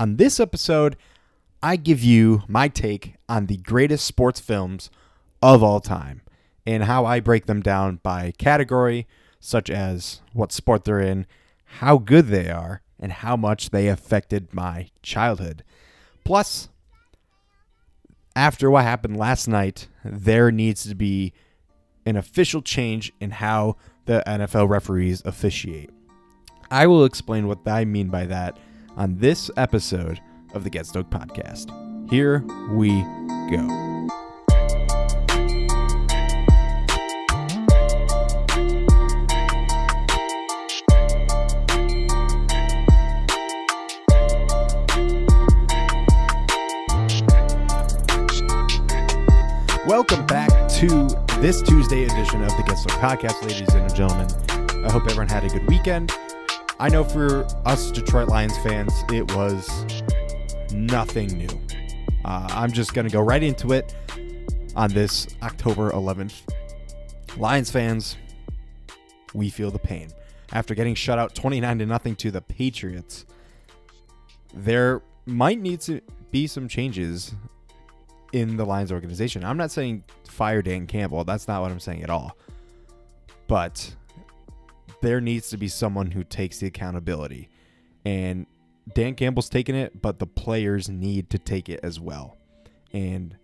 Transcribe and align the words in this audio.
On 0.00 0.16
this 0.16 0.40
episode, 0.40 0.96
I 1.62 1.76
give 1.76 2.02
you 2.02 2.42
my 2.48 2.68
take 2.68 3.16
on 3.28 3.44
the 3.44 3.58
greatest 3.58 4.06
sports 4.06 4.40
films 4.40 4.88
of 5.42 5.62
all 5.62 5.78
time 5.78 6.22
and 6.64 6.84
how 6.84 7.04
I 7.04 7.20
break 7.20 7.44
them 7.44 7.60
down 7.60 8.00
by 8.02 8.32
category, 8.38 9.06
such 9.40 9.68
as 9.68 10.22
what 10.32 10.52
sport 10.52 10.84
they're 10.84 11.00
in, 11.00 11.26
how 11.64 11.98
good 11.98 12.28
they 12.28 12.48
are, 12.48 12.80
and 12.98 13.12
how 13.12 13.36
much 13.36 13.68
they 13.68 13.88
affected 13.88 14.54
my 14.54 14.88
childhood. 15.02 15.64
Plus, 16.24 16.70
after 18.34 18.70
what 18.70 18.84
happened 18.84 19.18
last 19.18 19.48
night, 19.48 19.86
there 20.02 20.50
needs 20.50 20.88
to 20.88 20.94
be 20.94 21.34
an 22.06 22.16
official 22.16 22.62
change 22.62 23.12
in 23.20 23.32
how 23.32 23.76
the 24.06 24.22
NFL 24.26 24.66
referees 24.66 25.20
officiate. 25.26 25.90
I 26.70 26.86
will 26.86 27.04
explain 27.04 27.46
what 27.46 27.68
I 27.68 27.84
mean 27.84 28.08
by 28.08 28.24
that 28.24 28.56
on 28.96 29.16
this 29.18 29.50
episode 29.56 30.20
of 30.54 30.64
the 30.64 30.70
Get 30.70 30.86
Stoked 30.86 31.10
podcast. 31.10 31.70
Here 32.10 32.44
we 32.72 33.02
go. 33.50 33.90
Welcome 49.86 50.24
back 50.26 50.50
to 50.78 51.08
this 51.40 51.62
Tuesday 51.62 52.04
edition 52.04 52.42
of 52.42 52.56
the 52.56 52.62
Get 52.66 52.78
Stoked 52.78 53.00
podcast, 53.00 53.42
ladies 53.42 53.72
and 53.74 53.94
gentlemen. 53.94 54.28
I 54.84 54.92
hope 54.92 55.04
everyone 55.04 55.28
had 55.28 55.44
a 55.44 55.48
good 55.48 55.66
weekend. 55.66 56.12
I 56.80 56.88
know 56.88 57.04
for 57.04 57.44
us 57.66 57.90
Detroit 57.90 58.28
Lions 58.28 58.56
fans, 58.60 58.90
it 59.12 59.36
was 59.36 60.02
nothing 60.72 61.26
new. 61.36 61.60
Uh, 62.24 62.48
I'm 62.52 62.72
just 62.72 62.94
going 62.94 63.06
to 63.06 63.12
go 63.12 63.20
right 63.20 63.42
into 63.42 63.72
it 63.72 63.94
on 64.74 64.90
this 64.90 65.26
October 65.42 65.90
11th. 65.90 66.40
Lions 67.36 67.70
fans, 67.70 68.16
we 69.34 69.50
feel 69.50 69.70
the 69.70 69.78
pain. 69.78 70.08
After 70.54 70.74
getting 70.74 70.94
shut 70.94 71.18
out 71.18 71.34
29 71.34 71.80
to 71.80 71.84
nothing 71.84 72.16
to 72.16 72.30
the 72.30 72.40
Patriots, 72.40 73.26
there 74.54 75.02
might 75.26 75.60
need 75.60 75.82
to 75.82 76.00
be 76.30 76.46
some 76.46 76.66
changes 76.66 77.34
in 78.32 78.56
the 78.56 78.64
Lions 78.64 78.90
organization. 78.90 79.44
I'm 79.44 79.58
not 79.58 79.70
saying 79.70 80.02
fire 80.24 80.62
Dan 80.62 80.86
Campbell. 80.86 81.24
That's 81.24 81.46
not 81.46 81.60
what 81.60 81.72
I'm 81.72 81.78
saying 81.78 82.04
at 82.04 82.08
all. 82.08 82.38
But 83.48 83.96
there 85.02 85.20
needs 85.20 85.48
to 85.50 85.56
be 85.56 85.68
someone 85.68 86.12
who 86.12 86.24
takes 86.24 86.58
the 86.58 86.66
accountability. 86.66 87.48
And 88.04 88.46
Dan 88.94 89.14
Campbell's 89.14 89.48
taking 89.48 89.74
it, 89.74 90.00
but 90.00 90.18
the 90.18 90.26
players 90.26 90.88
need 90.88 91.30
to 91.30 91.38
take 91.38 91.68
it 91.68 91.80
as 91.82 92.00
well. 92.00 92.36
And 92.92 93.36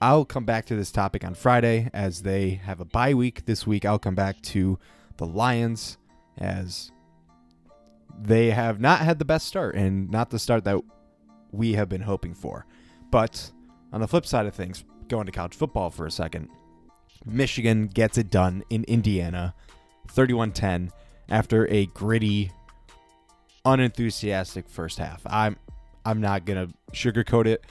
I'll 0.00 0.24
come 0.24 0.44
back 0.44 0.66
to 0.66 0.76
this 0.76 0.90
topic 0.90 1.24
on 1.24 1.34
Friday 1.34 1.90
as 1.92 2.22
they 2.22 2.60
have 2.64 2.80
a 2.80 2.84
bye 2.84 3.14
week 3.14 3.44
this 3.44 3.66
week. 3.66 3.84
I'll 3.84 3.98
come 3.98 4.14
back 4.14 4.40
to 4.42 4.78
the 5.18 5.26
Lions 5.26 5.98
as 6.38 6.90
they 8.18 8.50
have 8.50 8.80
not 8.80 9.00
had 9.00 9.18
the 9.18 9.24
best 9.24 9.46
start 9.46 9.74
and 9.74 10.10
not 10.10 10.30
the 10.30 10.38
start 10.38 10.64
that 10.64 10.80
we 11.52 11.74
have 11.74 11.88
been 11.88 12.02
hoping 12.02 12.34
for. 12.34 12.66
But 13.10 13.52
on 13.92 14.00
the 14.00 14.08
flip 14.08 14.26
side 14.26 14.46
of 14.46 14.54
things, 14.54 14.84
going 15.08 15.26
to 15.26 15.32
college 15.32 15.54
football 15.54 15.90
for 15.90 16.06
a 16.06 16.10
second, 16.10 16.48
Michigan 17.24 17.86
gets 17.86 18.16
it 18.16 18.30
done 18.30 18.62
in 18.70 18.84
Indiana 18.84 19.54
31 20.10 20.52
10 20.52 20.90
after 21.28 21.70
a 21.70 21.86
gritty, 21.86 22.50
unenthusiastic 23.64 24.68
first 24.68 24.98
half. 24.98 25.22
I'm 25.26 25.56
I'm 26.04 26.20
not 26.20 26.44
gonna 26.44 26.68
sugarcoat 26.92 27.46
it. 27.46 27.64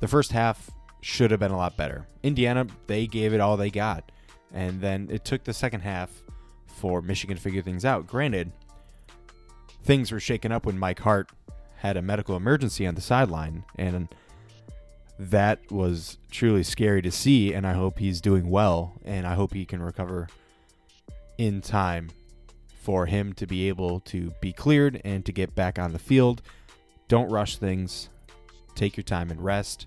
The 0.00 0.08
first 0.08 0.32
half 0.32 0.70
should 1.02 1.30
have 1.30 1.40
been 1.40 1.50
a 1.50 1.56
lot 1.56 1.76
better. 1.76 2.06
Indiana, 2.22 2.66
they 2.86 3.06
gave 3.06 3.32
it 3.32 3.40
all 3.40 3.56
they 3.56 3.70
got. 3.70 4.10
And 4.52 4.80
then 4.80 5.08
it 5.10 5.24
took 5.24 5.44
the 5.44 5.52
second 5.52 5.80
half 5.80 6.10
for 6.66 7.00
Michigan 7.02 7.36
to 7.36 7.42
figure 7.42 7.62
things 7.62 7.84
out. 7.84 8.06
Granted, 8.06 8.52
things 9.82 10.12
were 10.12 10.20
shaken 10.20 10.52
up 10.52 10.66
when 10.66 10.78
Mike 10.78 11.00
Hart 11.00 11.30
had 11.78 11.96
a 11.96 12.02
medical 12.02 12.36
emergency 12.36 12.86
on 12.86 12.94
the 12.94 13.00
sideline 13.00 13.64
and 13.76 14.08
that 15.18 15.60
was 15.70 16.18
truly 16.30 16.62
scary 16.62 17.00
to 17.02 17.10
see 17.10 17.54
and 17.54 17.66
I 17.66 17.72
hope 17.72 17.98
he's 17.98 18.20
doing 18.20 18.50
well 18.50 18.94
and 19.04 19.26
I 19.26 19.34
hope 19.34 19.54
he 19.54 19.64
can 19.64 19.82
recover 19.82 20.28
in 21.40 21.62
time 21.62 22.10
for 22.82 23.06
him 23.06 23.32
to 23.32 23.46
be 23.46 23.66
able 23.66 23.98
to 24.00 24.30
be 24.42 24.52
cleared 24.52 25.00
and 25.06 25.24
to 25.24 25.32
get 25.32 25.54
back 25.54 25.78
on 25.78 25.94
the 25.94 25.98
field. 25.98 26.42
Don't 27.08 27.30
rush 27.30 27.56
things. 27.56 28.10
Take 28.74 28.94
your 28.98 29.04
time 29.04 29.30
and 29.30 29.42
rest. 29.42 29.86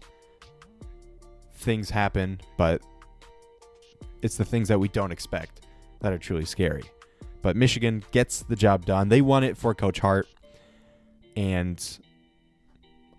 Things 1.54 1.92
happen, 1.92 2.42
but 2.58 2.82
it's 4.24 4.36
the 4.36 4.44
things 4.44 4.68
that 4.68 4.80
we 4.80 4.88
don't 4.88 5.12
expect 5.12 5.62
that 6.00 6.12
are 6.12 6.18
truly 6.18 6.46
scary. 6.46 6.86
But 7.44 7.56
Michigan 7.56 8.04
gets 8.10 8.42
the 8.42 8.56
job 8.56 8.88
done. 8.88 9.10
They 9.10 9.22
won 9.22 9.44
it 9.44 9.56
for 9.56 9.76
Coach 9.76 10.00
Hart, 10.00 10.28
and 11.36 12.00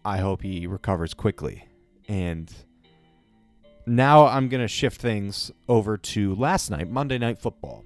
I 0.04 0.16
hope 0.18 0.42
he 0.42 0.66
recovers 0.66 1.14
quickly. 1.14 1.68
And 2.08 2.52
now 3.86 4.26
I'm 4.26 4.48
going 4.48 4.60
to 4.60 4.66
shift 4.66 5.00
things 5.00 5.52
over 5.68 5.96
to 5.96 6.34
last 6.34 6.68
night, 6.68 6.90
Monday 6.90 7.18
Night 7.18 7.38
Football. 7.38 7.84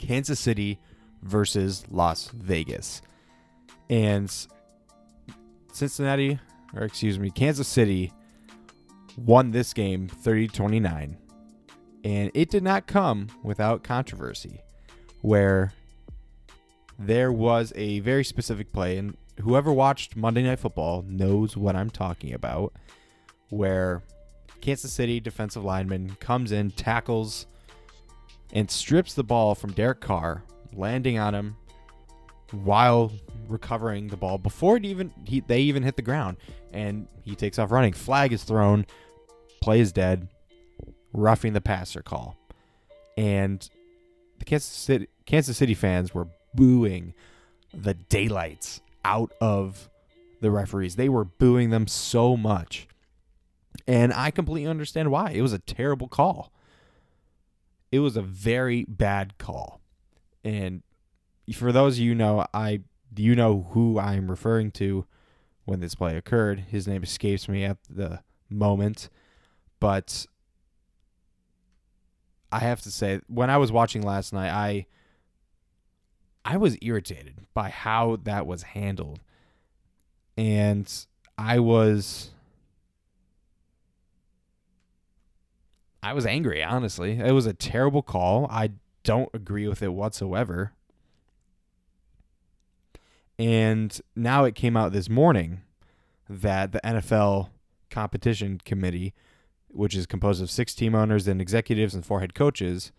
Kansas 0.00 0.40
City 0.40 0.78
versus 1.22 1.84
Las 1.90 2.30
Vegas. 2.34 3.02
And 3.90 4.34
Cincinnati, 5.72 6.38
or 6.74 6.82
excuse 6.82 7.18
me, 7.18 7.30
Kansas 7.30 7.68
City 7.68 8.12
won 9.16 9.50
this 9.50 9.72
game 9.72 10.08
30 10.08 10.48
29. 10.48 11.18
And 12.02 12.30
it 12.32 12.48
did 12.50 12.62
not 12.62 12.86
come 12.86 13.28
without 13.42 13.84
controversy, 13.84 14.62
where 15.20 15.74
there 16.98 17.30
was 17.30 17.72
a 17.76 18.00
very 18.00 18.24
specific 18.24 18.72
play, 18.72 18.96
and 18.96 19.16
whoever 19.42 19.70
watched 19.70 20.16
Monday 20.16 20.42
Night 20.42 20.60
Football 20.60 21.04
knows 21.06 21.58
what 21.58 21.76
I'm 21.76 21.90
talking 21.90 22.32
about, 22.32 22.72
where 23.50 24.02
Kansas 24.62 24.94
City 24.94 25.20
defensive 25.20 25.62
lineman 25.62 26.16
comes 26.20 26.52
in, 26.52 26.70
tackles 26.70 27.46
and 28.52 28.70
strips 28.70 29.14
the 29.14 29.24
ball 29.24 29.54
from 29.54 29.72
Derek 29.72 30.00
Carr, 30.00 30.42
landing 30.72 31.18
on 31.18 31.34
him 31.34 31.56
while 32.52 33.12
recovering 33.48 34.08
the 34.08 34.16
ball 34.16 34.38
before 34.38 34.76
it 34.76 34.84
even 34.84 35.12
he, 35.24 35.40
they 35.40 35.60
even 35.60 35.82
hit 35.82 35.96
the 35.96 36.02
ground, 36.02 36.36
and 36.72 37.06
he 37.22 37.34
takes 37.34 37.58
off 37.58 37.70
running. 37.70 37.92
Flag 37.92 38.32
is 38.32 38.44
thrown, 38.44 38.86
play 39.60 39.80
is 39.80 39.92
dead, 39.92 40.28
roughing 41.12 41.52
the 41.52 41.60
passer 41.60 42.02
call, 42.02 42.36
and 43.16 43.68
the 44.38 44.44
Kansas 44.44 44.68
City 44.68 45.08
Kansas 45.26 45.56
City 45.56 45.74
fans 45.74 46.14
were 46.14 46.26
booing 46.54 47.14
the 47.72 47.94
daylights 47.94 48.80
out 49.04 49.32
of 49.40 49.88
the 50.40 50.50
referees. 50.50 50.96
They 50.96 51.08
were 51.08 51.24
booing 51.24 51.70
them 51.70 51.86
so 51.86 52.36
much. 52.36 52.88
And 53.86 54.12
I 54.12 54.30
completely 54.30 54.68
understand 54.68 55.10
why. 55.10 55.30
It 55.30 55.42
was 55.42 55.52
a 55.52 55.58
terrible 55.58 56.08
call 56.08 56.52
it 57.92 58.00
was 58.00 58.16
a 58.16 58.22
very 58.22 58.84
bad 58.84 59.38
call. 59.38 59.80
And 60.44 60.82
for 61.52 61.72
those 61.72 61.94
of 61.98 62.04
you 62.04 62.14
know, 62.14 62.46
I 62.54 62.80
you 63.16 63.34
know 63.34 63.66
who 63.72 63.98
I'm 63.98 64.30
referring 64.30 64.70
to 64.72 65.04
when 65.64 65.80
this 65.80 65.94
play 65.94 66.16
occurred? 66.16 66.60
His 66.68 66.86
name 66.86 67.02
escapes 67.02 67.48
me 67.48 67.64
at 67.64 67.78
the 67.88 68.20
moment, 68.48 69.08
but 69.78 70.26
I 72.52 72.60
have 72.60 72.80
to 72.82 72.90
say 72.90 73.20
when 73.28 73.50
I 73.50 73.56
was 73.56 73.72
watching 73.72 74.02
last 74.02 74.32
night, 74.32 74.50
I 74.50 74.86
I 76.44 76.56
was 76.56 76.76
irritated 76.80 77.46
by 77.54 77.70
how 77.70 78.16
that 78.22 78.46
was 78.46 78.62
handled. 78.62 79.20
And 80.36 80.90
I 81.36 81.58
was 81.58 82.30
I 86.02 86.12
was 86.12 86.26
angry, 86.26 86.62
honestly. 86.62 87.18
It 87.18 87.32
was 87.32 87.46
a 87.46 87.52
terrible 87.52 88.02
call. 88.02 88.46
I 88.50 88.70
don't 89.04 89.28
agree 89.34 89.68
with 89.68 89.82
it 89.82 89.92
whatsoever. 89.92 90.72
And 93.38 93.98
now 94.14 94.44
it 94.44 94.54
came 94.54 94.76
out 94.76 94.92
this 94.92 95.08
morning 95.08 95.62
that 96.28 96.72
the 96.72 96.80
NFL 96.84 97.48
competition 97.90 98.60
committee, 98.64 99.14
which 99.68 99.94
is 99.94 100.06
composed 100.06 100.42
of 100.42 100.50
six 100.50 100.74
team 100.74 100.94
owners 100.94 101.26
and 101.26 101.40
executives 101.40 101.94
and 101.94 102.04
four 102.04 102.20
head 102.20 102.34
coaches, 102.34 102.92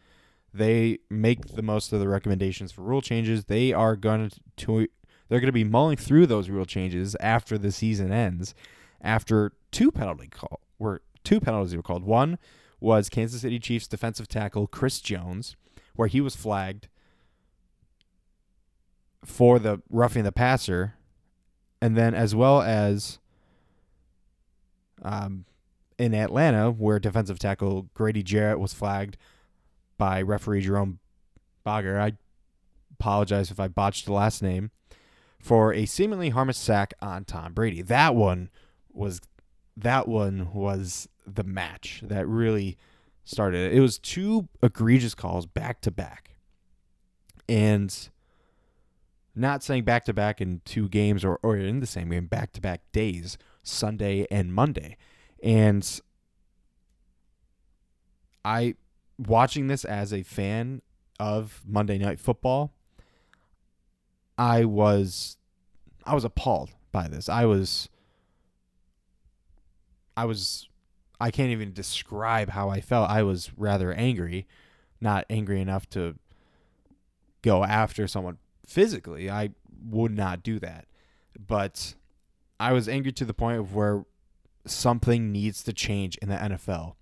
they 0.54 1.00
make 1.10 1.56
the 1.56 1.62
most 1.62 1.94
of 1.94 2.00
the 2.00 2.08
recommendations 2.08 2.72
for 2.72 2.82
rule 2.82 3.02
changes. 3.02 3.46
They 3.46 3.72
are 3.72 3.96
going 3.96 4.32
to 4.58 4.88
they're 5.30 5.40
going 5.40 5.48
to 5.48 5.54
be 5.54 5.64
mulling 5.64 5.96
through 5.96 6.26
those 6.26 6.50
rule 6.50 6.66
changes 6.66 7.16
after 7.22 7.58
the 7.58 7.72
season 7.72 8.12
ends. 8.12 8.54
After 9.00 9.54
two 9.72 9.92
penalty 9.92 10.28
call 10.28 10.60
were 10.78 11.02
two 11.24 11.40
penalties 11.40 11.76
were 11.76 11.82
called. 11.82 12.04
One 12.04 12.38
was 12.82 13.08
Kansas 13.08 13.42
City 13.42 13.60
Chiefs 13.60 13.88
defensive 13.88 14.28
tackle 14.28 14.68
Chris 14.68 15.00
Jones, 15.00 15.56
where 15.96 16.10
he 16.10 16.20
was 16.20 16.36
flagged 16.36 16.90
for 19.24 19.60
the 19.60 19.82
roughing 19.90 20.24
the 20.24 20.32
passer 20.32 20.96
and 21.82 21.98
then 21.98 22.14
as 22.14 22.36
well 22.36 22.62
as 22.62 23.20
um, 25.02 25.46
in 25.98 26.14
Atlanta, 26.14 26.70
where 26.70 27.00
defensive 27.00 27.40
tackle 27.40 27.90
Grady 27.94 28.22
Jarrett 28.22 28.60
was 28.60 28.74
flagged 28.74 29.18
by 29.98 30.22
referee 30.22 30.62
Jerome 30.62 31.00
Boger. 31.64 32.00
I 32.00 32.14
apologize 33.00 33.50
if 33.50 33.60
I 33.60 33.68
botched 33.68 34.06
the 34.06 34.14
last 34.14 34.44
name 34.44 34.70
for 35.40 35.74
a 35.74 35.86
seemingly 35.86 36.30
harmless 36.30 36.58
sack 36.58 36.94
on 37.02 37.26
Tom 37.26 37.54
Brady. 37.54 37.82
That 37.82 38.14
one 38.14 38.50
was 38.94 39.22
that 39.76 40.08
one 40.08 40.54
was 40.54 41.08
the 41.36 41.44
match 41.44 42.02
that 42.04 42.28
really 42.28 42.78
started. 43.24 43.74
It 43.74 43.80
was 43.80 43.98
two 43.98 44.48
egregious 44.62 45.16
calls 45.16 45.46
back 45.46 45.82
to 45.82 45.92
back. 45.92 46.36
And 47.48 48.10
not 49.36 49.64
saying 49.64 49.84
back 49.84 50.06
to 50.06 50.14
back 50.14 50.42
in 50.42 50.62
two 50.66 50.90
games 50.90 51.24
or, 51.24 51.40
or 51.44 51.58
in 51.58 51.80
the 51.80 51.86
same 51.86 52.10
game, 52.10 52.26
back 52.26 52.54
to 52.54 52.62
back 52.62 52.82
days, 52.92 53.38
Sunday 53.64 54.26
and 54.30 54.54
Monday. 54.54 54.98
And 55.44 56.02
I 58.44 58.76
watching 59.18 59.68
this 59.68 59.86
as 59.86 60.14
a 60.14 60.24
fan 60.24 60.82
of 61.20 61.62
Monday 61.66 61.98
Night 61.98 62.20
Football, 62.20 62.74
I 64.38 64.66
was 64.66 65.38
I 66.06 66.16
was 66.16 66.26
appalled 66.26 66.72
by 66.92 67.08
this. 67.08 67.30
I 67.30 67.46
was 67.46 67.90
I 70.18 70.26
was 70.26 70.68
I 71.22 71.30
can't 71.30 71.52
even 71.52 71.72
describe 71.72 72.50
how 72.50 72.70
I 72.70 72.82
felt. 72.82 73.10
I 73.10 73.22
was 73.22 73.52
rather 73.56 73.94
angry, 73.94 74.48
not 75.00 75.26
angry 75.30 75.62
enough 75.62 75.88
to 75.92 76.16
go 77.44 77.64
after 77.64 78.08
someone 78.08 78.40
physically. 78.66 79.30
I 79.30 79.52
would 79.88 80.16
not 80.16 80.42
do 80.42 80.58
that. 80.60 80.88
But 81.48 81.94
I 82.60 82.74
was 82.74 82.90
angry 82.90 83.12
to 83.14 83.26
the 83.26 83.36
point 83.36 83.60
of 83.60 83.76
where 83.76 84.06
something 84.66 85.32
needs 85.32 85.64
to 85.64 85.74
change 85.74 86.18
in 86.18 86.30
the 86.30 86.36
NFL. 86.36 86.96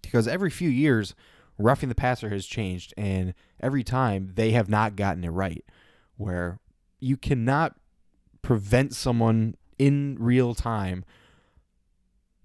Because 0.00 0.26
every 0.26 0.50
few 0.50 0.70
years, 0.70 1.14
roughing 1.58 1.90
the 1.90 1.94
passer 1.94 2.30
has 2.30 2.46
changed, 2.46 2.94
and 2.96 3.34
every 3.60 3.84
time 3.84 4.32
they 4.36 4.52
have 4.52 4.70
not 4.70 4.96
gotten 4.96 5.22
it 5.22 5.28
right. 5.28 5.64
Where 6.16 6.60
you 6.98 7.18
cannot 7.18 7.76
prevent 8.40 8.94
someone 8.94 9.56
in 9.78 10.16
real 10.18 10.54
time 10.54 11.04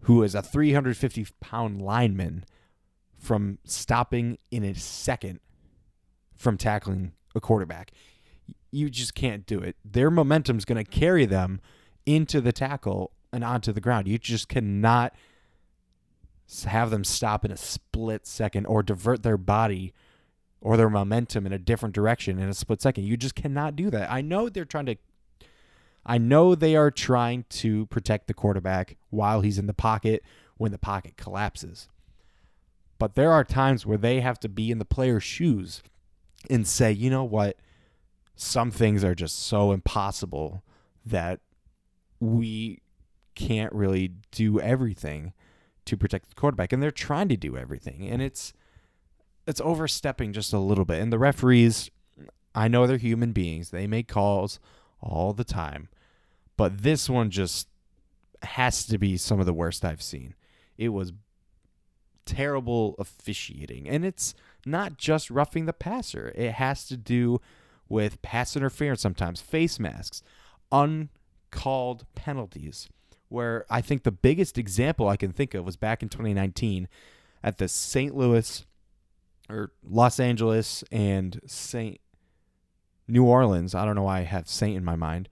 who 0.02 0.24
is 0.24 0.36
a 0.36 0.42
350 0.42 1.28
pound 1.40 1.82
lineman 1.82 2.46
from 3.18 3.60
stopping 3.66 4.38
in 4.50 4.64
a 4.64 4.74
second 4.74 5.40
from 6.36 6.58
tackling 6.58 7.12
a 7.36 7.42
quarterback. 7.42 7.92
You 8.72 8.90
just 8.90 9.14
can't 9.14 9.46
do 9.46 9.60
it. 9.60 9.76
Their 9.84 10.10
momentum 10.10 10.58
is 10.58 10.66
going 10.66 10.84
to 10.84 10.90
carry 10.90 11.26
them 11.26 11.60
into 12.06 12.40
the 12.40 12.52
tackle 12.52 13.12
and 13.34 13.44
onto 13.44 13.72
the 13.72 13.82
ground. 13.82 14.08
You 14.08 14.18
just 14.18 14.48
cannot 14.48 15.14
have 16.66 16.90
them 16.90 17.04
stop 17.04 17.46
in 17.46 17.52
a 17.52 17.58
split 17.58 18.26
second 18.26 18.66
or 18.66 18.82
divert 18.82 19.22
their 19.22 19.38
body 19.38 19.94
or 20.62 20.78
their 20.78 20.90
momentum 20.90 21.46
in 21.46 21.54
a 21.54 21.60
different 21.60 21.94
direction 21.94 22.40
in 22.40 22.50
a 22.50 22.54
split 22.54 22.82
second. 22.82 23.04
You 23.04 23.18
just 23.18 23.36
cannot 23.36 23.76
do 23.76 23.90
that. 23.92 24.12
I 24.12 24.22
know 24.22 24.50
they're 24.50 24.66
trying 24.66 24.88
to 24.88 24.96
I 26.06 26.18
know 26.18 26.56
they 26.56 26.76
are 26.76 26.92
trying 26.92 27.46
to 27.50 27.86
protect 27.88 28.28
the 28.28 28.34
quarterback 28.34 28.98
while 29.10 29.42
he's 29.42 29.60
in 29.60 29.68
the 29.68 29.74
pocket 29.74 30.24
when 30.58 30.72
the 30.72 30.78
pocket 30.78 31.18
collapses. 31.18 31.88
But 32.98 33.16
there 33.16 33.32
are 33.32 33.44
times 33.44 33.86
where 33.86 33.98
they 33.98 34.20
have 34.20 34.40
to 34.42 34.50
be 34.50 34.72
in 34.72 34.80
the 34.80 34.86
player's 34.86 35.24
shoes 35.24 35.82
and 36.50 36.68
say, 36.68 36.92
you 36.92 37.10
know 37.10 37.24
what? 37.24 37.58
Some 38.36 38.72
things 38.72 39.04
are 39.04 39.16
just 39.16 39.40
so 39.40 39.72
impossible 39.72 40.64
that 41.06 41.40
we 42.20 42.82
can't 43.36 43.74
really 43.74 44.12
do 44.32 44.60
everything 44.60 45.34
to 45.86 45.98
protect 45.98 46.30
the 46.30 46.36
quarterback. 46.36 46.74
And 46.74 46.84
they're 46.84 46.92
trying 46.92 47.30
to 47.30 47.38
do 47.38 47.58
everything. 47.58 48.08
And 48.10 48.22
it's 48.22 48.54
it's 49.48 49.62
overstepping 49.62 50.34
just 50.34 50.54
a 50.54 50.60
little 50.60 50.86
bit. 50.86 51.02
And 51.02 51.12
the 51.12 51.18
referees, 51.18 51.90
I 52.54 52.68
know 52.68 52.86
they're 52.86 52.98
human 52.98 53.32
beings. 53.32 53.72
They 53.72 53.88
make 53.88 54.08
calls 54.08 54.60
all 55.02 55.34
the 55.34 55.44
time. 55.44 55.90
But 56.58 56.80
this 56.84 57.10
one 57.10 57.30
just 57.30 57.68
has 58.44 58.86
to 58.86 58.98
be 58.98 59.18
some 59.18 59.40
of 59.40 59.46
the 59.46 59.54
worst 59.54 59.86
I've 59.86 60.02
seen. 60.02 60.36
It 60.78 60.90
was 60.90 61.14
terrible 62.26 62.96
officiating. 63.00 63.90
And 63.90 64.06
it's 64.06 64.34
not 64.66 64.98
just 64.98 65.32
roughing 65.32 65.66
the 65.66 65.74
passer, 65.74 66.32
it 66.36 66.54
has 66.54 66.86
to 66.88 66.98
do 66.98 67.42
with 67.88 68.22
pass 68.22 68.56
interference 68.56 69.02
sometimes, 69.02 69.42
face 69.42 69.80
masks, 69.80 70.22
uncalled 70.72 72.06
penalties. 72.16 72.88
Where 73.30 73.66
I 73.70 73.82
think 73.82 74.04
the 74.04 74.12
biggest 74.12 74.58
example 74.58 75.08
I 75.08 75.18
can 75.18 75.32
think 75.32 75.54
of 75.54 75.64
was 75.66 75.76
back 75.76 76.02
in 76.02 76.10
2019 76.10 76.88
at 77.44 77.58
the 77.58 77.68
St. 77.68 78.16
Louis 78.16 78.66
or 79.50 79.72
Los 79.84 80.20
Angeles 80.20 80.84
and 80.92 81.40
St. 81.46 82.00
New 83.10 83.24
Orleans. 83.24 83.76
I 83.76 83.86
don't 83.86 83.96
know 83.96 84.04
why 84.04 84.20
I 84.20 84.24
have 84.24 84.48
Saint 84.48 84.78
in 84.78 84.84
my 84.84 84.96
mind, 84.96 85.30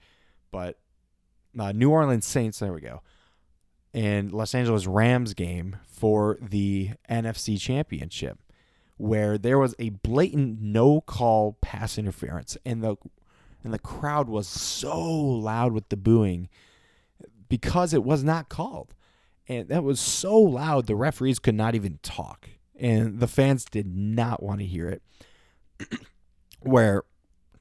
but 0.51 0.79
uh, 1.57 1.71
New 1.71 1.89
Orleans 1.89 2.25
Saints. 2.25 2.59
There 2.59 2.73
we 2.73 2.81
go. 2.81 3.01
And 3.93 4.31
Los 4.31 4.53
Angeles 4.53 4.85
Rams 4.85 5.33
game 5.33 5.77
for 5.85 6.37
the 6.41 6.91
NFC 7.09 7.59
Championship, 7.59 8.39
where 8.97 9.37
there 9.37 9.57
was 9.57 9.73
a 9.79 9.89
blatant 9.89 10.61
no 10.61 11.01
call 11.01 11.57
pass 11.61 11.97
interference, 11.97 12.57
and 12.65 12.83
the 12.83 12.95
and 13.63 13.73
the 13.73 13.79
crowd 13.79 14.29
was 14.29 14.47
so 14.47 14.99
loud 14.99 15.71
with 15.71 15.89
the 15.89 15.97
booing 15.97 16.49
because 17.49 17.93
it 17.93 18.03
was 18.03 18.23
not 18.23 18.49
called, 18.49 18.93
and 19.47 19.69
that 19.69 19.83
was 19.83 19.99
so 19.99 20.37
loud 20.37 20.85
the 20.85 20.95
referees 20.95 21.39
could 21.39 21.55
not 21.55 21.75
even 21.75 21.99
talk, 22.03 22.49
and 22.75 23.19
the 23.19 23.27
fans 23.27 23.65
did 23.65 23.87
not 23.87 24.43
want 24.43 24.59
to 24.59 24.65
hear 24.65 24.89
it. 24.89 25.01
where 26.61 27.03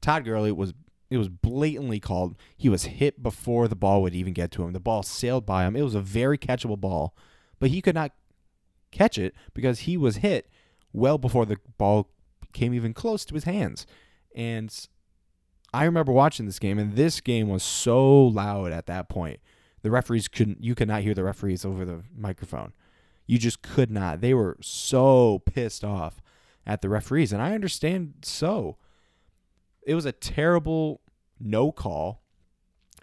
Todd 0.07 0.23
Gurley 0.23 0.53
was 0.53 0.73
it 1.09 1.17
was 1.17 1.27
blatantly 1.27 1.99
called. 1.99 2.37
He 2.55 2.69
was 2.69 2.83
hit 2.85 3.21
before 3.21 3.67
the 3.67 3.75
ball 3.75 4.01
would 4.01 4.15
even 4.15 4.31
get 4.31 4.51
to 4.51 4.63
him. 4.63 4.71
The 4.71 4.79
ball 4.79 5.03
sailed 5.03 5.45
by 5.45 5.65
him. 5.65 5.75
It 5.75 5.81
was 5.81 5.95
a 5.95 6.01
very 6.01 6.37
catchable 6.37 6.79
ball, 6.79 7.13
but 7.59 7.71
he 7.71 7.81
could 7.81 7.95
not 7.95 8.13
catch 8.89 9.17
it 9.17 9.35
because 9.53 9.79
he 9.79 9.97
was 9.97 10.17
hit 10.17 10.49
well 10.93 11.17
before 11.17 11.45
the 11.45 11.57
ball 11.77 12.09
came 12.53 12.73
even 12.73 12.93
close 12.93 13.25
to 13.25 13.33
his 13.33 13.43
hands. 13.43 13.85
And 14.33 14.73
I 15.73 15.83
remember 15.83 16.13
watching 16.13 16.45
this 16.45 16.59
game, 16.59 16.79
and 16.79 16.95
this 16.95 17.19
game 17.19 17.49
was 17.49 17.63
so 17.63 18.27
loud 18.27 18.71
at 18.71 18.85
that 18.85 19.09
point. 19.09 19.41
The 19.81 19.91
referees 19.91 20.29
couldn't, 20.29 20.63
you 20.63 20.73
could 20.73 20.87
not 20.87 21.01
hear 21.01 21.15
the 21.15 21.25
referees 21.25 21.65
over 21.65 21.83
the 21.83 22.03
microphone. 22.15 22.71
You 23.25 23.37
just 23.37 23.61
could 23.61 23.91
not. 23.91 24.21
They 24.21 24.33
were 24.33 24.55
so 24.61 25.39
pissed 25.39 25.83
off 25.83 26.21
at 26.65 26.81
the 26.81 26.87
referees, 26.87 27.33
and 27.33 27.41
I 27.41 27.53
understand 27.53 28.13
so. 28.21 28.77
It 29.87 29.95
was 29.95 30.05
a 30.05 30.11
terrible 30.11 30.99
no 31.39 31.71
call. 31.71 32.21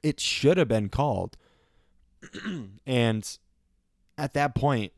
It 0.02 0.20
should 0.20 0.58
have 0.58 0.68
been 0.68 0.90
called. 0.90 1.38
and 2.86 3.38
at 4.18 4.34
that 4.34 4.54
point, 4.54 4.92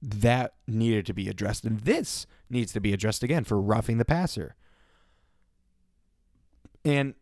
that 0.00 0.54
needed 0.68 1.04
to 1.06 1.12
be 1.12 1.28
addressed. 1.28 1.64
And 1.64 1.80
this 1.80 2.28
needs 2.48 2.72
to 2.74 2.80
be 2.80 2.92
addressed 2.92 3.24
again 3.24 3.42
for 3.42 3.60
roughing 3.60 3.98
the 3.98 4.04
passer. 4.04 4.54
And 6.84 7.14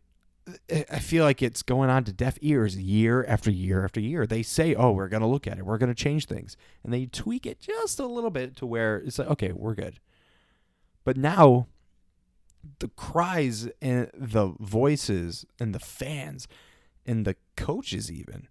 I 0.69 0.99
feel 0.99 1.23
like 1.23 1.41
it's 1.41 1.63
going 1.63 1.89
on 1.89 2.03
to 2.03 2.13
deaf 2.13 2.37
ears 2.41 2.77
year 2.77 3.25
after 3.27 3.49
year 3.49 3.83
after 3.83 3.99
year. 3.99 4.27
They 4.27 4.43
say, 4.43 4.75
oh, 4.75 4.91
we're 4.91 5.07
going 5.07 5.23
to 5.23 5.27
look 5.27 5.47
at 5.47 5.57
it. 5.57 5.65
We're 5.65 5.79
going 5.79 5.93
to 5.93 5.95
change 5.95 6.27
things. 6.27 6.55
And 6.83 6.93
they 6.93 7.07
tweak 7.07 7.47
it 7.47 7.59
just 7.59 7.99
a 7.99 8.05
little 8.05 8.29
bit 8.29 8.55
to 8.57 8.67
where 8.67 8.97
it's 8.97 9.17
like, 9.17 9.29
okay, 9.29 9.51
we're 9.51 9.73
good. 9.73 9.99
But 11.03 11.17
now 11.17 11.65
the 12.79 12.89
cries 12.89 13.67
and 13.81 14.09
the 14.13 14.53
voices 14.59 15.45
and 15.59 15.73
the 15.73 15.79
fans 15.79 16.47
and 17.05 17.25
the 17.25 17.35
coaches 17.55 18.11
even. 18.11 18.47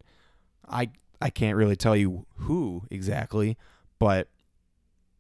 I 0.69 0.91
i 1.21 1.31
can't 1.31 1.57
really 1.57 1.77
tell 1.77 1.97
you 1.97 2.27
who 2.37 2.83
exactly 2.91 3.57
but 3.99 4.29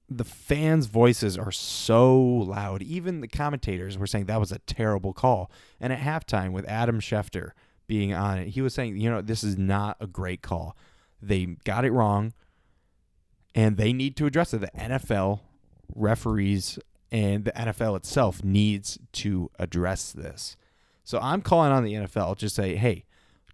the 0.08 0.24
fans 0.24 0.86
voices 0.86 1.38
are 1.38 1.50
so 1.50 2.22
loud. 2.22 2.82
Even 2.82 3.20
the 3.20 3.28
commentators 3.28 3.96
were 3.96 4.06
saying 4.06 4.26
that 4.26 4.38
was 4.38 4.52
a 4.52 4.58
terrible 4.60 5.14
call. 5.14 5.50
And 5.80 5.92
at 5.92 6.00
halftime 6.00 6.52
with 6.52 6.68
adam 6.68 7.00
schefter 7.00 7.50
being 7.86 8.14
on 8.14 8.38
it 8.38 8.48
he 8.48 8.62
was 8.62 8.74
saying 8.74 8.96
you 8.96 9.10
know 9.10 9.20
this 9.20 9.44
is 9.44 9.58
not 9.58 9.96
a 10.00 10.06
great 10.06 10.42
call. 10.42 10.76
They 11.20 11.44
got 11.64 11.84
it 11.84 11.92
wrong 11.92 12.32
and 13.54 13.76
they 13.76 13.92
need 13.92 14.16
to 14.16 14.26
address 14.26 14.52
it. 14.54 14.60
The 14.60 14.70
nfl 14.78 15.40
referees 15.94 16.78
and 17.10 17.44
the 17.44 17.52
NFL 17.52 17.96
itself 17.96 18.42
needs 18.42 18.98
to 19.12 19.50
address 19.58 20.12
this. 20.12 20.56
So 21.04 21.18
I'm 21.20 21.42
calling 21.42 21.70
on 21.70 21.84
the 21.84 21.94
NFL 21.94 22.38
just 22.38 22.56
say, 22.56 22.76
hey, 22.76 23.04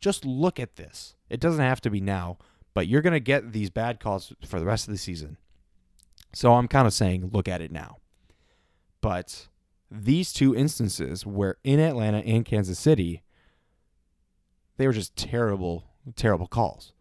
just 0.01 0.25
look 0.25 0.59
at 0.59 0.77
this. 0.77 1.15
It 1.29 1.41
doesn't 1.41 1.61
have 1.65 1.81
to 1.83 1.91
be 1.91 2.01
now, 2.01 2.39
but 2.75 2.87
you're 2.87 3.03
going 3.03 3.13
to 3.13 3.21
get 3.21 3.53
these 3.53 3.71
bad 3.71 4.01
calls 4.01 4.33
for 4.47 4.59
the 4.59 4.67
rest 4.67 4.89
of 4.89 4.93
the 4.93 4.99
season. 4.99 5.37
So 6.33 6.55
I'm 6.55 6.69
kind 6.69 6.87
of 6.87 6.95
saying, 6.95 7.31
look 7.33 7.49
at 7.49 7.61
it 7.61 7.73
now. 7.73 7.99
But 9.01 9.49
these 9.91 10.33
two 10.33 10.55
instances 10.55 11.27
where 11.27 11.57
in 11.65 11.81
Atlanta 11.81 12.19
and 12.19 12.45
Kansas 12.45 12.79
City, 12.79 13.23
they 14.77 14.87
were 14.87 14.93
just 14.93 15.17
terrible, 15.17 15.85
terrible 16.15 16.47
calls. 16.47 16.93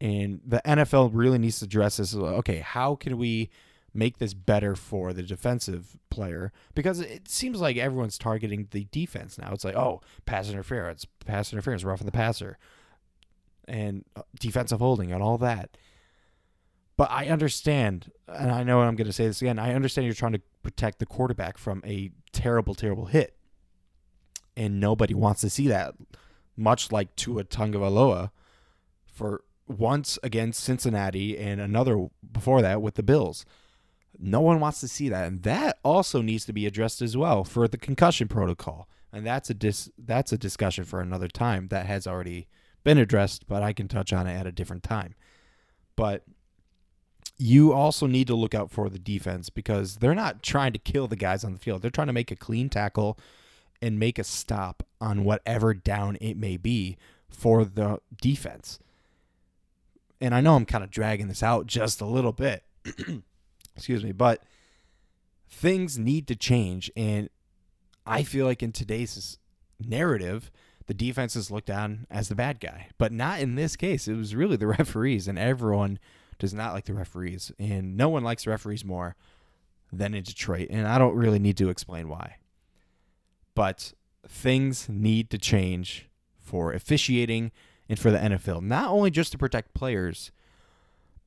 And 0.00 0.40
the 0.44 0.60
NFL 0.66 1.10
really 1.12 1.38
needs 1.38 1.60
to 1.60 1.66
address 1.66 1.98
this. 1.98 2.14
Okay, 2.14 2.58
how 2.58 2.96
can 2.96 3.16
we 3.16 3.48
make 3.94 4.18
this 4.18 4.34
better 4.34 4.74
for 4.74 5.12
the 5.12 5.22
defensive 5.22 5.96
player? 6.10 6.52
Because 6.74 7.00
it 7.00 7.28
seems 7.28 7.60
like 7.60 7.76
everyone's 7.76 8.18
targeting 8.18 8.68
the 8.70 8.86
defense 8.90 9.38
now. 9.38 9.52
It's 9.52 9.64
like, 9.64 9.76
oh, 9.76 10.00
pass 10.26 10.50
interference, 10.50 11.06
pass 11.24 11.52
interference, 11.52 11.84
roughing 11.84 12.06
the 12.06 12.12
passer, 12.12 12.58
and 13.66 14.04
uh, 14.16 14.22
defensive 14.38 14.80
holding, 14.80 15.12
and 15.12 15.22
all 15.22 15.38
that. 15.38 15.76
But 16.96 17.10
I 17.10 17.26
understand, 17.28 18.12
and 18.28 18.52
I 18.52 18.62
know 18.62 18.80
I'm 18.80 18.94
going 18.94 19.06
to 19.06 19.12
say 19.12 19.26
this 19.26 19.42
again. 19.42 19.58
I 19.58 19.74
understand 19.74 20.06
you're 20.06 20.14
trying 20.14 20.32
to 20.34 20.42
protect 20.62 20.98
the 20.98 21.06
quarterback 21.06 21.58
from 21.58 21.82
a 21.84 22.10
terrible, 22.32 22.74
terrible 22.74 23.06
hit, 23.06 23.36
and 24.56 24.78
nobody 24.78 25.14
wants 25.14 25.40
to 25.40 25.50
see 25.50 25.66
that. 25.68 25.94
Much 26.56 26.92
like 26.92 27.16
Tua 27.16 27.44
Tagovailoa 27.44 28.30
for 29.06 29.42
once 29.66 30.18
against 30.22 30.62
Cincinnati 30.62 31.38
and 31.38 31.60
another 31.60 32.08
before 32.32 32.62
that 32.62 32.82
with 32.82 32.94
the 32.94 33.02
Bills. 33.02 33.44
No 34.18 34.40
one 34.40 34.60
wants 34.60 34.80
to 34.80 34.88
see 34.88 35.08
that, 35.08 35.26
and 35.26 35.42
that 35.42 35.78
also 35.82 36.22
needs 36.22 36.44
to 36.46 36.52
be 36.52 36.66
addressed 36.66 37.02
as 37.02 37.16
well 37.16 37.44
for 37.44 37.66
the 37.66 37.78
concussion 37.78 38.28
protocol. 38.28 38.88
And 39.12 39.26
that's 39.26 39.50
a 39.50 39.54
dis- 39.54 39.90
that's 39.98 40.32
a 40.32 40.38
discussion 40.38 40.84
for 40.84 41.00
another 41.00 41.28
time 41.28 41.68
that 41.68 41.86
has 41.86 42.06
already 42.06 42.48
been 42.82 42.98
addressed, 42.98 43.46
but 43.46 43.62
I 43.62 43.72
can 43.72 43.88
touch 43.88 44.12
on 44.12 44.26
it 44.26 44.34
at 44.34 44.46
a 44.46 44.52
different 44.52 44.82
time. 44.82 45.14
But 45.96 46.24
you 47.38 47.72
also 47.72 48.06
need 48.06 48.26
to 48.28 48.34
look 48.34 48.54
out 48.54 48.70
for 48.70 48.88
the 48.88 48.98
defense 48.98 49.50
because 49.50 49.96
they're 49.96 50.14
not 50.14 50.42
trying 50.42 50.72
to 50.72 50.78
kill 50.78 51.08
the 51.08 51.16
guys 51.16 51.44
on 51.44 51.52
the 51.52 51.58
field. 51.58 51.82
They're 51.82 51.90
trying 51.90 52.06
to 52.06 52.12
make 52.12 52.30
a 52.30 52.36
clean 52.36 52.68
tackle 52.68 53.18
and 53.82 53.98
make 53.98 54.18
a 54.18 54.24
stop 54.24 54.84
on 55.00 55.24
whatever 55.24 55.74
down 55.74 56.16
it 56.20 56.36
may 56.36 56.56
be 56.56 56.96
for 57.28 57.64
the 57.64 57.98
defense. 58.20 58.78
And 60.20 60.34
I 60.34 60.40
know 60.40 60.54
I'm 60.54 60.66
kind 60.66 60.84
of 60.84 60.90
dragging 60.90 61.28
this 61.28 61.42
out 61.42 61.66
just 61.66 62.00
a 62.00 62.06
little 62.06 62.32
bit. 62.32 62.64
Excuse 63.76 64.04
me, 64.04 64.12
but 64.12 64.42
things 65.48 65.98
need 65.98 66.26
to 66.28 66.36
change 66.36 66.90
and 66.96 67.28
I 68.06 68.22
feel 68.22 68.44
like 68.44 68.62
in 68.62 68.72
today's 68.72 69.38
narrative, 69.80 70.50
the 70.86 70.94
defense 70.94 71.36
is 71.36 71.50
looked 71.50 71.70
on 71.70 72.06
as 72.10 72.28
the 72.28 72.34
bad 72.34 72.60
guy, 72.60 72.88
but 72.98 73.12
not 73.12 73.40
in 73.40 73.54
this 73.54 73.76
case. 73.76 74.06
It 74.06 74.14
was 74.14 74.34
really 74.34 74.56
the 74.56 74.66
referees 74.78 75.26
and 75.26 75.38
everyone 75.38 75.98
does 76.38 76.52
not 76.54 76.74
like 76.74 76.84
the 76.84 76.94
referees, 76.94 77.52
and 77.58 77.96
no 77.96 78.08
one 78.08 78.24
likes 78.24 78.46
referees 78.46 78.84
more 78.84 79.16
than 79.92 80.14
in 80.14 80.22
Detroit. 80.22 80.68
And 80.70 80.86
I 80.86 80.98
don't 80.98 81.14
really 81.14 81.38
need 81.38 81.56
to 81.58 81.68
explain 81.68 82.08
why. 82.08 82.36
But 83.54 83.92
things 84.26 84.88
need 84.88 85.30
to 85.30 85.38
change 85.38 86.08
for 86.40 86.72
officiating 86.72 87.52
and 87.88 87.98
for 87.98 88.10
the 88.10 88.18
NFL, 88.18 88.62
not 88.62 88.90
only 88.90 89.10
just 89.10 89.32
to 89.32 89.38
protect 89.38 89.74
players, 89.74 90.32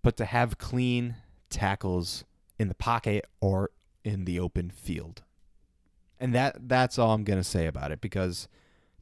but 0.01 0.17
to 0.17 0.25
have 0.25 0.57
clean 0.57 1.15
tackles 1.49 2.25
in 2.59 2.67
the 2.67 2.75
pocket 2.75 3.25
or 3.41 3.71
in 4.03 4.25
the 4.25 4.39
open 4.39 4.69
field. 4.69 5.23
And 6.19 6.33
that 6.33 6.67
that's 6.67 6.97
all 6.97 7.11
I'm 7.11 7.23
going 7.23 7.39
to 7.39 7.43
say 7.43 7.67
about 7.67 7.91
it 7.91 8.01
because 8.01 8.47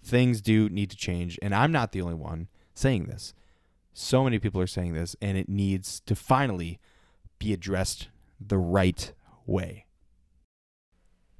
things 0.03 0.41
do 0.41 0.69
need 0.69 0.89
to 0.91 0.97
change 0.97 1.39
and 1.41 1.55
I'm 1.55 1.71
not 1.71 1.91
the 1.91 2.01
only 2.01 2.15
one 2.15 2.47
saying 2.74 3.05
this. 3.05 3.33
So 3.97 4.25
many 4.25 4.39
people 4.39 4.59
are 4.59 4.67
saying 4.67 4.93
this, 4.93 5.15
and 5.21 5.38
it 5.38 5.47
needs 5.47 6.01
to 6.01 6.15
finally 6.15 6.81
be 7.39 7.53
addressed 7.53 8.09
the 8.45 8.57
right 8.57 9.13
way. 9.45 9.85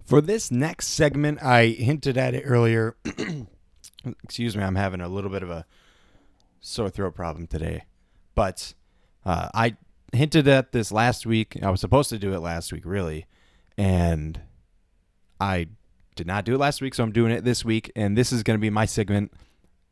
For 0.06 0.22
this 0.22 0.50
next 0.52 0.88
segment, 0.88 1.44
I 1.44 1.66
hinted 1.68 2.18
at 2.18 2.34
it 2.34 2.44
earlier. 2.46 2.96
Excuse 4.24 4.56
me, 4.56 4.64
I'm 4.64 4.76
having 4.76 5.02
a 5.02 5.10
little 5.10 5.30
bit 5.30 5.44
of 5.44 5.50
a 5.50 5.66
sore 6.62 6.90
throat 6.90 7.14
problem 7.14 7.46
today. 7.46 7.84
But 8.36 8.74
uh, 9.26 9.50
I 9.54 9.76
hinted 10.16 10.48
at 10.48 10.72
this 10.72 10.92
last 10.92 11.26
week. 11.26 11.58
I 11.62 11.70
was 11.70 11.82
supposed 11.82 12.10
to 12.10 12.18
do 12.18 12.34
it 12.34 12.40
last 12.40 12.72
week, 12.72 12.86
really. 12.86 13.26
And 13.78 14.40
I 15.40 15.68
did 16.16 16.28
not 16.28 16.46
do 16.46 16.56
it 16.56 16.60
last 16.60 16.82
week, 16.82 16.96
so 16.96 17.04
I'm 17.04 17.12
doing 17.12 17.32
it 17.32 17.44
this 17.44 17.66
week. 17.66 17.92
And 17.96 18.18
this 18.18 18.32
is 18.32 18.44
going 18.44 18.58
to 18.58 18.62
be 18.62 18.70
my 18.70 18.86
segment 18.86 19.34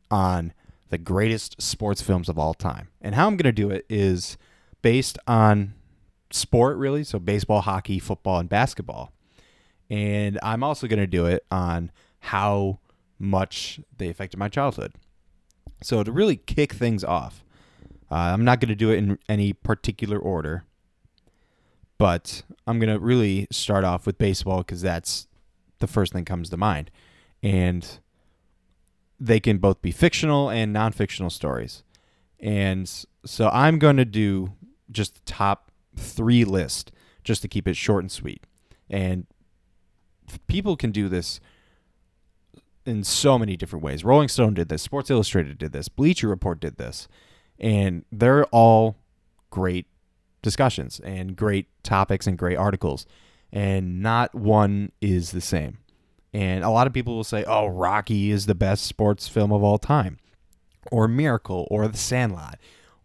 on 0.10 0.53
the 0.89 0.98
greatest 0.98 1.62
sports 1.62 2.01
films 2.01 2.30
of 2.30 2.38
all 2.38 2.53
time. 2.53 2.89
And 3.01 3.15
how 3.15 3.27
I'm 3.27 3.38
going 3.38 3.44
to 3.44 3.51
do 3.51 3.70
it 3.70 3.86
is 3.89 4.38
based 4.82 5.18
on 5.27 5.74
sport, 6.32 6.77
really. 6.77 7.03
So 7.03 7.20
baseball, 7.20 7.62
hockey, 7.62 8.00
football, 8.00 8.39
and 8.39 8.48
basketball. 8.48 9.12
And 9.89 10.39
I'm 10.42 10.63
also 10.63 10.88
going 10.88 11.00
to 11.00 11.08
do 11.08 11.25
it 11.25 11.46
on 11.51 11.92
how 12.20 12.80
much 13.20 13.80
they 13.98 14.10
affected 14.10 14.38
my 14.38 14.50
childhood. 14.50 14.94
So 15.82 16.03
to 16.03 16.12
really 16.12 16.38
kick 16.38 16.74
things 16.74 17.03
off, 17.03 17.43
uh, 18.13 18.32
I'm 18.32 18.46
not 18.46 18.60
going 18.60 18.70
to 18.70 18.75
do 18.75 18.91
it 18.91 18.98
in 18.98 19.17
any 19.27 19.53
particular 19.53 20.20
order, 20.20 20.65
but 21.98 22.43
I'm 22.67 22.77
going 22.77 22.93
to 22.93 23.00
really 23.00 23.48
start 23.50 23.84
off 23.84 24.05
with 24.05 24.20
baseball 24.20 24.60
because 24.60 24.84
that's 24.84 25.27
the 25.79 25.88
first 25.88 26.13
thing 26.13 26.24
comes 26.24 26.51
to 26.51 26.58
mind. 26.58 26.91
And 27.41 28.00
they 29.20 29.39
can 29.39 29.58
both 29.58 29.82
be 29.82 29.91
fictional 29.91 30.51
and 30.51 30.72
non-fictional 30.72 31.32
stories. 31.32 31.84
And 32.39 32.88
so 33.25 33.50
I'm 33.51 33.79
going 33.79 33.98
to 33.98 34.05
do 34.05 34.53
just 34.91 35.15
the 35.15 35.22
top 35.32 35.72
3 35.96 36.46
list 36.46 36.91
just 37.24 37.41
to 37.41 37.48
keep 37.48 37.67
it 37.67 37.75
short 37.75 38.03
and 38.03 38.12
sweet. 38.12 38.43
And 38.91 39.25
people 40.46 40.77
can 40.77 40.91
do 40.91 41.10
this 41.10 41.39
in 42.86 43.03
so 43.03 43.39
many 43.39 43.58
different 43.58 43.84
ways. 43.84 44.03
Rolling 44.03 44.27
Stone 44.27 44.53
did 44.53 44.70
this, 44.70 44.84
Sports 44.84 45.10
Illustrated 45.10 45.58
did 45.58 45.72
this, 45.72 45.89
Bleacher 45.89 46.27
Report 46.27 46.60
did 46.60 46.77
this. 46.77 47.08
And 47.60 48.05
they're 48.12 48.45
all 48.45 48.98
great 49.50 49.86
discussions 50.41 51.00
and 51.03 51.36
great 51.36 51.67
topics 51.83 52.27
and 52.27 52.38
great 52.38 52.57
articles. 52.57 53.05
And 53.51 54.01
not 54.01 54.33
one 54.33 54.91
is 55.00 55.31
the 55.31 55.41
same. 55.41 55.77
And 56.33 56.63
a 56.63 56.69
lot 56.69 56.88
of 56.88 56.93
people 56.93 57.15
will 57.15 57.24
say, 57.24 57.43
oh, 57.43 57.67
Rocky 57.67 58.31
is 58.31 58.48
the 58.48 58.55
best 58.55 58.86
sports 58.86 59.27
film 59.27 59.51
of 59.51 59.63
all 59.63 59.77
time, 59.77 60.17
or 60.91 61.07
Miracle, 61.07 61.67
or 61.69 61.88
The 61.88 61.98
Sandlot, 61.98 62.57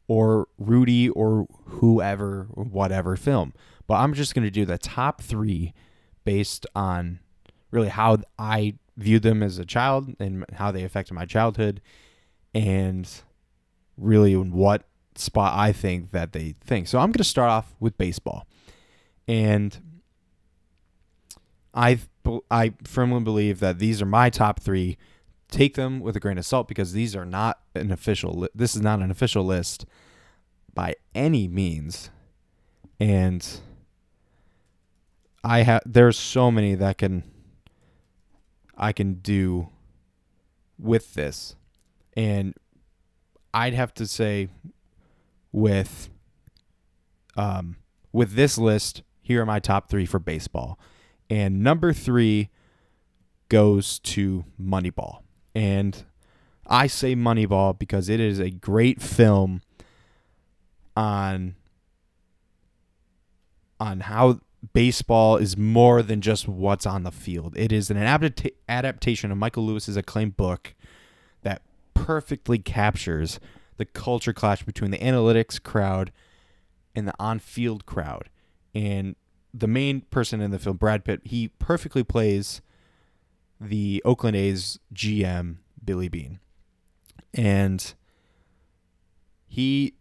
or 0.06 0.48
Rudy, 0.58 1.10
or 1.10 1.46
whoever, 1.66 2.44
whatever 2.54 3.16
film. 3.16 3.52
But 3.86 3.96
I'm 3.96 4.14
just 4.14 4.34
going 4.34 4.46
to 4.46 4.50
do 4.50 4.64
the 4.64 4.78
top 4.78 5.20
three 5.20 5.74
based 6.24 6.66
on 6.74 7.20
really 7.70 7.88
how 7.88 8.18
I 8.38 8.76
viewed 8.96 9.22
them 9.22 9.42
as 9.42 9.58
a 9.58 9.66
child 9.66 10.16
and 10.18 10.46
how 10.54 10.72
they 10.72 10.82
affected 10.82 11.12
my 11.12 11.26
childhood, 11.26 11.82
and 12.54 13.08
really 13.98 14.32
in 14.32 14.52
what 14.52 14.84
spot 15.16 15.58
I 15.58 15.72
think 15.72 16.12
that 16.12 16.32
they 16.32 16.54
think. 16.64 16.88
So 16.88 16.98
I'm 16.98 17.08
going 17.08 17.14
to 17.14 17.24
start 17.24 17.50
off 17.50 17.74
with 17.80 17.98
baseball. 17.98 18.46
And 19.26 19.78
I 21.74 21.98
I 22.50 22.74
firmly 22.84 23.20
believe 23.20 23.60
that 23.60 23.78
these 23.78 24.02
are 24.02 24.06
my 24.06 24.30
top 24.30 24.60
three. 24.60 24.96
Take 25.50 25.74
them 25.74 26.00
with 26.00 26.16
a 26.16 26.20
grain 26.20 26.38
of 26.38 26.44
salt 26.44 26.68
because 26.68 26.92
these 26.92 27.16
are 27.16 27.24
not 27.24 27.60
an 27.74 27.90
official. 27.90 28.32
Li- 28.32 28.48
this 28.54 28.76
is 28.76 28.82
not 28.82 29.00
an 29.00 29.10
official 29.10 29.44
list 29.44 29.86
by 30.74 30.94
any 31.14 31.48
means, 31.48 32.10
and 33.00 33.60
I 35.42 35.62
have. 35.62 35.82
There's 35.86 36.18
so 36.18 36.50
many 36.50 36.74
that 36.74 36.98
can 36.98 37.24
I 38.76 38.92
can 38.92 39.14
do 39.14 39.68
with 40.78 41.14
this, 41.14 41.56
and 42.16 42.54
I'd 43.58 43.74
have 43.74 43.92
to 43.94 44.06
say 44.06 44.48
with 45.50 46.10
um 47.36 47.76
with 48.12 48.34
this 48.34 48.56
list. 48.56 49.02
Here 49.20 49.42
are 49.42 49.46
my 49.46 49.58
top 49.58 49.90
three 49.90 50.06
for 50.06 50.20
baseball. 50.20 50.78
And 51.28 51.60
number 51.60 51.92
three 51.92 52.50
goes 53.48 53.98
to 53.98 54.44
Moneyball. 54.62 55.22
And 55.56 56.04
I 56.68 56.86
say 56.86 57.16
Moneyball 57.16 57.76
because 57.76 58.08
it 58.08 58.20
is 58.20 58.38
a 58.38 58.48
great 58.48 59.02
film 59.02 59.62
on 60.96 61.56
on 63.80 64.00
how 64.00 64.38
baseball 64.72 65.36
is 65.36 65.56
more 65.56 66.00
than 66.02 66.20
just 66.20 66.46
what's 66.46 66.86
on 66.86 67.02
the 67.02 67.10
field. 67.10 67.56
It 67.56 67.72
is 67.72 67.90
an 67.90 67.96
adapta- 67.96 68.54
adaptation 68.68 69.32
of 69.32 69.38
Michael 69.38 69.66
Lewis's 69.66 69.96
acclaimed 69.96 70.36
book 70.36 70.74
perfectly 72.04 72.58
captures 72.58 73.40
the 73.76 73.84
culture 73.84 74.32
clash 74.32 74.62
between 74.64 74.90
the 74.90 74.98
analytics 74.98 75.62
crowd 75.62 76.12
and 76.94 77.06
the 77.06 77.14
on-field 77.18 77.86
crowd. 77.86 78.28
And 78.74 79.16
the 79.54 79.66
main 79.66 80.02
person 80.02 80.40
in 80.40 80.50
the 80.50 80.58
film, 80.58 80.76
Brad 80.76 81.04
Pitt, 81.04 81.20
he 81.24 81.48
perfectly 81.58 82.04
plays 82.04 82.60
the 83.60 84.02
Oakland 84.04 84.36
A's 84.36 84.78
GM, 84.94 85.56
Billy 85.84 86.08
Beane. 86.08 86.40
And 87.34 87.94
he 89.46 89.94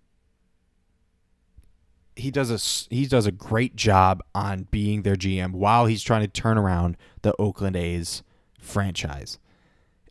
he 2.15 2.31
does 2.31 2.49
a 2.49 2.93
he 2.93 3.05
does 3.05 3.25
a 3.25 3.31
great 3.31 3.75
job 3.75 4.23
on 4.33 4.67
being 4.71 5.03
their 5.03 5.15
GM 5.15 5.51
while 5.51 5.85
he's 5.85 6.03
trying 6.03 6.21
to 6.21 6.27
turn 6.27 6.57
around 6.57 6.97
the 7.21 7.33
Oakland 7.39 7.75
A's 7.75 8.23
franchise. 8.59 9.37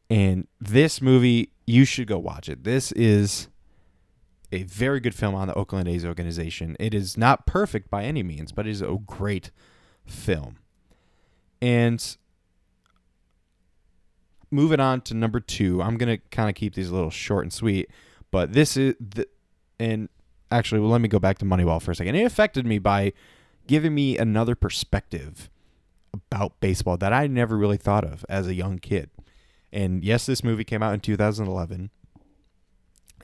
And 0.08 0.46
this 0.60 1.02
movie, 1.02 1.50
you 1.66 1.84
should 1.84 2.06
go 2.06 2.18
watch 2.18 2.48
it. 2.48 2.64
This 2.64 2.92
is 2.92 3.48
a 4.52 4.62
very 4.62 5.00
good 5.00 5.14
film 5.14 5.34
on 5.34 5.48
the 5.48 5.54
Oakland 5.54 5.88
A's 5.88 6.04
organization. 6.04 6.76
It 6.78 6.94
is 6.94 7.16
not 7.16 7.46
perfect 7.46 7.90
by 7.90 8.04
any 8.04 8.22
means, 8.22 8.52
but 8.52 8.66
it 8.66 8.70
is 8.70 8.82
a 8.82 8.98
great 9.06 9.50
film. 10.06 10.58
And 11.60 12.16
moving 14.50 14.80
on 14.80 15.00
to 15.02 15.14
number 15.14 15.40
two, 15.40 15.82
I'm 15.82 15.96
gonna 15.96 16.18
kind 16.30 16.48
of 16.48 16.54
keep 16.54 16.74
these 16.74 16.90
a 16.90 16.94
little 16.94 17.10
short 17.10 17.44
and 17.44 17.52
sweet, 17.52 17.90
but 18.30 18.52
this 18.52 18.76
is 18.76 18.94
the 19.00 19.26
and 19.78 20.08
actually, 20.50 20.80
well, 20.80 20.90
let 20.90 21.00
me 21.00 21.08
go 21.08 21.18
back 21.18 21.38
to 21.38 21.44
Moneyball 21.44 21.82
for 21.82 21.90
a 21.90 21.94
second. 21.94 22.14
It 22.14 22.24
affected 22.24 22.66
me 22.66 22.78
by 22.78 23.12
giving 23.66 23.94
me 23.94 24.16
another 24.16 24.54
perspective 24.54 25.50
about 26.14 26.58
baseball 26.60 26.96
that 26.98 27.12
I 27.12 27.26
never 27.26 27.56
really 27.56 27.76
thought 27.76 28.04
of 28.04 28.24
as 28.28 28.46
a 28.46 28.54
young 28.54 28.78
kid. 28.78 29.10
And 29.76 30.02
yes, 30.02 30.24
this 30.24 30.42
movie 30.42 30.64
came 30.64 30.82
out 30.82 30.94
in 30.94 31.00
2011. 31.00 31.90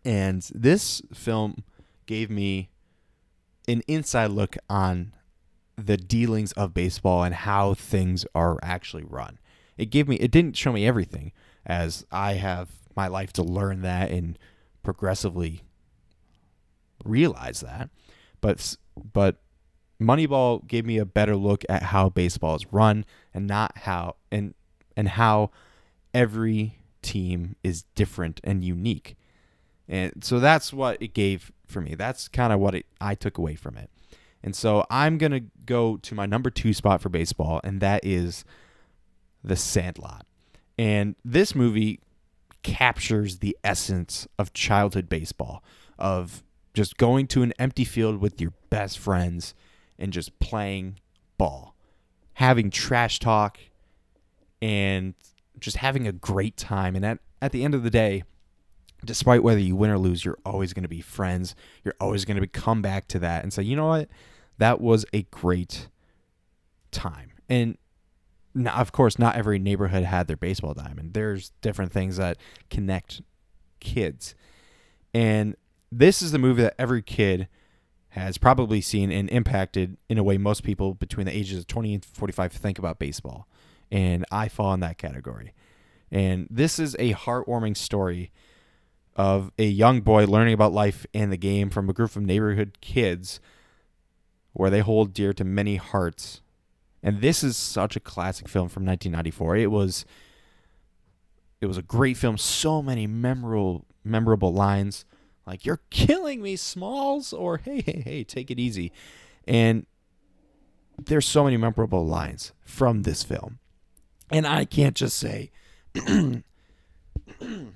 And 0.05 0.43
this 0.55 1.01
film 1.15 1.65
gave 2.05 2.29
me 2.29 2.69
an 3.67 3.81
inside 3.89 4.33
look 4.33 4.59
on 4.69 5.15
the 5.79 5.97
dealings 5.97 6.53
of 6.53 6.75
baseball 6.75 7.23
and 7.25 7.35
how 7.35 7.73
things 7.73 8.27
are 8.35 8.59
actually 8.63 9.05
run. 9.05 9.39
It 9.79 9.87
gave 9.87 10.07
me 10.07 10.17
it 10.17 10.31
didn't 10.31 10.59
show 10.59 10.73
me 10.73 10.87
everything 10.87 11.33
as 11.65 12.05
I 12.13 12.35
have 12.35 12.69
my 12.95 13.09
life 13.09 13.33
to 13.35 13.43
learn 13.43 13.81
that 13.83 14.11
and 14.11 14.39
progressively 14.83 15.63
realize 17.03 17.61
that. 17.61 17.89
But 18.43 18.77
but 19.15 19.37
Moneyball 19.99 20.67
gave 20.67 20.85
me 20.85 20.99
a 20.99 21.07
better 21.07 21.35
look 21.35 21.65
at 21.71 21.85
how 21.85 22.11
baseball 22.11 22.57
is 22.57 22.71
run 22.71 23.07
and 23.33 23.47
not 23.47 23.79
how 23.79 24.17
and 24.31 24.53
and 24.99 25.09
how 25.09 25.51
every 26.15 26.79
team 27.03 27.57
is 27.63 27.85
different 27.95 28.41
and 28.45 28.65
unique. 28.65 29.17
And 29.89 30.25
so 30.25 30.39
that's 30.41 30.73
what 30.73 31.01
it 31.03 31.15
gave 31.15 31.53
for 31.67 31.81
me. 31.81 31.95
That's 31.95 32.29
kind 32.29 32.53
of 32.53 32.61
what 32.61 32.75
it, 32.75 32.87
I 33.01 33.15
took 33.15 33.39
away 33.39 33.55
from 33.55 33.77
it. 33.77 33.91
And 34.43 34.57
so 34.57 34.85
I'm 34.91 35.19
going 35.19 35.33
to 35.33 35.45
go 35.65 35.97
to 35.99 36.15
my 36.15 36.27
number 36.27 36.51
2 36.51 36.73
spot 36.73 37.01
for 37.01 37.09
baseball 37.09 37.61
and 37.63 37.81
that 37.81 38.05
is 38.05 38.45
The 39.45 39.57
Sandlot. 39.57 40.27
And 40.79 41.17
this 41.25 41.55
movie 41.55 42.01
captures 42.63 43.39
the 43.39 43.57
essence 43.63 44.27
of 44.39 44.53
childhood 44.53 45.09
baseball 45.09 45.63
of 45.99 46.43
just 46.75 46.97
going 46.97 47.27
to 47.29 47.43
an 47.43 47.53
empty 47.59 47.85
field 47.85 48.21
with 48.21 48.41
your 48.41 48.53
best 48.71 48.99
friends 48.99 49.55
and 49.99 50.13
just 50.13 50.39
playing 50.39 50.99
ball, 51.39 51.75
having 52.35 52.71
trash 52.71 53.19
talk, 53.19 53.59
and 54.61 55.15
just 55.63 55.79
having 55.79 56.07
a 56.07 56.13
great 56.13 56.57
time. 56.57 56.95
And 56.95 57.05
at, 57.05 57.19
at 57.41 57.53
the 57.53 57.65
end 57.65 57.75
of 57.75 57.83
the 57.83 57.91
day, 57.91 58.25
despite 59.05 59.43
whether 59.43 59.61
you 59.61 59.75
win 59.77 59.91
or 59.91 59.99
lose, 59.99 60.25
you're 60.25 60.39
always 60.45 60.73
going 60.73 60.83
to 60.83 60.89
be 60.89 61.01
friends. 61.01 61.55
You're 61.85 61.95
always 62.01 62.25
going 62.25 62.41
to 62.41 62.47
come 62.47 62.83
back 62.83 63.09
to 63.09 63.19
that 63.21 63.43
and 63.43 63.53
say, 63.53 63.63
you 63.63 63.77
know 63.77 63.89
what? 63.89 64.09
That 64.59 64.81
was 64.81 65.05
a 65.13 65.23
great 65.23 65.89
time. 66.91 67.33
And 67.49 67.79
now, 68.55 68.75
of 68.75 68.93
course, 68.93 69.19
not 69.19 69.37
every 69.37 69.59
neighborhood 69.59 70.05
had 70.05 70.27
their 70.27 70.37
baseball 70.37 70.75
diamond. 70.75 71.15
There's 71.15 71.53
different 71.63 71.93
things 71.93 72.17
that 72.19 72.37
connect 72.71 73.23
kids. 73.81 74.35
And 75.15 75.57
this 75.91 76.23
is 76.23 76.33
the 76.33 76.39
movie 76.39 76.63
that 76.63 76.75
every 76.79 77.03
kid 77.03 77.49
has 78.11 78.37
probably 78.37 78.81
seen 78.81 79.11
and 79.11 79.31
impacted 79.31 79.97
in 80.09 80.19
a 80.19 80.23
way 80.23 80.37
most 80.37 80.63
people 80.63 80.93
between 80.95 81.25
the 81.25 81.37
ages 81.37 81.59
of 81.59 81.67
20 81.67 81.95
and 81.95 82.05
45 82.05 82.53
think 82.53 82.79
about 82.79 82.99
baseball. 82.99 83.49
And 83.93 84.25
I 84.33 84.49
fall 84.49 84.75
in 84.75 84.81
that 84.81 84.99
category. 84.99 85.53
And 86.11 86.49
this 86.51 86.79
is 86.79 86.97
a 86.99 87.15
heartwarming 87.15 87.77
story 87.77 88.33
of 89.15 89.53
a 89.59 89.67
young 89.67 90.01
boy 90.01 90.25
learning 90.25 90.55
about 90.55 90.73
life 90.73 91.07
and 91.15 91.31
the 91.31 91.37
game 91.37 91.71
from 91.71 91.89
a 91.89 91.93
group 91.93 92.17
of 92.17 92.23
neighborhood 92.23 92.79
kids 92.81 93.39
where 94.55 94.71
they 94.71 94.81
hold 94.81 95.13
dear 95.13 95.33
to 95.35 95.45
many 95.45 95.77
hearts. 95.77 96.41
And 97.03 97.21
this 97.21 97.45
is 97.45 97.57
such 97.57 97.95
a 97.95 98.01
classic 98.01 98.49
film 98.49 98.69
from 98.69 98.85
1994. 98.85 99.57
It 99.57 99.71
was 99.71 100.05
it 101.61 101.67
was 101.67 101.79
a 101.79 101.83
great 101.83 102.17
film, 102.17 102.39
so 102.39 102.83
many 102.83 103.07
memorable 103.07 103.85
memorable 104.05 104.53
lines 104.53 105.05
like 105.47 105.65
you're 105.65 105.81
killing 105.91 106.43
me 106.43 106.57
smalls 106.57 107.33
or 107.33 107.59
hey 107.59 107.81
hey 107.81 108.03
hey 108.05 108.25
take 108.25 108.51
it 108.51 108.59
easy 108.59 108.93
and 109.47 109.87
there's 110.99 111.27
so 111.27 111.45
many 111.45 111.57
memorable 111.57 112.07
lines 112.07 112.53
from 112.65 113.03
this 113.03 113.23
film 113.23 113.59
and 114.33 114.47
i 114.47 114.65
can't 114.65 114.97
just 114.97 115.17
say 115.17 115.51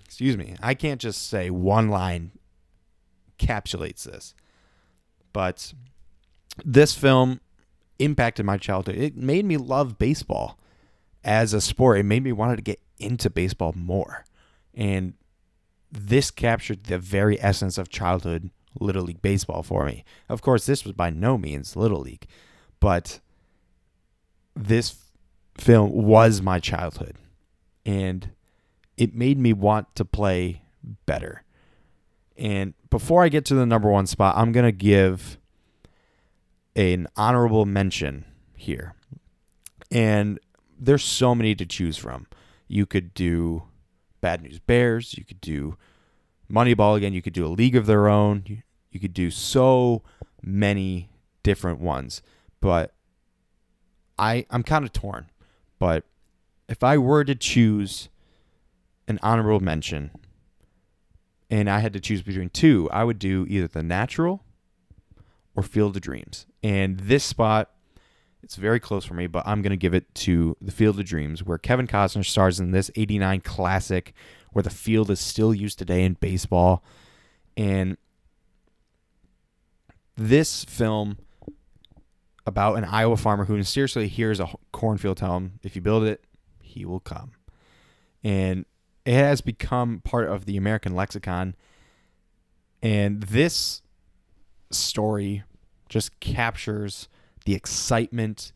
excuse 0.05 0.37
me 0.37 0.57
i 0.63 0.75
can't 0.75 1.01
just 1.01 1.29
say 1.29 1.51
one 1.51 1.89
line 1.89 2.33
encapsulates 3.39 4.05
this. 4.05 4.35
But 5.33 5.73
this 6.65 6.95
film 6.95 7.41
impacted 7.99 8.47
my 8.47 8.59
childhood. 8.59 8.97
It 8.97 9.17
made 9.17 9.45
me 9.45 9.57
love 9.57 9.99
baseball 9.99 10.59
as 11.25 11.53
a 11.53 11.61
sport. 11.61 11.99
It 11.99 12.05
made 12.05 12.25
me 12.25 12.33
want 12.33 12.57
to 12.57 12.63
get 12.63 12.81
into 12.99 13.31
baseball 13.31 13.73
more. 13.77 14.25
And 14.75 15.15
this 15.91 16.31
captured 16.31 16.85
the 16.85 16.99
very 16.99 17.41
essence 17.41 17.79
of 17.79 17.89
childhood 17.89 18.51
Little 18.79 19.05
League 19.05 19.23
baseball 19.23 19.63
for 19.63 19.87
me. 19.87 20.05
Of 20.29 20.43
course, 20.43 20.67
this 20.67 20.85
was 20.85 20.93
by 20.93 21.11
no 21.11 21.39
means 21.39 21.77
Little 21.77 22.01
League, 22.01 22.27
but 22.79 23.21
this 24.55 24.97
film 25.59 25.91
was 25.93 26.43
my 26.43 26.59
childhood. 26.61 27.17
And 27.85 28.31
it 28.97 29.15
made 29.15 29.39
me 29.39 29.53
want 29.53 29.95
to 29.97 30.05
play 30.05 30.63
better. 31.07 31.45
And 32.37 32.75
before 32.91 33.23
I 33.25 33.29
get 33.29 33.45
to 33.47 33.55
the 33.55 33.67
number 33.67 33.91
one 33.91 34.07
spot, 34.07 34.37
I'm 34.37 34.53
going 34.53 34.67
to 34.67 34.73
give 34.73 35.39
an 36.75 37.09
honorable 37.17 37.65
mention 37.65 38.25
here. 38.55 38.95
And 39.91 40.39
there's 40.79 41.05
so 41.05 41.35
many 41.35 41.55
to 41.55 41.65
choose 41.65 41.97
from. 41.97 42.27
You 42.69 42.85
could 42.87 43.15
do 43.15 43.65
Bad 44.21 44.43
News 44.43 44.59
Bears. 44.59 45.17
You 45.17 45.25
could 45.25 45.41
do 45.41 45.77
Moneyball 46.51 46.97
again. 46.97 47.13
You 47.13 47.23
could 47.23 47.33
do 47.33 47.47
a 47.47 47.49
League 47.49 47.77
of 47.77 47.87
Their 47.87 48.09
Own. 48.09 48.43
You, 48.47 48.59
you 48.91 49.01
could 49.01 49.15
do 49.15 49.31
so 49.31 50.03
many 50.43 51.09
different 51.43 51.81
ones. 51.81 52.23
But 52.61 52.95
I 54.19 54.47
I'm 54.51 54.63
kind 54.63 54.85
of 54.85 54.93
torn. 54.93 55.31
But 55.79 56.05
if 56.69 56.83
I 56.83 56.99
were 56.99 57.25
to 57.25 57.35
choose 57.35 58.09
an 59.09 59.19
honorable 59.23 59.61
mention 59.61 60.11
and 61.51 61.71
I 61.71 61.79
had 61.81 61.93
to 61.93 62.01
choose 62.01 62.23
between 62.23 62.51
two, 62.51 62.89
I 62.93 63.05
would 63.05 63.19
do 63.19 63.47
either 63.49 63.69
The 63.69 63.83
Natural 63.83 64.43
or 65.55 65.63
Field 65.63 65.97
of 65.97 66.03
Dreams. 66.03 66.47
And 66.63 67.01
this 67.01 67.25
spot 67.25 67.71
it's 68.47 68.55
very 68.55 68.79
close 68.79 69.05
for 69.05 69.15
me, 69.15 69.27
but 69.27 69.43
I'm 69.45 69.61
going 69.61 69.71
to 69.71 69.77
give 69.77 69.93
it 69.93 70.15
to 70.15 70.57
The 70.61 70.71
Field 70.71 71.01
of 71.01 71.05
Dreams, 71.05 71.43
where 71.43 71.59
Kevin 71.59 71.89
Costner 71.89 72.25
stars 72.25 72.61
in 72.61 72.71
this 72.71 72.93
89 72.95 73.41
classic 73.41 74.15
where 74.53 74.63
the 74.63 74.71
field 74.71 75.11
is 75.11 75.19
still 75.19 75.53
used 75.53 75.81
today 75.81 76.05
in 76.05 76.15
baseball. 76.15 76.85
And 77.57 77.97
this 80.17 80.65
film 80.65 81.19
about 82.47 82.77
an 82.77 82.85
Iowa 82.85 83.17
farmer 83.17 83.45
who 83.45 83.63
seriously 83.63 84.09
hears 84.09 84.41
a 84.41 84.49
cornfield 84.73 85.17
tell 85.17 85.37
him, 85.37 85.59
if 85.63 85.75
you 85.75 85.83
build 85.83 86.05
it, 86.05 86.25
he 86.61 86.85
will 86.85 87.01
come. 87.01 87.33
And 88.23 88.65
it 89.05 89.15
has 89.15 89.41
become 89.41 90.01
part 90.05 90.29
of 90.29 90.47
the 90.47 90.57
American 90.57 90.95
lexicon. 90.95 91.55
And 92.83 93.23
this 93.25 93.83
story 94.71 95.43
just 95.89 96.19
captures 96.21 97.09
the 97.45 97.55
excitement, 97.55 98.53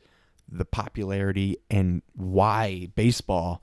the 0.48 0.64
popularity, 0.64 1.56
and 1.70 2.02
why 2.14 2.88
baseball 2.94 3.62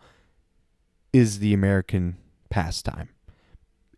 is 1.13 1.40
the 1.40 1.54
American 1.54 2.18
pastime. 2.50 3.10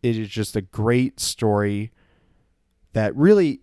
It 0.01 0.17
is 0.17 0.29
just 0.29 0.55
a 0.55 0.61
great 0.61 1.19
story 1.19 1.91
that 2.93 3.15
really 3.15 3.61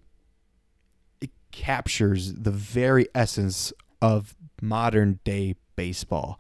captures 1.57 2.35
the 2.35 2.51
very 2.51 3.09
essence 3.15 3.73
of 4.03 4.37
modern 4.61 5.19
day 5.25 5.57
baseball 5.75 6.39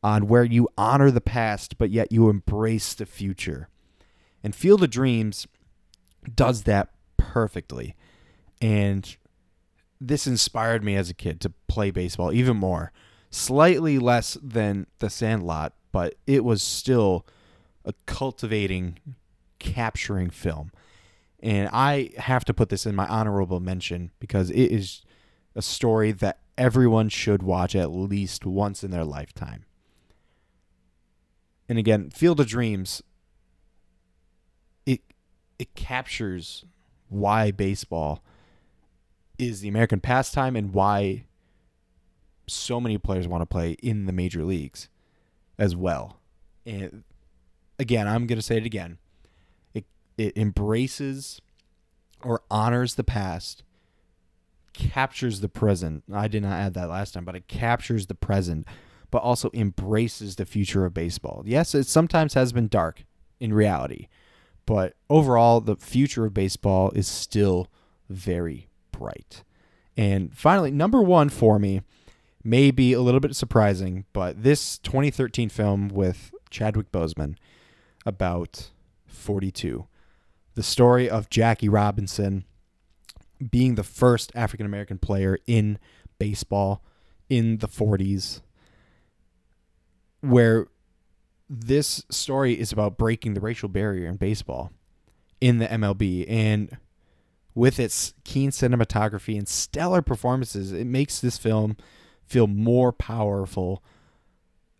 on 0.00 0.28
where 0.28 0.44
you 0.44 0.68
honor 0.78 1.10
the 1.10 1.20
past 1.20 1.76
but 1.76 1.90
yet 1.90 2.12
you 2.12 2.30
embrace 2.30 2.94
the 2.94 3.04
future. 3.04 3.68
And 4.44 4.54
Field 4.54 4.84
of 4.84 4.90
Dreams 4.90 5.48
does 6.32 6.62
that 6.62 6.90
perfectly. 7.16 7.96
And 8.62 9.16
this 10.00 10.24
inspired 10.24 10.84
me 10.84 10.94
as 10.94 11.10
a 11.10 11.14
kid 11.14 11.40
to 11.40 11.52
play 11.66 11.90
baseball 11.90 12.32
even 12.32 12.56
more. 12.56 12.92
Slightly 13.30 13.98
less 13.98 14.38
than 14.40 14.86
The 15.00 15.10
Sandlot, 15.10 15.72
but 15.90 16.14
it 16.28 16.44
was 16.44 16.62
still 16.62 17.26
a 17.84 17.92
cultivating, 18.06 19.00
capturing 19.58 20.30
film. 20.30 20.70
And 21.44 21.68
I 21.74 22.10
have 22.16 22.46
to 22.46 22.54
put 22.54 22.70
this 22.70 22.86
in 22.86 22.94
my 22.94 23.06
honorable 23.06 23.60
mention 23.60 24.12
because 24.18 24.48
it 24.50 24.72
is 24.72 25.02
a 25.54 25.60
story 25.60 26.10
that 26.10 26.38
everyone 26.56 27.10
should 27.10 27.42
watch 27.42 27.76
at 27.76 27.90
least 27.90 28.46
once 28.46 28.82
in 28.82 28.90
their 28.90 29.04
lifetime. 29.04 29.66
and 31.68 31.78
again, 31.78 32.10
Field 32.10 32.40
of 32.40 32.46
Dreams 32.46 33.02
it 34.86 35.02
it 35.58 35.74
captures 35.74 36.64
why 37.08 37.50
baseball 37.50 38.24
is 39.38 39.60
the 39.60 39.68
American 39.68 40.00
pastime 40.00 40.56
and 40.56 40.72
why 40.72 41.26
so 42.46 42.80
many 42.80 42.98
players 42.98 43.28
want 43.28 43.42
to 43.42 43.46
play 43.46 43.72
in 43.82 44.06
the 44.06 44.12
major 44.12 44.44
leagues 44.44 44.88
as 45.58 45.76
well. 45.76 46.20
And 46.64 47.04
again, 47.78 48.08
I'm 48.08 48.26
going 48.26 48.38
to 48.38 48.42
say 48.42 48.56
it 48.56 48.66
again. 48.66 48.98
It 50.16 50.36
embraces 50.36 51.40
or 52.22 52.42
honors 52.50 52.94
the 52.94 53.04
past, 53.04 53.62
captures 54.72 55.40
the 55.40 55.48
present. 55.48 56.04
I 56.12 56.28
did 56.28 56.42
not 56.42 56.52
add 56.52 56.74
that 56.74 56.88
last 56.88 57.14
time, 57.14 57.24
but 57.24 57.36
it 57.36 57.48
captures 57.48 58.06
the 58.06 58.14
present, 58.14 58.66
but 59.10 59.22
also 59.22 59.50
embraces 59.52 60.36
the 60.36 60.46
future 60.46 60.84
of 60.84 60.94
baseball. 60.94 61.42
Yes, 61.46 61.74
it 61.74 61.86
sometimes 61.86 62.34
has 62.34 62.52
been 62.52 62.68
dark 62.68 63.04
in 63.40 63.52
reality, 63.52 64.08
but 64.66 64.94
overall, 65.10 65.60
the 65.60 65.76
future 65.76 66.24
of 66.24 66.34
baseball 66.34 66.90
is 66.92 67.06
still 67.06 67.68
very 68.08 68.68
bright. 68.90 69.44
And 69.96 70.34
finally, 70.36 70.70
number 70.70 71.02
one 71.02 71.28
for 71.28 71.58
me 71.58 71.82
may 72.42 72.70
be 72.70 72.92
a 72.92 73.00
little 73.00 73.20
bit 73.20 73.36
surprising, 73.36 74.04
but 74.12 74.42
this 74.42 74.78
2013 74.78 75.48
film 75.48 75.88
with 75.88 76.32
Chadwick 76.50 76.90
Boseman 76.92 77.36
about 78.06 78.70
42, 79.06 79.86
the 80.54 80.62
story 80.62 81.08
of 81.08 81.30
Jackie 81.30 81.68
Robinson 81.68 82.44
being 83.50 83.74
the 83.74 83.82
first 83.82 84.32
African 84.34 84.66
American 84.66 84.98
player 84.98 85.38
in 85.46 85.78
baseball 86.18 86.82
in 87.28 87.58
the 87.58 87.68
40s, 87.68 88.40
where 90.20 90.68
this 91.48 92.04
story 92.10 92.58
is 92.58 92.72
about 92.72 92.96
breaking 92.96 93.34
the 93.34 93.40
racial 93.40 93.68
barrier 93.68 94.08
in 94.08 94.16
baseball 94.16 94.72
in 95.40 95.58
the 95.58 95.66
MLB. 95.66 96.24
And 96.28 96.78
with 97.54 97.78
its 97.78 98.14
keen 98.24 98.50
cinematography 98.50 99.36
and 99.36 99.48
stellar 99.48 100.02
performances, 100.02 100.72
it 100.72 100.86
makes 100.86 101.20
this 101.20 101.38
film 101.38 101.76
feel 102.26 102.46
more 102.46 102.92
powerful 102.92 103.82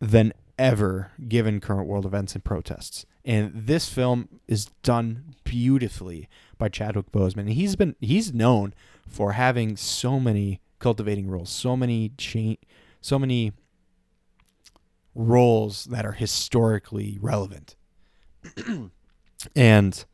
than 0.01 0.33
ever 0.59 1.13
given 1.29 1.61
current 1.61 1.87
world 1.87 2.07
events 2.07 2.35
and 2.35 2.45
protests. 2.45 3.05
And 3.25 3.53
this 3.55 3.89
film 3.89 4.29
is 4.47 4.67
done 4.83 5.35
beautifully 5.45 6.29
by 6.59 6.69
Chadwick 6.69 7.11
Boseman. 7.11 7.49
he's 7.51 7.77
been 7.77 7.97
he's 8.01 8.35
known 8.35 8.75
for 9.09 9.33
having 9.33 9.77
so 9.77 10.21
many 10.21 10.61
cultivating 10.79 11.29
roles, 11.29 11.51
so 11.51 11.77
many 11.77 12.13
cha- 12.19 12.57
so 13.01 13.19
many 13.19 13.53
roles 15.15 15.85
that 15.87 16.05
are 16.05 16.13
historically 16.13 17.19
relevant. 17.21 17.77
and 19.57 20.05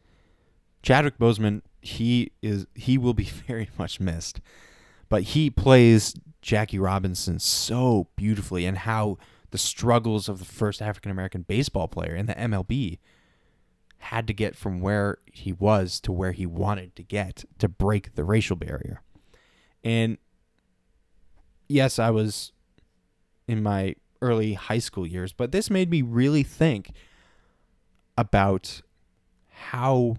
Chadwick 0.82 1.18
Boseman, 1.18 1.62
he 1.80 2.32
is 2.42 2.66
he 2.74 2.96
will 2.98 3.14
be 3.14 3.24
very 3.46 3.70
much 3.78 4.00
missed. 4.00 4.40
But 5.08 5.22
he 5.22 5.50
plays 5.50 6.14
Jackie 6.42 6.78
Robinson 6.78 7.38
so 7.38 8.06
beautifully 8.16 8.64
and 8.64 8.78
how 8.78 9.18
the 9.50 9.58
struggles 9.58 10.28
of 10.28 10.38
the 10.38 10.44
first 10.44 10.80
African 10.80 11.10
American 11.10 11.42
baseball 11.42 11.88
player 11.88 12.14
in 12.14 12.26
the 12.26 12.34
MLB 12.34 12.98
had 13.98 14.26
to 14.26 14.32
get 14.32 14.56
from 14.56 14.80
where 14.80 15.18
he 15.26 15.52
was 15.52 16.00
to 16.00 16.12
where 16.12 16.32
he 16.32 16.46
wanted 16.46 16.96
to 16.96 17.02
get 17.02 17.44
to 17.58 17.68
break 17.68 18.14
the 18.14 18.24
racial 18.24 18.56
barrier. 18.56 19.02
And 19.84 20.16
yes, 21.68 21.98
I 21.98 22.10
was 22.10 22.52
in 23.46 23.62
my 23.62 23.94
early 24.22 24.54
high 24.54 24.78
school 24.78 25.06
years, 25.06 25.32
but 25.32 25.52
this 25.52 25.68
made 25.68 25.90
me 25.90 26.02
really 26.02 26.42
think 26.42 26.92
about 28.16 28.80
how 29.48 30.16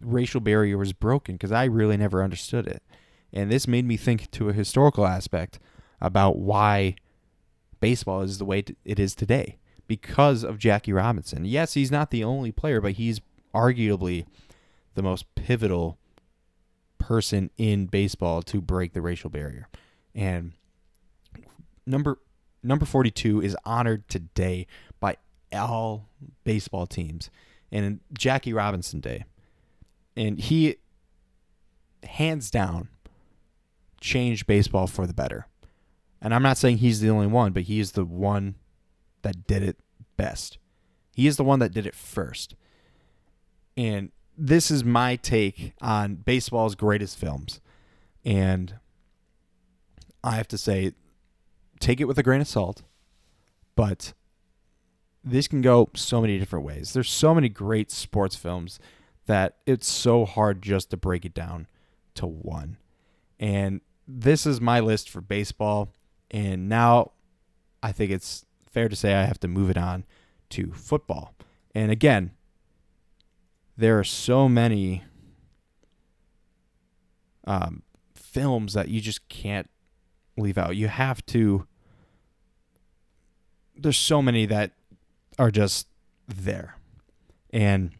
racial 0.00 0.40
barrier 0.40 0.78
was 0.78 0.92
broken 0.92 1.36
because 1.36 1.52
I 1.52 1.64
really 1.64 1.96
never 1.96 2.22
understood 2.22 2.66
it. 2.66 2.82
And 3.32 3.50
this 3.50 3.68
made 3.68 3.84
me 3.84 3.96
think 3.96 4.30
to 4.32 4.48
a 4.48 4.52
historical 4.52 5.06
aspect 5.06 5.58
about 6.00 6.38
why 6.38 6.96
baseball 7.80 8.22
is 8.22 8.38
the 8.38 8.44
way 8.44 8.64
it 8.84 8.98
is 8.98 9.14
today 9.14 9.58
because 9.86 10.42
of 10.42 10.58
Jackie 10.58 10.92
Robinson. 10.92 11.44
Yes, 11.44 11.74
he's 11.74 11.90
not 11.90 12.10
the 12.10 12.24
only 12.24 12.52
player, 12.52 12.80
but 12.80 12.92
he's 12.92 13.20
arguably 13.54 14.26
the 14.94 15.02
most 15.02 15.32
pivotal 15.34 15.98
person 16.98 17.50
in 17.56 17.86
baseball 17.86 18.42
to 18.42 18.60
break 18.60 18.92
the 18.92 19.00
racial 19.00 19.30
barrier. 19.30 19.68
And 20.14 20.52
number 21.86 22.18
number 22.62 22.84
42 22.84 23.42
is 23.42 23.56
honored 23.64 24.08
today 24.08 24.66
by 24.98 25.16
all 25.52 26.08
baseball 26.44 26.86
teams 26.86 27.30
and 27.70 28.00
Jackie 28.16 28.52
Robinson 28.52 29.00
Day. 29.00 29.24
And 30.16 30.38
he 30.38 30.76
hands 32.02 32.50
down 32.50 32.88
changed 34.00 34.46
baseball 34.46 34.86
for 34.86 35.06
the 35.06 35.14
better. 35.14 35.46
And 36.20 36.34
I'm 36.34 36.42
not 36.42 36.58
saying 36.58 36.78
he's 36.78 37.00
the 37.00 37.10
only 37.10 37.26
one, 37.26 37.52
but 37.52 37.64
he 37.64 37.78
is 37.80 37.92
the 37.92 38.04
one 38.04 38.56
that 39.22 39.46
did 39.46 39.62
it 39.62 39.76
best. 40.16 40.58
He 41.14 41.26
is 41.26 41.36
the 41.36 41.44
one 41.44 41.58
that 41.58 41.72
did 41.72 41.86
it 41.86 41.94
first. 41.94 42.54
And 43.76 44.10
this 44.36 44.70
is 44.70 44.84
my 44.84 45.16
take 45.16 45.72
on 45.80 46.16
baseball's 46.16 46.74
greatest 46.74 47.18
films. 47.18 47.60
And 48.24 48.78
I 50.24 50.32
have 50.36 50.48
to 50.48 50.58
say, 50.58 50.92
take 51.80 52.00
it 52.00 52.06
with 52.06 52.18
a 52.18 52.22
grain 52.22 52.40
of 52.40 52.48
salt, 52.48 52.82
but 53.74 54.12
this 55.22 55.48
can 55.48 55.60
go 55.60 55.90
so 55.94 56.20
many 56.20 56.38
different 56.38 56.64
ways. 56.64 56.92
There's 56.92 57.10
so 57.10 57.34
many 57.34 57.48
great 57.48 57.90
sports 57.90 58.36
films 58.36 58.78
that 59.26 59.56
it's 59.66 59.88
so 59.88 60.24
hard 60.24 60.62
just 60.62 60.90
to 60.90 60.96
break 60.96 61.24
it 61.24 61.34
down 61.34 61.66
to 62.14 62.26
one. 62.26 62.78
And 63.38 63.80
this 64.06 64.46
is 64.46 64.60
my 64.60 64.80
list 64.80 65.10
for 65.10 65.20
baseball. 65.20 65.92
And 66.30 66.68
now 66.68 67.12
I 67.82 67.92
think 67.92 68.10
it's 68.10 68.44
fair 68.70 68.88
to 68.88 68.96
say 68.96 69.14
I 69.14 69.24
have 69.24 69.40
to 69.40 69.48
move 69.48 69.70
it 69.70 69.78
on 69.78 70.04
to 70.50 70.72
football. 70.72 71.34
And 71.74 71.90
again, 71.90 72.32
there 73.76 73.98
are 73.98 74.04
so 74.04 74.48
many 74.48 75.04
um, 77.46 77.82
films 78.14 78.72
that 78.72 78.88
you 78.88 79.00
just 79.00 79.28
can't 79.28 79.68
leave 80.36 80.58
out. 80.58 80.76
You 80.76 80.88
have 80.88 81.24
to. 81.26 81.66
There's 83.76 83.98
so 83.98 84.22
many 84.22 84.46
that 84.46 84.72
are 85.38 85.50
just 85.50 85.86
there, 86.26 86.76
and 87.50 87.92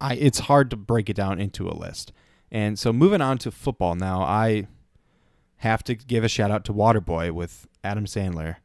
I. 0.00 0.14
It's 0.14 0.40
hard 0.40 0.70
to 0.70 0.76
break 0.76 1.10
it 1.10 1.16
down 1.16 1.40
into 1.40 1.68
a 1.68 1.74
list. 1.74 2.12
And 2.50 2.78
so 2.78 2.92
moving 2.92 3.20
on 3.20 3.38
to 3.38 3.50
football 3.50 3.96
now, 3.96 4.22
I 4.22 4.68
have 5.64 5.82
to 5.82 5.94
give 5.94 6.24
a 6.24 6.28
shout 6.28 6.50
out 6.50 6.64
to 6.66 6.74
Waterboy 6.74 7.30
with 7.30 7.66
Adam 7.82 8.04
Sandler. 8.04 8.56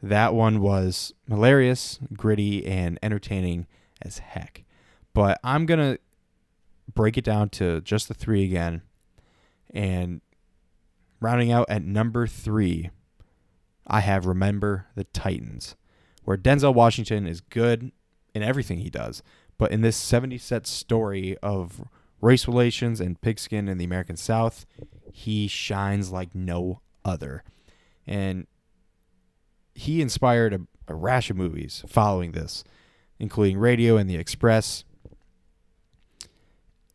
That 0.00 0.34
one 0.34 0.60
was 0.60 1.12
hilarious, 1.28 1.98
gritty, 2.14 2.64
and 2.64 2.96
entertaining 3.02 3.66
as 4.00 4.18
heck. 4.18 4.64
But 5.12 5.40
I'm 5.42 5.66
going 5.66 5.80
to 5.80 5.98
break 6.94 7.18
it 7.18 7.24
down 7.24 7.48
to 7.50 7.80
just 7.80 8.06
the 8.06 8.14
three 8.14 8.44
again. 8.44 8.82
And 9.74 10.20
rounding 11.20 11.50
out 11.50 11.66
at 11.68 11.82
number 11.82 12.28
three, 12.28 12.90
I 13.84 14.00
have 14.00 14.24
Remember 14.24 14.86
the 14.94 15.04
Titans, 15.04 15.74
where 16.22 16.36
Denzel 16.36 16.72
Washington 16.72 17.26
is 17.26 17.40
good 17.40 17.90
in 18.32 18.44
everything 18.44 18.78
he 18.78 18.90
does. 18.90 19.24
But 19.58 19.72
in 19.72 19.80
this 19.80 19.96
70 19.96 20.38
set 20.38 20.68
story 20.68 21.36
of 21.42 21.82
race 22.20 22.46
relations 22.46 23.00
and 23.00 23.20
pigskin 23.20 23.68
in 23.68 23.78
the 23.78 23.84
American 23.84 24.16
South, 24.16 24.66
he 25.12 25.48
shines 25.48 26.10
like 26.10 26.34
no 26.34 26.80
other. 27.04 27.42
And 28.06 28.46
he 29.74 30.00
inspired 30.00 30.54
a, 30.54 30.60
a 30.88 30.94
rash 30.94 31.30
of 31.30 31.36
movies 31.36 31.84
following 31.88 32.32
this, 32.32 32.64
including 33.18 33.58
Radio 33.58 33.96
and 33.96 34.08
The 34.08 34.16
Express. 34.16 34.84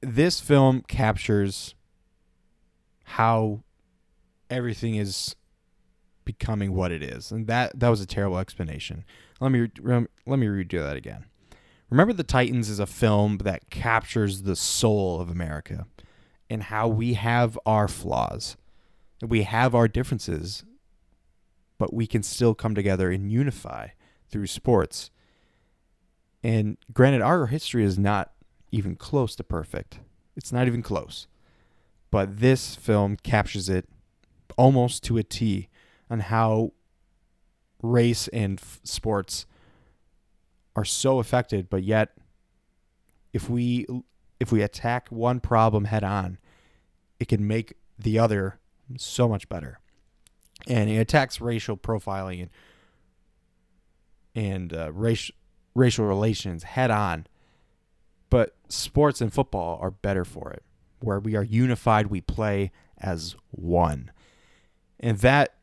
This 0.01 0.39
film 0.39 0.83
captures 0.87 1.75
how 3.03 3.63
everything 4.49 4.95
is 4.95 5.35
becoming 6.25 6.73
what 6.73 6.91
it 6.91 7.03
is, 7.03 7.31
and 7.31 7.47
that 7.47 7.79
that 7.79 7.89
was 7.89 8.01
a 8.01 8.05
terrible 8.05 8.37
explanation. 8.37 9.05
Let 9.39 9.51
me 9.51 9.69
let 9.81 10.39
me 10.39 10.47
redo 10.47 10.79
that 10.79 10.95
again. 10.95 11.25
Remember 11.89 12.13
the 12.13 12.23
Titans 12.23 12.69
is 12.69 12.79
a 12.79 12.87
film 12.87 13.39
that 13.39 13.69
captures 13.69 14.43
the 14.43 14.55
soul 14.55 15.21
of 15.21 15.29
America 15.29 15.85
and 16.49 16.63
how 16.63 16.87
we 16.87 17.13
have 17.13 17.57
our 17.65 17.87
flaws. 17.87 18.57
We 19.21 19.43
have 19.43 19.73
our 19.73 19.87
differences, 19.87 20.63
but 21.77 21.93
we 21.93 22.07
can 22.07 22.23
still 22.23 22.53
come 22.53 22.75
together 22.75 23.11
and 23.11 23.31
unify 23.31 23.89
through 24.29 24.47
sports. 24.47 25.11
And 26.43 26.77
granted, 26.91 27.21
our 27.21 27.47
history 27.47 27.83
is 27.83 27.97
not 27.97 28.31
even 28.71 28.95
close 28.95 29.35
to 29.35 29.43
perfect. 29.43 29.99
It's 30.35 30.51
not 30.51 30.67
even 30.67 30.81
close. 30.81 31.27
But 32.11 32.39
this 32.39 32.75
film 32.75 33.17
captures 33.17 33.69
it 33.69 33.87
almost 34.57 35.03
to 35.03 35.17
a 35.17 35.23
T 35.23 35.69
on 36.09 36.19
how 36.19 36.73
race 37.81 38.27
and 38.29 38.59
f- 38.59 38.79
sports 38.83 39.45
are 40.75 40.85
so 40.85 41.19
affected, 41.19 41.69
but 41.69 41.83
yet 41.83 42.15
if 43.31 43.49
we 43.49 43.85
if 44.39 44.51
we 44.51 44.61
attack 44.61 45.09
one 45.09 45.39
problem 45.39 45.85
head 45.85 46.03
on, 46.03 46.37
it 47.19 47.27
can 47.27 47.47
make 47.47 47.73
the 47.97 48.19
other 48.19 48.59
so 48.97 49.27
much 49.27 49.47
better. 49.49 49.79
And 50.67 50.89
it 50.89 50.97
attacks 50.97 51.41
racial 51.41 51.77
profiling 51.77 52.41
and 52.41 52.49
and 54.35 54.73
uh, 54.73 54.91
racial 54.91 55.35
racial 55.75 56.05
relations 56.05 56.63
head 56.63 56.91
on. 56.91 57.27
But 58.29 58.55
sports 58.67 59.21
and 59.21 59.31
football 59.31 59.77
are 59.81 59.91
better 59.91 60.25
for 60.25 60.51
it, 60.51 60.63
where 60.99 61.19
we 61.19 61.35
are 61.35 61.43
unified, 61.43 62.07
we 62.07 62.21
play 62.21 62.71
as 62.97 63.35
one. 63.51 64.11
And 64.99 65.19
that 65.19 65.55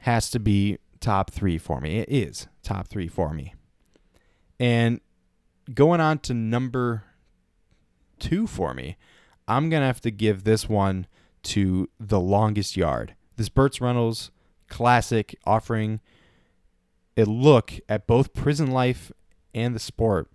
has 0.00 0.30
to 0.30 0.40
be 0.40 0.78
top 1.00 1.30
three 1.30 1.58
for 1.58 1.80
me. 1.80 1.98
It 1.98 2.08
is 2.10 2.48
top 2.62 2.88
three 2.88 3.08
for 3.08 3.32
me. 3.32 3.54
And 4.58 5.00
going 5.72 6.00
on 6.00 6.18
to 6.20 6.34
number 6.34 7.04
two 8.18 8.46
for 8.46 8.74
me, 8.74 8.96
I'm 9.46 9.70
going 9.70 9.80
to 9.80 9.86
have 9.86 10.00
to 10.02 10.10
give 10.10 10.44
this 10.44 10.68
one 10.68 11.06
to 11.44 11.88
The 11.98 12.20
Longest 12.20 12.76
Yard. 12.76 13.14
This 13.36 13.48
Burt 13.48 13.80
Reynolds 13.80 14.30
classic 14.68 15.36
offering 15.44 16.00
a 17.16 17.24
look 17.24 17.72
at 17.88 18.06
both 18.06 18.32
prison 18.32 18.70
life 18.70 19.10
and 19.54 19.74
the 19.74 19.80
sport, 19.80 20.30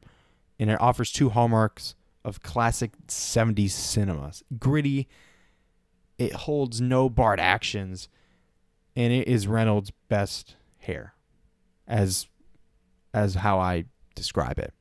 and 0.60 0.70
it 0.70 0.82
offers 0.82 1.12
two 1.12 1.30
hallmarks 1.30 1.96
of 2.26 2.42
classic 2.42 2.92
70s 3.08 3.72
cinemas. 3.72 4.44
Gritty, 4.60 5.08
it 6.18 6.34
holds 6.34 6.82
no 6.82 7.10
barred 7.10 7.40
actions, 7.40 8.10
and 8.96 9.14
it 9.14 9.28
is 9.28 9.48
Reynolds' 9.48 9.92
best 10.10 10.56
hair, 10.80 11.14
as 11.88 12.28
as 13.14 13.36
how 13.36 13.60
I 13.60 13.86
describe 14.16 14.58
it. 14.58 14.74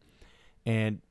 And 0.65 1.03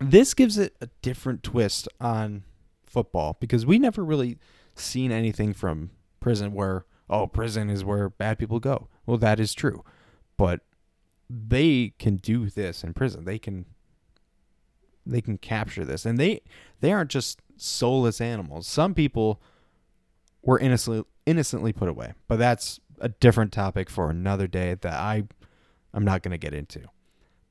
this 0.00 0.34
gives 0.34 0.58
it 0.58 0.76
a 0.80 0.88
different 1.02 1.42
twist 1.42 1.88
on 2.00 2.44
football 2.86 3.36
because 3.40 3.66
we 3.66 3.78
never 3.78 4.04
really 4.04 4.38
seen 4.74 5.12
anything 5.12 5.52
from 5.52 5.90
prison 6.20 6.52
where 6.52 6.84
oh 7.10 7.26
prison 7.26 7.70
is 7.70 7.84
where 7.84 8.08
bad 8.08 8.38
people 8.38 8.60
go. 8.60 8.88
Well, 9.06 9.18
that 9.18 9.40
is 9.40 9.54
true. 9.54 9.84
But 10.36 10.60
they 11.28 11.94
can 11.98 12.16
do 12.16 12.48
this 12.48 12.82
in 12.84 12.94
prison. 12.94 13.24
They 13.24 13.38
can 13.38 13.66
they 15.04 15.20
can 15.20 15.38
capture 15.38 15.84
this. 15.84 16.06
And 16.06 16.18
they 16.18 16.42
they 16.80 16.92
aren't 16.92 17.10
just 17.10 17.40
soulless 17.56 18.20
animals. 18.20 18.66
Some 18.66 18.94
people 18.94 19.40
were 20.42 20.58
innocently 20.58 21.04
innocently 21.26 21.72
put 21.72 21.88
away. 21.88 22.14
But 22.26 22.38
that's 22.38 22.80
a 23.00 23.08
different 23.08 23.52
topic 23.52 23.90
for 23.90 24.10
another 24.10 24.46
day 24.46 24.74
that 24.74 24.94
I 24.94 25.24
I'm 25.92 26.04
not 26.04 26.22
going 26.22 26.32
to 26.32 26.38
get 26.38 26.54
into. 26.54 26.82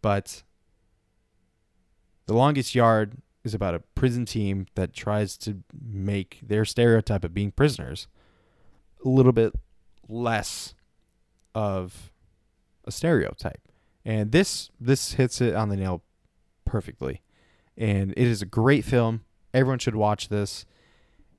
But 0.01 0.43
The 2.27 2.33
Longest 2.33 2.75
Yard 2.75 3.21
is 3.43 3.53
about 3.53 3.73
a 3.73 3.79
prison 3.95 4.25
team 4.25 4.67
that 4.75 4.93
tries 4.93 5.37
to 5.37 5.63
make 5.81 6.39
their 6.43 6.65
stereotype 6.65 7.23
of 7.23 7.33
being 7.33 7.51
prisoners 7.51 8.07
a 9.03 9.07
little 9.07 9.31
bit 9.31 9.53
less 10.09 10.75
of 11.55 12.11
a 12.85 12.91
stereotype. 12.91 13.61
And 14.03 14.31
this 14.31 14.69
this 14.79 15.13
hits 15.13 15.39
it 15.41 15.55
on 15.55 15.69
the 15.69 15.77
nail 15.77 16.03
perfectly. 16.65 17.21
And 17.77 18.11
it 18.11 18.27
is 18.27 18.41
a 18.41 18.45
great 18.45 18.83
film. 18.83 19.23
Everyone 19.53 19.79
should 19.79 19.95
watch 19.95 20.27
this. 20.27 20.65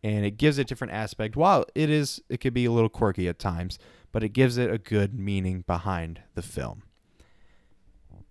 And 0.03 0.25
it 0.25 0.39
gives 0.39 0.59
a 0.59 0.65
different 0.65 0.95
aspect. 0.95 1.37
While 1.37 1.67
it 1.75 1.91
is 1.91 2.23
it 2.31 2.39
could 2.41 2.55
be 2.55 2.65
a 2.65 2.73
little 2.73 2.89
quirky 2.89 3.29
at 3.29 3.39
times, 3.39 3.79
but 4.11 4.23
it 4.23 4.31
gives 4.31 4.57
it 4.57 4.71
a 4.71 4.79
good 4.79 5.19
meaning 5.19 5.65
behind 5.67 6.23
the 6.35 6.43
film. 6.43 6.85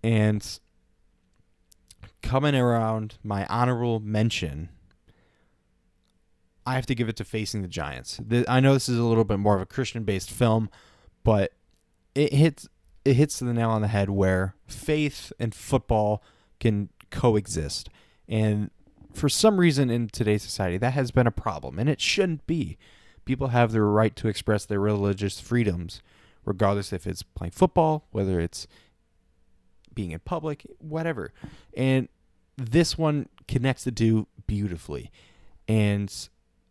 And 0.03 0.59
coming 2.21 2.56
around 2.56 3.17
my 3.23 3.45
honorable 3.47 3.99
mention, 3.99 4.69
I 6.65 6.75
have 6.75 6.86
to 6.88 6.95
give 6.95 7.10
it 7.10 7.15
to 7.17 7.23
Facing 7.23 7.62
the 7.62 7.67
Giants. 7.67 8.19
I 8.47 8.60
know 8.60 8.73
this 8.73 8.89
is 8.89 8.97
a 8.97 9.03
little 9.03 9.23
bit 9.23 9.39
more 9.39 9.56
of 9.56 9.62
a 9.62 9.65
Christian 9.65 10.03
based 10.03 10.30
film, 10.30 10.69
but 11.23 11.53
it 12.13 12.34
hits 12.34 12.67
it 13.06 13.13
hits 13.13 13.39
the 13.39 13.53
nail 13.53 13.69
on 13.69 13.82
the 13.82 13.88
head 13.88 14.10
where 14.10 14.56
faith 14.67 15.32
and 15.39 15.56
football 15.56 16.21
can 16.60 16.89
coexist. 17.10 17.89
And 18.27 18.69
for 19.13 19.30
some 19.30 19.60
reason 19.60 19.89
in 19.89 20.10
today's 20.10 20.43
society, 20.43 20.77
that 20.77 20.93
has 20.93 21.12
been 21.12 21.25
a 21.25 21.32
problem, 21.32 21.80
and 21.80 21.89
it 21.89 22.01
shouldn't 22.01 22.45
be. 22.47 22.77
People 23.23 23.47
have 23.47 23.71
the 23.71 23.82
right 23.82 24.15
to 24.17 24.27
express 24.27 24.65
their 24.65 24.80
religious 24.80 25.39
freedoms, 25.39 26.01
regardless 26.43 26.91
if 26.91 27.08
it's 27.08 27.23
playing 27.23 27.51
football, 27.51 28.08
whether 28.12 28.41
it's 28.41 28.67
being 29.97 30.12
in 30.12 30.19
public, 30.19 30.63
whatever. 30.77 31.33
And 31.75 32.07
this 32.55 32.99
one 32.99 33.29
connects 33.47 33.83
the 33.83 33.91
two 33.91 34.27
beautifully. 34.45 35.12
And 35.67 36.13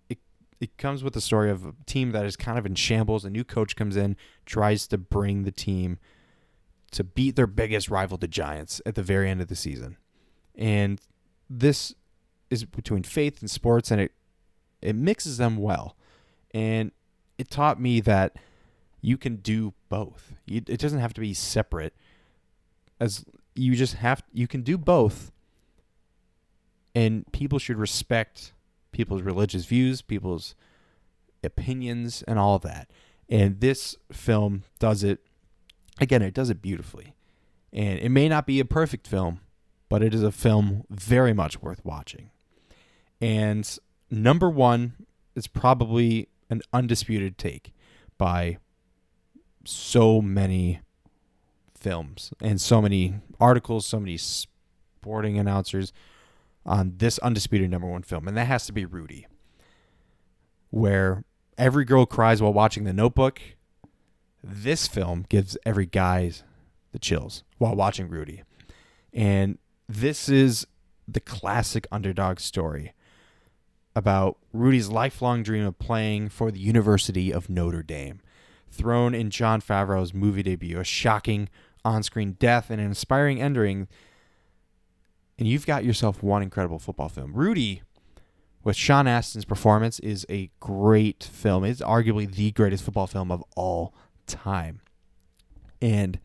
it 0.08 0.18
it 0.60 0.78
comes 0.78 1.02
with 1.02 1.12
the 1.12 1.20
story 1.20 1.50
of 1.50 1.66
a 1.66 1.74
team 1.86 2.12
that 2.12 2.24
is 2.24 2.36
kind 2.36 2.56
of 2.56 2.64
in 2.64 2.76
shambles. 2.76 3.24
A 3.24 3.30
new 3.30 3.42
coach 3.42 3.74
comes 3.74 3.96
in, 3.96 4.16
tries 4.46 4.86
to 4.86 4.96
bring 4.96 5.42
the 5.42 5.50
team 5.50 5.98
to 6.92 7.02
beat 7.02 7.34
their 7.34 7.48
biggest 7.48 7.90
rival, 7.90 8.16
the 8.16 8.28
Giants, 8.28 8.80
at 8.86 8.94
the 8.94 9.02
very 9.02 9.28
end 9.28 9.42
of 9.42 9.48
the 9.48 9.56
season. 9.56 9.96
And 10.54 11.00
this 11.50 11.94
is 12.48 12.64
between 12.64 13.02
faith 13.02 13.40
and 13.40 13.50
sports, 13.50 13.90
and 13.90 14.00
it 14.00 14.12
it 14.80 14.94
mixes 14.94 15.36
them 15.36 15.56
well. 15.56 15.96
And 16.54 16.92
it 17.38 17.50
taught 17.50 17.80
me 17.80 18.00
that 18.02 18.36
you 19.00 19.18
can 19.18 19.36
do 19.36 19.74
both. 19.88 20.32
It 20.46 20.78
doesn't 20.78 21.00
have 21.00 21.12
to 21.14 21.20
be 21.20 21.34
separate. 21.34 21.92
As 22.98 23.24
you 23.54 23.74
just 23.74 23.94
have, 23.94 24.22
you 24.32 24.46
can 24.46 24.62
do 24.62 24.78
both. 24.78 25.32
And 26.94 27.30
people 27.32 27.58
should 27.58 27.76
respect 27.76 28.52
people's 28.92 29.22
religious 29.22 29.66
views, 29.66 30.00
people's 30.00 30.54
opinions, 31.44 32.22
and 32.26 32.38
all 32.38 32.54
of 32.54 32.62
that. 32.62 32.90
And 33.28 33.60
this 33.60 33.96
film 34.10 34.62
does 34.78 35.02
it 35.02 35.20
again, 36.00 36.22
it 36.22 36.34
does 36.34 36.50
it 36.50 36.62
beautifully. 36.62 37.14
And 37.72 37.98
it 37.98 38.10
may 38.10 38.28
not 38.28 38.46
be 38.46 38.60
a 38.60 38.64
perfect 38.64 39.06
film, 39.06 39.40
but 39.88 40.02
it 40.02 40.14
is 40.14 40.22
a 40.22 40.32
film 40.32 40.84
very 40.90 41.32
much 41.32 41.60
worth 41.60 41.84
watching. 41.84 42.30
And 43.20 43.78
number 44.10 44.48
one 44.48 44.94
is 45.34 45.46
probably 45.46 46.28
an 46.48 46.62
undisputed 46.72 47.38
take 47.38 47.74
by 48.18 48.58
so 49.64 50.22
many 50.22 50.80
films 51.86 52.32
and 52.40 52.60
so 52.60 52.82
many 52.82 53.14
articles, 53.38 53.86
so 53.86 54.00
many 54.00 54.16
sporting 54.16 55.38
announcers 55.38 55.92
on 56.64 56.94
this 56.96 57.18
undisputed 57.20 57.70
number 57.70 57.86
one 57.86 58.02
film. 58.02 58.26
And 58.26 58.36
that 58.36 58.46
has 58.46 58.66
to 58.66 58.72
be 58.72 58.84
Rudy, 58.84 59.26
where 60.70 61.22
every 61.56 61.84
girl 61.84 62.04
cries 62.04 62.42
while 62.42 62.52
watching 62.52 62.82
The 62.82 62.92
Notebook 62.92 63.40
this 64.42 64.86
film 64.86 65.26
gives 65.28 65.56
every 65.66 65.86
guy 65.86 66.32
the 66.92 66.98
chills 66.98 67.42
while 67.58 67.74
watching 67.74 68.08
Rudy. 68.08 68.42
And 69.12 69.58
this 69.88 70.28
is 70.28 70.66
the 71.08 71.20
classic 71.20 71.86
underdog 71.90 72.38
story 72.38 72.92
about 73.94 74.38
Rudy's 74.52 74.88
lifelong 74.88 75.42
dream 75.42 75.64
of 75.64 75.78
playing 75.78 76.28
for 76.28 76.50
the 76.50 76.60
University 76.60 77.32
of 77.32 77.48
Notre 77.48 77.82
Dame. 77.82 78.20
Thrown 78.68 79.14
in 79.14 79.30
Jon 79.30 79.60
Favreau's 79.60 80.12
movie 80.12 80.42
debut, 80.42 80.78
a 80.78 80.84
shocking 80.84 81.48
on 81.86 82.02
screen 82.02 82.32
death 82.32 82.68
and 82.68 82.80
an 82.80 82.86
inspiring 82.88 83.40
ending. 83.40 83.88
And 85.38 85.46
you've 85.46 85.66
got 85.66 85.84
yourself 85.84 86.22
one 86.22 86.42
incredible 86.42 86.78
football 86.78 87.08
film. 87.08 87.32
Rudy, 87.32 87.82
with 88.64 88.76
Sean 88.76 89.06
Astin's 89.06 89.44
performance, 89.44 89.98
is 90.00 90.26
a 90.28 90.50
great 90.60 91.22
film. 91.24 91.64
It's 91.64 91.80
arguably 91.80 92.30
the 92.30 92.50
greatest 92.50 92.84
football 92.84 93.06
film 93.06 93.30
of 93.30 93.44
all 93.54 93.94
time. 94.26 94.80
And 95.80 96.18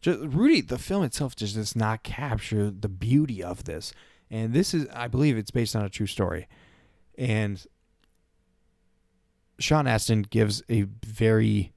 just 0.00 0.20
Rudy, 0.20 0.60
the 0.60 0.78
film 0.78 1.04
itself 1.04 1.36
just 1.36 1.56
does 1.56 1.76
not 1.76 2.02
capture 2.02 2.70
the 2.70 2.88
beauty 2.88 3.42
of 3.42 3.64
this. 3.64 3.92
And 4.30 4.52
this 4.52 4.72
is, 4.72 4.86
I 4.92 5.08
believe, 5.08 5.36
it's 5.36 5.50
based 5.50 5.76
on 5.76 5.84
a 5.84 5.90
true 5.90 6.06
story. 6.06 6.48
And 7.18 7.64
Sean 9.58 9.86
Astin 9.86 10.22
gives 10.22 10.62
a 10.68 10.82
very 11.04 11.72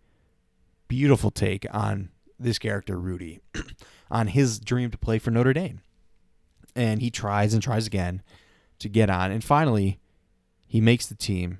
beautiful 0.87 1.31
take 1.31 1.65
on 1.71 2.09
this 2.39 2.59
character, 2.59 2.99
Rudy, 2.99 3.41
on 4.11 4.27
his 4.27 4.59
dream 4.59 4.91
to 4.91 4.97
play 4.97 5.19
for 5.19 5.31
Notre 5.31 5.53
Dame. 5.53 5.81
And 6.75 7.01
he 7.01 7.09
tries 7.09 7.53
and 7.53 7.61
tries 7.61 7.87
again 7.87 8.21
to 8.79 8.87
get 8.87 9.09
on. 9.09 9.31
And 9.31 9.43
finally, 9.43 9.99
he 10.67 10.79
makes 10.79 11.07
the 11.07 11.15
team 11.15 11.59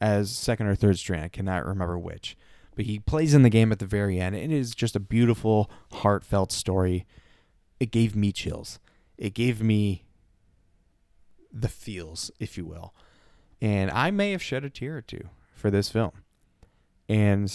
as 0.00 0.30
second 0.30 0.66
or 0.66 0.74
third 0.74 0.98
string. 0.98 1.22
I 1.22 1.28
cannot 1.28 1.66
remember 1.66 1.98
which 1.98 2.36
but 2.80 2.86
he 2.86 2.98
plays 2.98 3.34
in 3.34 3.42
the 3.42 3.50
game 3.50 3.72
at 3.72 3.78
the 3.78 3.84
very 3.84 4.18
end. 4.18 4.34
And 4.34 4.52
it 4.52 4.56
is 4.56 4.74
just 4.74 4.96
a 4.96 5.00
beautiful, 5.00 5.70
heartfelt 5.92 6.50
story. 6.50 7.06
It 7.78 7.90
gave 7.90 8.16
me 8.16 8.32
chills. 8.32 8.78
It 9.18 9.34
gave 9.34 9.62
me 9.62 10.04
the 11.52 11.68
feels, 11.68 12.30
if 12.40 12.56
you 12.56 12.64
will. 12.64 12.94
And 13.60 13.90
I 13.90 14.10
may 14.10 14.30
have 14.30 14.42
shed 14.42 14.64
a 14.64 14.70
tear 14.70 14.96
or 14.96 15.02
two 15.02 15.28
for 15.52 15.70
this 15.70 15.90
film. 15.90 16.12
And 17.06 17.52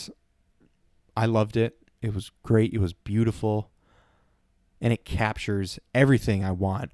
I 1.18 1.26
loved 1.26 1.58
it. 1.58 1.76
It 2.06 2.14
was 2.14 2.32
great. 2.44 2.74
It 2.74 2.80
was 2.80 2.94
beautiful. 2.94 3.72
And 4.80 4.94
it 4.94 5.06
captures 5.06 5.80
everything 5.94 6.44
I 6.44 6.52
want 6.52 6.92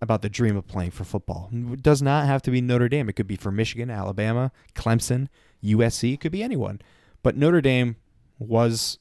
about 0.00 0.22
the 0.22 0.30
dream 0.30 0.56
of 0.56 0.66
playing 0.66 0.92
for 0.92 1.04
football. 1.04 1.50
It 1.52 1.82
does 1.82 2.00
not 2.00 2.26
have 2.26 2.40
to 2.42 2.50
be 2.50 2.60
Notre 2.60 2.88
Dame. 2.88 3.08
It 3.08 3.14
could 3.14 3.26
be 3.26 3.36
for 3.36 3.50
Michigan, 3.50 3.90
Alabama, 3.90 4.50
Clemson, 4.74 5.28
USC. 5.62 6.14
It 6.14 6.20
could 6.20 6.32
be 6.32 6.42
anyone. 6.42 6.80
But 7.22 7.36
Notre 7.36 7.60
Dame 7.60 7.96
was 8.38 8.98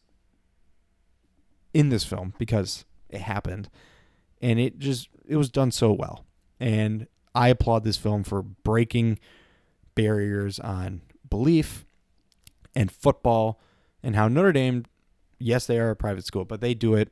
in 1.73 1.89
this 1.89 2.03
film 2.03 2.33
because 2.37 2.83
it 3.09 3.21
happened. 3.21 3.69
And 4.41 4.59
it 4.59 4.79
just 4.79 5.07
it 5.25 5.37
was 5.37 5.49
done 5.49 5.71
so 5.71 5.93
well. 5.93 6.25
And 6.59 7.07
I 7.33 7.47
applaud 7.47 7.85
this 7.85 7.97
film 7.97 8.23
for 8.23 8.41
breaking 8.41 9.19
barriers 9.95 10.59
on 10.59 11.01
belief 11.29 11.85
and 12.75 12.91
football 12.91 13.59
and 14.01 14.15
how 14.15 14.27
Notre 14.27 14.51
Dame, 14.51 14.85
yes, 15.39 15.65
they 15.65 15.79
are 15.79 15.89
a 15.89 15.95
private 15.95 16.25
school, 16.25 16.45
but 16.45 16.61
they 16.61 16.73
do 16.73 16.95
it 16.95 17.11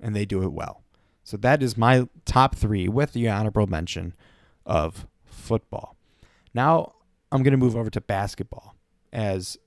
and 0.00 0.14
they 0.14 0.24
do 0.24 0.42
it 0.42 0.52
well. 0.52 0.82
So 1.24 1.36
that 1.38 1.62
is 1.62 1.76
my 1.76 2.08
top 2.24 2.54
three 2.54 2.88
with 2.88 3.12
the 3.12 3.28
honorable 3.28 3.66
mention 3.66 4.14
of 4.64 5.06
football. 5.24 5.96
Now 6.54 6.94
I'm 7.30 7.42
going 7.42 7.52
to 7.52 7.58
move 7.58 7.76
over 7.76 7.90
to 7.90 8.00
basketball 8.00 8.74
as 9.12 9.58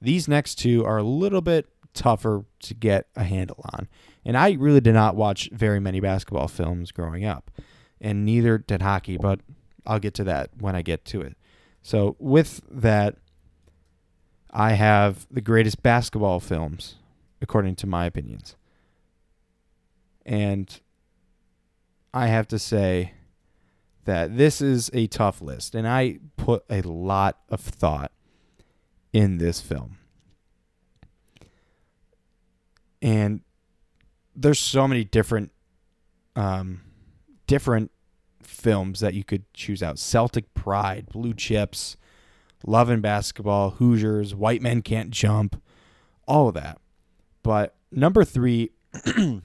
these 0.00 0.28
next 0.28 0.56
two 0.56 0.84
are 0.84 0.98
a 0.98 1.02
little 1.02 1.40
bit 1.40 1.66
tougher 1.94 2.44
to 2.60 2.74
get 2.74 3.06
a 3.16 3.24
handle 3.24 3.60
on. 3.72 3.88
And 4.24 4.36
I 4.36 4.52
really 4.52 4.80
did 4.80 4.94
not 4.94 5.16
watch 5.16 5.48
very 5.52 5.80
many 5.80 6.00
basketball 6.00 6.48
films 6.48 6.90
growing 6.90 7.24
up, 7.24 7.50
and 8.00 8.24
neither 8.24 8.58
did 8.58 8.82
hockey, 8.82 9.16
but 9.16 9.40
I'll 9.86 9.98
get 9.98 10.14
to 10.14 10.24
that 10.24 10.50
when 10.58 10.74
I 10.74 10.82
get 10.82 11.04
to 11.06 11.20
it. 11.20 11.36
So, 11.82 12.16
with 12.18 12.62
that, 12.70 13.16
I 14.54 14.74
have 14.74 15.26
the 15.30 15.40
greatest 15.40 15.82
basketball 15.82 16.38
films, 16.38 16.94
according 17.42 17.74
to 17.76 17.88
my 17.88 18.06
opinions. 18.06 18.54
And 20.24 20.80
I 22.14 22.28
have 22.28 22.46
to 22.48 22.58
say 22.60 23.14
that 24.04 24.36
this 24.36 24.60
is 24.60 24.90
a 24.94 25.08
tough 25.08 25.42
list, 25.42 25.74
and 25.74 25.88
I 25.88 26.20
put 26.36 26.64
a 26.70 26.82
lot 26.82 27.40
of 27.48 27.60
thought 27.60 28.12
in 29.12 29.38
this 29.38 29.60
film. 29.60 29.98
And 33.02 33.40
there's 34.36 34.60
so 34.60 34.86
many 34.86 35.04
different 35.04 35.50
um, 36.36 36.80
different 37.46 37.90
films 38.42 39.00
that 39.00 39.14
you 39.14 39.24
could 39.24 39.52
choose 39.52 39.82
out. 39.82 39.98
Celtic 39.98 40.52
Pride, 40.54 41.06
Blue 41.10 41.34
Chips, 41.34 41.96
Love 42.66 42.88
and 42.88 43.02
Basketball, 43.02 43.70
Hoosiers, 43.72 44.34
White 44.34 44.62
Men 44.62 44.82
Can't 44.82 45.10
Jump, 45.10 45.60
all 46.26 46.48
of 46.48 46.54
that. 46.54 46.78
But 47.42 47.76
number 47.92 48.24
three 48.24 48.70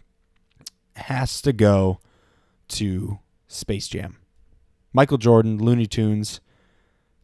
has 0.95 1.41
to 1.41 1.53
go 1.53 1.99
to 2.69 3.19
Space 3.47 3.87
Jam. 3.87 4.17
Michael 4.93 5.17
Jordan, 5.17 5.57
Looney 5.57 5.85
Tunes. 5.85 6.39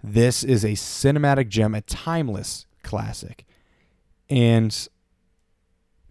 This 0.03 0.43
is 0.43 0.63
a 0.63 0.71
cinematic 0.71 1.47
gem, 1.49 1.73
a 1.73 1.81
timeless 1.81 2.65
classic. 2.83 3.45
And 4.29 4.87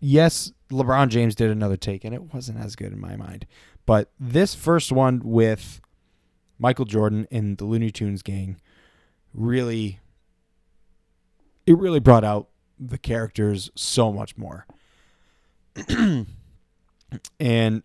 yes, 0.01 0.53
LeBron 0.71 1.09
James 1.09 1.35
did 1.35 1.51
another 1.51 1.77
take, 1.77 2.05
and 2.05 2.15
it 2.15 2.35
wasn't 2.35 2.59
as 2.59 2.75
good 2.75 2.93
in 2.93 3.01
my 3.01 3.17
mind. 3.17 3.47
But 3.87 4.11
this 4.19 4.55
first 4.55 4.91
one 4.91 5.21
with 5.23 5.81
Michael 6.59 6.87
Jordan 6.87 7.27
and 7.31 7.59
the 7.59 7.67
Looney 7.67 7.91
Tunes 7.91 8.23
gang 8.23 8.57
really 9.35 10.01
it 11.67 11.77
really 11.77 12.01
brought 12.01 12.25
out 12.25 12.49
the 12.79 12.99
characters 12.99 13.71
so 13.75 14.13
much 14.13 14.37
more. 14.37 14.67
and 17.41 17.83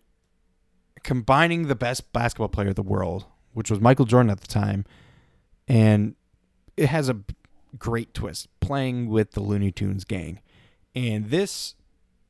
combining 1.02 1.66
the 1.66 1.74
best 1.74 2.12
basketball 2.12 2.48
player 2.48 2.68
in 2.68 2.74
the 2.74 2.82
world, 2.82 3.24
which 3.52 3.70
was 3.70 3.80
Michael 3.80 4.04
Jordan 4.04 4.30
at 4.30 4.40
the 4.40 4.46
time, 4.46 4.84
and 5.66 6.14
it 6.76 6.88
has 6.88 7.08
a 7.08 7.20
great 7.78 8.14
twist 8.14 8.48
playing 8.60 9.08
with 9.08 9.32
the 9.32 9.40
Looney 9.40 9.72
Tunes 9.72 10.04
gang. 10.04 10.40
And 10.94 11.30
this, 11.30 11.74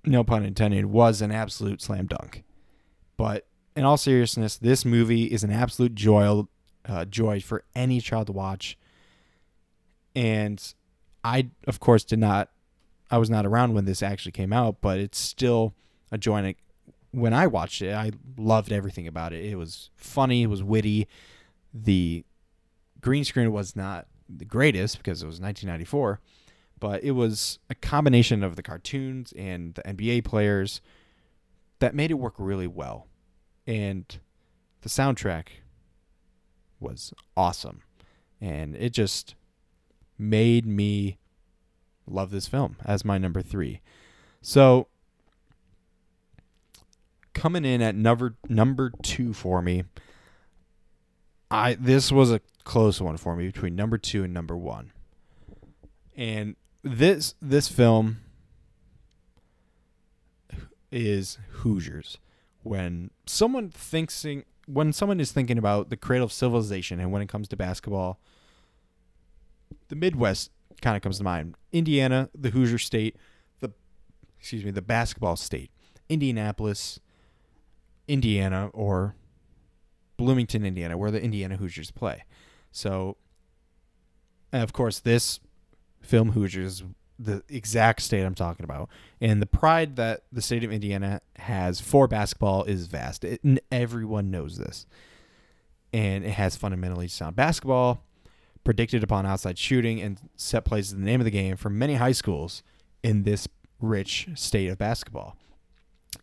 no 0.04 0.22
pun 0.22 0.44
intended, 0.44 0.86
was 0.86 1.20
an 1.20 1.32
absolute 1.32 1.80
slam 1.80 2.06
dunk. 2.06 2.44
But 3.16 3.46
in 3.76 3.84
all 3.84 3.96
seriousness, 3.96 4.56
this 4.56 4.84
movie 4.84 5.24
is 5.24 5.42
an 5.42 5.50
absolute 5.50 5.94
joy, 5.94 6.44
uh, 6.86 7.04
joy 7.06 7.40
for 7.40 7.64
any 7.74 8.00
child 8.00 8.26
to 8.28 8.32
watch. 8.32 8.78
And 10.14 10.74
I, 11.24 11.48
of 11.66 11.80
course, 11.80 12.04
did 12.04 12.18
not, 12.18 12.50
I 13.10 13.18
was 13.18 13.30
not 13.30 13.46
around 13.46 13.74
when 13.74 13.84
this 13.84 14.02
actually 14.02 14.32
came 14.32 14.52
out, 14.52 14.80
but 14.80 14.98
it's 14.98 15.18
still 15.18 15.74
a 16.10 16.18
joy. 16.18 16.36
And 16.36 16.54
when 17.12 17.34
I 17.34 17.46
watched 17.46 17.82
it, 17.82 17.94
I 17.94 18.12
loved 18.36 18.72
everything 18.72 19.06
about 19.06 19.32
it. 19.32 19.44
It 19.44 19.56
was 19.56 19.90
funny, 19.96 20.42
it 20.42 20.48
was 20.48 20.62
witty. 20.62 21.08
The 21.72 22.24
green 23.00 23.24
screen 23.24 23.52
was 23.52 23.76
not 23.76 24.06
the 24.28 24.44
greatest 24.44 24.98
because 24.98 25.22
it 25.22 25.26
was 25.26 25.40
1994, 25.40 26.20
but 26.78 27.02
it 27.02 27.12
was 27.12 27.58
a 27.68 27.74
combination 27.74 28.42
of 28.42 28.56
the 28.56 28.62
cartoons 28.62 29.32
and 29.36 29.74
the 29.74 29.82
NBA 29.82 30.24
players 30.24 30.80
that 31.80 31.94
made 31.94 32.10
it 32.10 32.14
work 32.14 32.34
really 32.38 32.66
well. 32.66 33.06
And 33.66 34.04
the 34.82 34.88
soundtrack 34.88 35.46
was 36.78 37.12
awesome. 37.36 37.82
And 38.40 38.74
it 38.76 38.90
just 38.90 39.34
made 40.20 40.66
me 40.66 41.18
love 42.06 42.30
this 42.30 42.46
film 42.46 42.76
as 42.84 43.04
my 43.04 43.18
number 43.18 43.42
three. 43.42 43.80
So 44.42 44.88
coming 47.34 47.64
in 47.64 47.80
at 47.80 47.94
number 47.94 48.36
number 48.48 48.92
two 49.02 49.32
for 49.32 49.62
me. 49.62 49.84
I 51.50 51.74
this 51.74 52.12
was 52.12 52.30
a 52.30 52.40
close 52.64 53.00
one 53.00 53.16
for 53.16 53.34
me 53.34 53.46
between 53.46 53.74
number 53.74 53.98
two 53.98 54.24
and 54.24 54.34
number 54.34 54.56
one. 54.56 54.92
And 56.16 56.56
this 56.82 57.34
this 57.40 57.68
film 57.68 58.20
is 60.92 61.38
Hoosiers. 61.50 62.18
When 62.62 63.10
someone 63.26 63.70
thinking 63.70 64.44
when 64.66 64.92
someone 64.92 65.18
is 65.18 65.32
thinking 65.32 65.58
about 65.58 65.90
the 65.90 65.96
cradle 65.96 66.26
of 66.26 66.32
civilization 66.32 67.00
and 67.00 67.10
when 67.10 67.22
it 67.22 67.28
comes 67.28 67.48
to 67.48 67.56
basketball, 67.56 68.20
the 69.90 69.96
Midwest 69.96 70.50
kind 70.80 70.96
of 70.96 71.02
comes 71.02 71.18
to 71.18 71.24
mind. 71.24 71.54
Indiana, 71.72 72.30
the 72.34 72.50
Hoosier 72.50 72.78
state, 72.78 73.16
the 73.60 73.70
excuse 74.38 74.64
me, 74.64 74.70
the 74.70 74.80
basketball 74.80 75.36
state. 75.36 75.70
Indianapolis, 76.08 76.98
Indiana 78.08 78.70
or 78.72 79.14
Bloomington, 80.16 80.64
Indiana, 80.64 80.96
where 80.96 81.10
the 81.10 81.22
Indiana 81.22 81.56
Hoosiers 81.56 81.90
play. 81.90 82.24
So, 82.72 83.16
of 84.52 84.72
course, 84.72 84.98
this 84.98 85.40
film 86.00 86.32
Hoosiers, 86.32 86.82
the 87.18 87.42
exact 87.48 88.02
state 88.02 88.24
I'm 88.24 88.34
talking 88.34 88.64
about, 88.64 88.88
and 89.20 89.40
the 89.40 89.46
pride 89.46 89.96
that 89.96 90.24
the 90.32 90.42
state 90.42 90.64
of 90.64 90.72
Indiana 90.72 91.20
has 91.36 91.80
for 91.80 92.08
basketball 92.08 92.64
is 92.64 92.86
vast. 92.86 93.24
It, 93.24 93.40
everyone 93.70 94.30
knows 94.30 94.56
this, 94.58 94.86
and 95.92 96.24
it 96.24 96.32
has 96.32 96.56
fundamentally 96.56 97.08
sound 97.08 97.36
basketball, 97.36 98.04
predicted 98.64 99.02
upon 99.02 99.26
outside 99.26 99.58
shooting, 99.58 100.00
and 100.00 100.20
set 100.36 100.64
plays 100.64 100.92
in 100.92 101.00
the 101.00 101.06
name 101.06 101.20
of 101.20 101.24
the 101.24 101.30
game 101.30 101.56
for 101.56 101.70
many 101.70 101.94
high 101.94 102.12
schools 102.12 102.62
in 103.02 103.22
this 103.22 103.48
rich 103.80 104.28
state 104.34 104.68
of 104.68 104.78
basketball. 104.78 105.36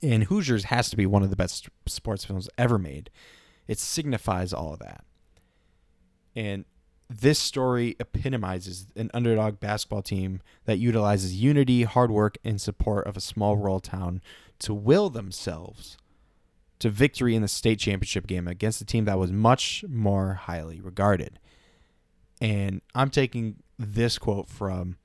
And 0.04 0.26
Hoosiers 0.26 0.66
has 0.66 0.90
to 0.90 0.98
be 0.98 1.06
one 1.06 1.24
of 1.24 1.30
the 1.30 1.36
best 1.36 1.70
sports 1.88 2.26
films 2.26 2.50
ever 2.58 2.78
made. 2.78 3.10
It 3.68 3.80
signifies 3.80 4.54
all 4.54 4.74
of 4.74 4.80
that. 4.80 5.04
And 6.36 6.66
this 7.10 7.40
story 7.40 7.96
epitomizes 8.00 8.88
an 8.96 9.10
underdog 9.14 9.60
basketball 9.60 10.02
team 10.02 10.42
that 10.66 10.78
utilizes 10.78 11.42
unity, 11.42 11.84
hard 11.84 12.12
work, 12.12 12.38
and 12.44 12.60
support 12.60 13.08
of 13.08 13.18
a 13.18 13.22
small 13.22 13.56
rural 13.56 13.80
town 13.80 14.22
to 14.60 14.74
will 14.74 15.10
themselves 15.10 15.98
to 16.80 16.90
victory 16.90 17.34
in 17.34 17.42
the 17.42 17.48
state 17.48 17.80
championship 17.80 18.28
game 18.28 18.48
against 18.48 18.82
a 18.82 18.86
team 18.86 19.06
that 19.06 19.18
was 19.18 19.32
much 19.32 19.84
more 19.88 20.34
highly 20.34 20.80
regarded. 20.80 21.40
And 22.42 22.82
I'm 22.94 23.10
taking 23.10 23.58
this 23.80 24.18
quote 24.18 24.50
from 24.50 24.98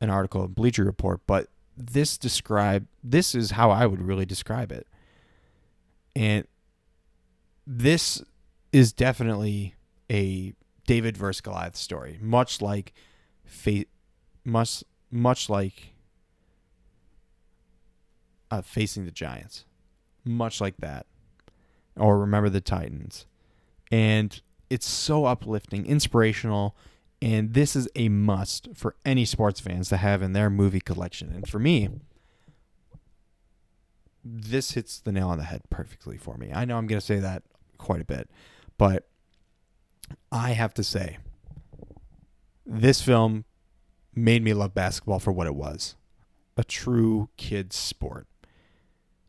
an 0.00 0.10
article 0.10 0.44
in 0.44 0.52
Bleacher 0.52 0.84
Report, 0.84 1.20
but 1.26 1.48
this 1.76 2.16
describe 2.18 2.86
this 3.02 3.34
is 3.34 3.52
how 3.52 3.70
I 3.70 3.86
would 3.86 4.02
really 4.02 4.26
describe 4.26 4.72
it. 4.72 4.86
And 6.14 6.46
this 7.66 8.22
is 8.72 8.92
definitely 8.92 9.74
a 10.10 10.54
David 10.86 11.16
versus 11.16 11.40
Goliath 11.40 11.76
story, 11.76 12.18
much 12.20 12.62
like 12.62 12.94
fa- 13.44 13.86
much 14.44 14.84
much 15.10 15.50
like 15.50 15.94
uh, 18.50 18.62
facing 18.62 19.04
the 19.04 19.10
Giants, 19.10 19.64
much 20.24 20.60
like 20.60 20.76
that, 20.78 21.06
or 21.96 22.18
remember 22.18 22.48
the 22.48 22.60
Titans, 22.60 23.26
and 23.90 24.40
it's 24.70 24.86
so 24.86 25.26
uplifting, 25.26 25.86
inspirational, 25.86 26.76
And 27.22 27.54
this 27.54 27.74
is 27.74 27.88
a 27.94 28.08
must 28.08 28.68
for 28.74 28.94
any 29.04 29.24
sports 29.24 29.60
fans 29.60 29.88
to 29.88 29.96
have 29.96 30.22
in 30.22 30.32
their 30.32 30.50
movie 30.50 30.80
collection. 30.80 31.32
And 31.32 31.48
for 31.48 31.58
me, 31.58 31.88
this 34.22 34.72
hits 34.72 34.98
the 34.98 35.12
nail 35.12 35.28
on 35.28 35.38
the 35.38 35.44
head 35.44 35.62
perfectly 35.70 36.18
for 36.18 36.36
me. 36.36 36.50
I 36.52 36.64
know 36.64 36.76
I'm 36.76 36.86
going 36.86 37.00
to 37.00 37.06
say 37.06 37.18
that 37.20 37.42
quite 37.78 38.00
a 38.00 38.04
bit, 38.04 38.28
but 38.76 39.08
I 40.30 40.50
have 40.50 40.74
to 40.74 40.84
say, 40.84 41.18
this 42.66 43.00
film 43.00 43.44
made 44.14 44.42
me 44.42 44.52
love 44.52 44.74
basketball 44.74 45.18
for 45.18 45.32
what 45.32 45.46
it 45.46 45.54
was 45.54 45.94
a 46.58 46.64
true 46.64 47.28
kids' 47.36 47.76
sport 47.76 48.26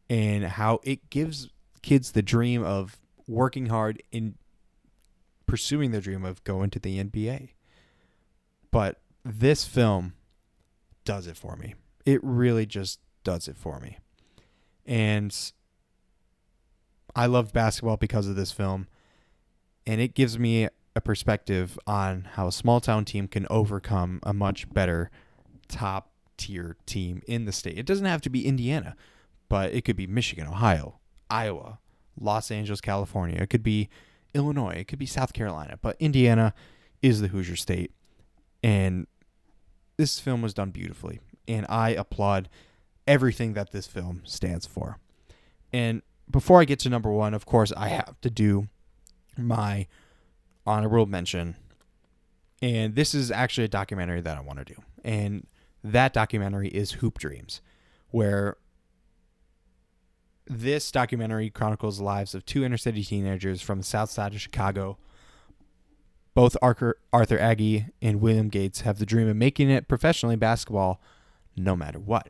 and 0.10 0.46
how 0.46 0.80
it 0.84 1.10
gives 1.10 1.50
kids 1.82 2.14
the 2.14 2.22
dream 2.22 2.64
of 2.64 2.98
working 3.28 3.66
hard 3.66 4.02
in 4.14 4.36
pursuing 5.48 5.92
their 5.92 6.02
dream 6.02 6.24
of 6.24 6.44
going 6.44 6.70
to 6.72 6.80
the 6.80 7.04
NBA. 7.04 7.50
But 8.72 9.00
this 9.24 9.66
film 9.66 10.14
does 11.06 11.26
it 11.26 11.38
for 11.38 11.56
me. 11.56 11.74
It 12.06 12.20
really 12.24 12.66
just 12.66 13.00
does 13.24 13.48
it 13.48 13.58
for 13.58 13.80
me. 13.80 13.98
And 14.86 15.36
I 17.16 17.26
love 17.26 17.52
basketball 17.52 17.98
because 17.98 18.28
of 18.28 18.36
this 18.36 18.52
film. 18.52 18.88
And 19.86 20.00
it 20.00 20.14
gives 20.14 20.38
me 20.38 20.68
a 20.96 21.02
perspective 21.02 21.80
on 21.88 22.28
how 22.34 22.48
a 22.48 22.52
small 22.52 22.80
town 22.80 23.06
team 23.06 23.28
can 23.28 23.48
overcome 23.50 24.20
a 24.24 24.34
much 24.34 24.72
better 24.74 25.10
top 25.68 26.12
tier 26.38 26.78
team 26.86 27.22
in 27.28 27.46
the 27.46 27.52
state. 27.52 27.78
It 27.78 27.86
doesn't 27.86 28.06
have 28.06 28.22
to 28.22 28.30
be 28.30 28.46
Indiana, 28.46 28.96
but 29.50 29.74
it 29.74 29.86
could 29.86 29.96
be 29.96 30.08
Michigan, 30.08 30.48
Ohio, 30.48 31.00
Iowa, 31.30 31.80
Los 32.20 32.52
Angeles, 32.52 32.82
California. 32.82 33.40
It 33.42 33.50
could 33.50 33.64
be 33.64 33.90
Illinois. 34.38 34.76
It 34.78 34.88
could 34.88 35.00
be 35.00 35.06
South 35.06 35.34
Carolina. 35.34 35.78
But 35.82 35.98
Indiana 36.00 36.54
is 37.02 37.20
the 37.20 37.28
Hoosier 37.28 37.56
state. 37.56 37.92
And 38.64 39.08
this 39.98 40.20
film 40.20 40.42
was 40.42 40.54
done 40.54 40.70
beautifully. 40.70 41.20
And 41.48 41.66
I 41.68 41.90
applaud 41.90 42.48
everything 43.08 43.54
that 43.54 43.72
this 43.72 43.88
film 43.88 44.22
stands 44.26 44.66
for. 44.66 45.00
And 45.74 46.02
before 46.30 46.62
I 46.62 46.66
get 46.66 46.80
to 46.80 46.90
number 46.90 47.12
one, 47.12 47.34
of 47.34 47.46
course, 47.46 47.74
I 47.76 47.90
have 47.90 48.20
to 48.22 48.30
do 48.30 48.68
my 49.38 49.88
honorable 50.66 51.06
mention. 51.06 51.56
And 52.62 52.96
this 52.96 53.14
is 53.14 53.32
actually 53.32 53.66
a 53.66 53.70
documentary 53.70 54.22
that 54.22 54.38
I 54.38 54.42
want 54.42 54.60
to 54.60 54.66
do. 54.66 54.82
And 55.04 55.48
that 55.84 56.14
documentary 56.14 56.68
is 56.70 56.94
Hoop 56.94 57.18
Dreams, 57.18 57.62
where 58.10 58.58
this 60.50 60.92
documentary 60.92 61.50
chronicles 61.50 61.98
the 61.98 62.04
lives 62.04 62.34
of 62.34 62.46
two 62.46 62.64
inner 62.64 62.78
city 62.78 63.04
teenagers 63.04 63.62
from 63.62 63.80
the 63.80 63.84
south 63.84 64.10
side 64.10 64.34
of 64.34 64.42
Chicago. 64.42 64.98
Both 66.34 66.56
Arthur, 66.62 66.98
Arthur 67.12 67.38
Agee 67.38 67.90
and 68.02 68.22
William 68.22 68.50
Gates 68.50 68.82
have 68.82 69.00
the 69.00 69.06
dream 69.06 69.28
of 69.28 69.36
making 69.36 69.70
it 69.70 69.88
professionally 69.88 70.36
basketball 70.36 71.02
no 71.56 71.76
matter 71.76 72.00
what. 72.00 72.30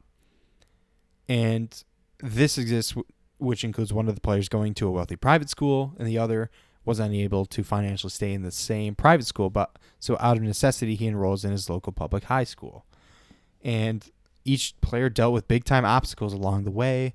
And 1.28 1.84
this 2.20 2.58
exists, 2.58 2.96
which 3.38 3.64
includes 3.64 3.92
one 3.94 4.08
of 4.08 4.16
the 4.16 4.22
players 4.22 4.48
going 4.48 4.74
to 4.76 4.88
a 4.88 4.92
wealthy 4.92 5.18
private 5.18 5.50
school 5.50 5.94
and 6.00 6.08
the 6.08 6.18
other 6.18 6.50
was 6.86 7.00
unable 7.00 7.46
to 7.46 7.64
financially 7.64 8.10
stay 8.10 8.34
in 8.34 8.44
the 8.44 8.52
same 8.52 8.96
private 8.96 9.28
school, 9.28 9.50
but 9.50 9.78
so 10.00 10.16
out 10.22 10.38
of 10.38 10.44
necessity, 10.44 10.96
he 10.96 11.06
enrolls 11.06 11.44
in 11.44 11.52
his 11.52 11.70
local 11.70 11.92
public 11.92 12.24
high 12.24 12.46
school. 12.46 12.86
And 13.62 14.10
each 14.46 14.74
player 14.80 15.10
dealt 15.10 15.34
with 15.34 15.50
big 15.50 15.66
time 15.66 15.84
obstacles 15.84 16.32
along 16.32 16.64
the 16.64 16.72
way 16.72 17.14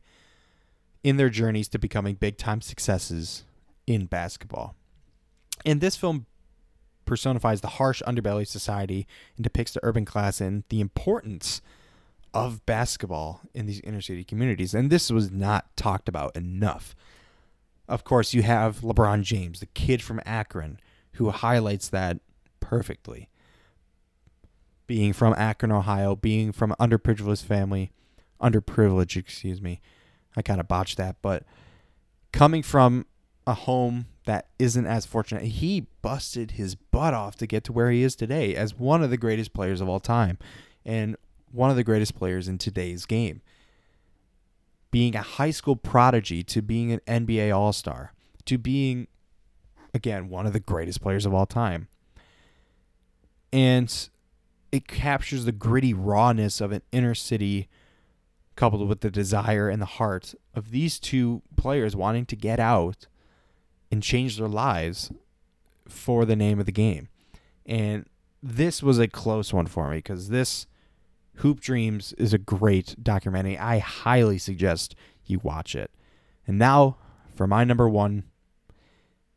in 1.02 1.16
their 1.16 1.30
journeys 1.30 1.68
to 1.68 1.78
becoming 1.78 2.14
big 2.14 2.36
time 2.36 2.60
successes 2.60 3.44
in 3.86 4.06
basketball. 4.06 4.74
And 5.64 5.80
this 5.80 5.96
film 5.96 6.26
personifies 7.04 7.60
the 7.60 7.68
harsh 7.68 8.02
underbelly 8.02 8.42
of 8.42 8.48
society 8.48 9.06
and 9.36 9.44
depicts 9.44 9.72
the 9.72 9.80
urban 9.82 10.04
class 10.04 10.40
and 10.40 10.64
the 10.68 10.80
importance 10.80 11.60
of 12.34 12.64
basketball 12.64 13.42
in 13.52 13.66
these 13.66 13.80
inner 13.80 14.00
city 14.00 14.24
communities. 14.24 14.74
And 14.74 14.90
this 14.90 15.10
was 15.10 15.30
not 15.30 15.76
talked 15.76 16.08
about 16.08 16.34
enough. 16.36 16.94
Of 17.88 18.04
course, 18.04 18.32
you 18.32 18.42
have 18.42 18.80
LeBron 18.80 19.22
James, 19.22 19.60
the 19.60 19.66
kid 19.66 20.02
from 20.02 20.20
Akron, 20.24 20.78
who 21.14 21.30
highlights 21.30 21.88
that 21.88 22.20
perfectly. 22.60 23.28
Being 24.86 25.12
from 25.12 25.34
Akron, 25.36 25.72
Ohio, 25.72 26.16
being 26.16 26.52
from 26.52 26.74
underprivileged 26.80 27.44
family, 27.44 27.92
underprivileged, 28.40 29.16
excuse 29.16 29.60
me. 29.60 29.80
I 30.36 30.42
kind 30.42 30.60
of 30.60 30.68
botched 30.68 30.96
that, 30.98 31.16
but 31.22 31.44
coming 32.32 32.62
from 32.62 33.06
a 33.46 33.54
home 33.54 34.06
that 34.24 34.48
isn't 34.58 34.86
as 34.86 35.04
fortunate, 35.04 35.42
he 35.42 35.86
busted 36.00 36.52
his 36.52 36.74
butt 36.74 37.12
off 37.12 37.36
to 37.36 37.46
get 37.46 37.64
to 37.64 37.72
where 37.72 37.90
he 37.90 38.02
is 38.02 38.14
today 38.14 38.54
as 38.54 38.74
one 38.74 39.02
of 39.02 39.10
the 39.10 39.16
greatest 39.16 39.52
players 39.52 39.80
of 39.80 39.88
all 39.88 40.00
time 40.00 40.38
and 40.84 41.16
one 41.50 41.70
of 41.70 41.76
the 41.76 41.84
greatest 41.84 42.14
players 42.14 42.48
in 42.48 42.56
today's 42.56 43.04
game 43.04 43.42
being 44.92 45.16
a 45.16 45.22
high 45.22 45.50
school 45.50 45.74
prodigy 45.74 46.44
to 46.44 46.62
being 46.62 46.92
an 46.92 47.00
NBA 47.08 47.52
All 47.56 47.72
Star 47.72 48.12
to 48.44 48.58
being, 48.58 49.08
again, 49.92 50.28
one 50.28 50.46
of 50.46 50.52
the 50.52 50.60
greatest 50.60 51.00
players 51.00 51.26
of 51.26 51.34
all 51.34 51.46
time. 51.46 51.88
And 53.52 54.08
it 54.70 54.86
captures 54.86 55.44
the 55.44 55.52
gritty 55.52 55.92
rawness 55.92 56.60
of 56.60 56.72
an 56.72 56.82
inner 56.92 57.14
city 57.14 57.68
coupled 58.62 58.88
with 58.88 59.00
the 59.00 59.10
desire 59.10 59.68
and 59.68 59.82
the 59.82 59.86
heart 59.86 60.36
of 60.54 60.70
these 60.70 61.00
two 61.00 61.42
players 61.56 61.96
wanting 61.96 62.24
to 62.24 62.36
get 62.36 62.60
out 62.60 63.08
and 63.90 64.04
change 64.04 64.36
their 64.36 64.46
lives 64.46 65.10
for 65.88 66.24
the 66.24 66.36
name 66.36 66.60
of 66.60 66.66
the 66.66 66.70
game. 66.70 67.08
And 67.66 68.06
this 68.40 68.80
was 68.80 69.00
a 69.00 69.08
close 69.08 69.52
one 69.52 69.66
for 69.66 69.90
me 69.90 69.96
because 69.96 70.28
this 70.28 70.68
Hoop 71.38 71.58
Dreams 71.58 72.12
is 72.18 72.32
a 72.32 72.38
great 72.38 72.94
documentary. 73.02 73.58
I 73.58 73.80
highly 73.80 74.38
suggest 74.38 74.94
you 75.26 75.40
watch 75.42 75.74
it. 75.74 75.90
And 76.46 76.56
now 76.56 76.98
for 77.34 77.48
my 77.48 77.64
number 77.64 77.88
one, 77.88 78.22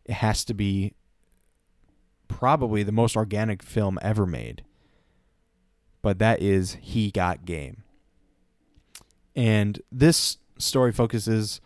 it 0.05 0.13
has 0.13 0.45
to 0.45 0.53
be 0.53 0.93
probably 2.27 2.83
the 2.83 2.91
most 2.91 3.15
organic 3.15 3.63
film 3.63 3.97
ever 4.03 4.27
made. 4.27 4.63
But 6.03 6.19
that 6.19 6.43
is 6.43 6.77
He 6.79 7.09
Got 7.09 7.43
Game. 7.45 7.84
And 9.35 9.81
this 9.91 10.37
story 10.57 10.91
focuses 10.91 11.59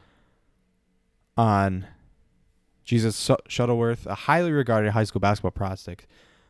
on 1.37 1.87
Jesus 2.83 3.29
Shuttlesworth, 3.47 4.05
a 4.07 4.15
highly 4.15 4.51
regarded 4.51 4.91
high 4.91 5.03
school 5.03 5.19
basketball 5.19 5.51
prospect, 5.51 6.07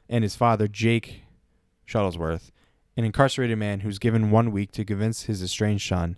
and 0.08 0.24
his 0.24 0.36
father, 0.36 0.68
Jake 0.68 1.24
Shuttlesworth, 1.88 2.52
an 2.96 3.04
incarcerated 3.04 3.58
man 3.58 3.82
who's 3.82 4.00
given 4.00 4.32
one 4.32 4.52
week 4.52 4.72
to 4.72 4.86
convince 4.86 5.24
his 5.24 5.44
estranged 5.44 5.88
son, 5.88 6.18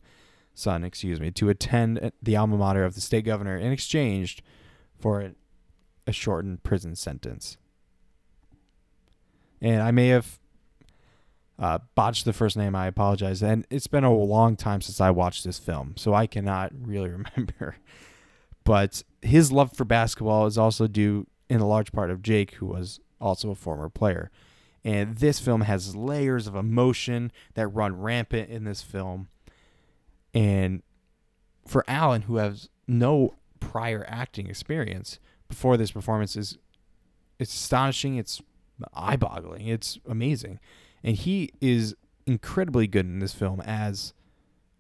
son, 0.53 0.83
excuse 0.83 1.19
me, 1.19 1.31
to 1.31 1.49
attend 1.49 2.11
the 2.21 2.35
alma 2.35 2.57
mater 2.57 2.83
of 2.83 2.95
the 2.95 3.01
state 3.01 3.25
governor 3.25 3.57
in 3.57 3.71
exchange 3.71 4.43
for 4.99 5.21
a, 5.21 5.31
a 6.05 6.11
shortened 6.11 6.61
prison 6.63 6.95
sentence. 6.95 7.57
And 9.59 9.81
I 9.81 9.91
may 9.91 10.09
have 10.09 10.39
uh, 11.61 11.77
botched 11.93 12.25
the 12.25 12.33
first 12.33 12.57
name. 12.57 12.75
I 12.75 12.87
apologize. 12.87 13.43
And 13.43 13.65
it's 13.69 13.87
been 13.87 14.03
a 14.03 14.13
long 14.13 14.55
time 14.57 14.81
since 14.81 14.99
I 14.99 15.11
watched 15.11 15.43
this 15.43 15.59
film, 15.59 15.93
so 15.95 16.13
I 16.13 16.25
cannot 16.27 16.73
really 16.81 17.09
remember. 17.35 17.77
But 18.63 19.03
his 19.21 19.51
love 19.51 19.75
for 19.77 19.85
basketball 19.85 20.47
is 20.47 20.57
also 20.57 20.87
due 20.87 21.27
in 21.49 21.61
a 21.61 21.67
large 21.67 21.91
part 21.91 22.09
of 22.09 22.23
Jake, 22.23 22.55
who 22.55 22.65
was 22.65 22.99
also 23.19 23.51
a 23.51 23.55
former 23.55 23.89
player. 23.89 24.31
And 24.83 25.17
this 25.17 25.39
film 25.39 25.61
has 25.61 25.95
layers 25.95 26.47
of 26.47 26.55
emotion 26.55 27.31
that 27.53 27.67
run 27.67 28.01
rampant 28.01 28.49
in 28.49 28.63
this 28.63 28.81
film. 28.81 29.27
And 30.33 30.81
for 31.67 31.85
Allen, 31.87 32.23
who 32.23 32.37
has 32.37 32.69
no 32.87 33.35
prior 33.59 34.03
acting 34.07 34.47
experience 34.47 35.19
before 35.47 35.77
this 35.77 35.91
performance, 35.91 36.35
is 36.35 36.57
it's 37.37 37.53
astonishing. 37.53 38.15
It's 38.17 38.41
eye-boggling. 38.95 39.67
It's 39.67 39.99
amazing, 40.07 40.59
and 41.03 41.15
he 41.15 41.51
is 41.59 41.95
incredibly 42.25 42.87
good 42.87 43.05
in 43.05 43.19
this 43.19 43.33
film 43.33 43.61
as 43.61 44.13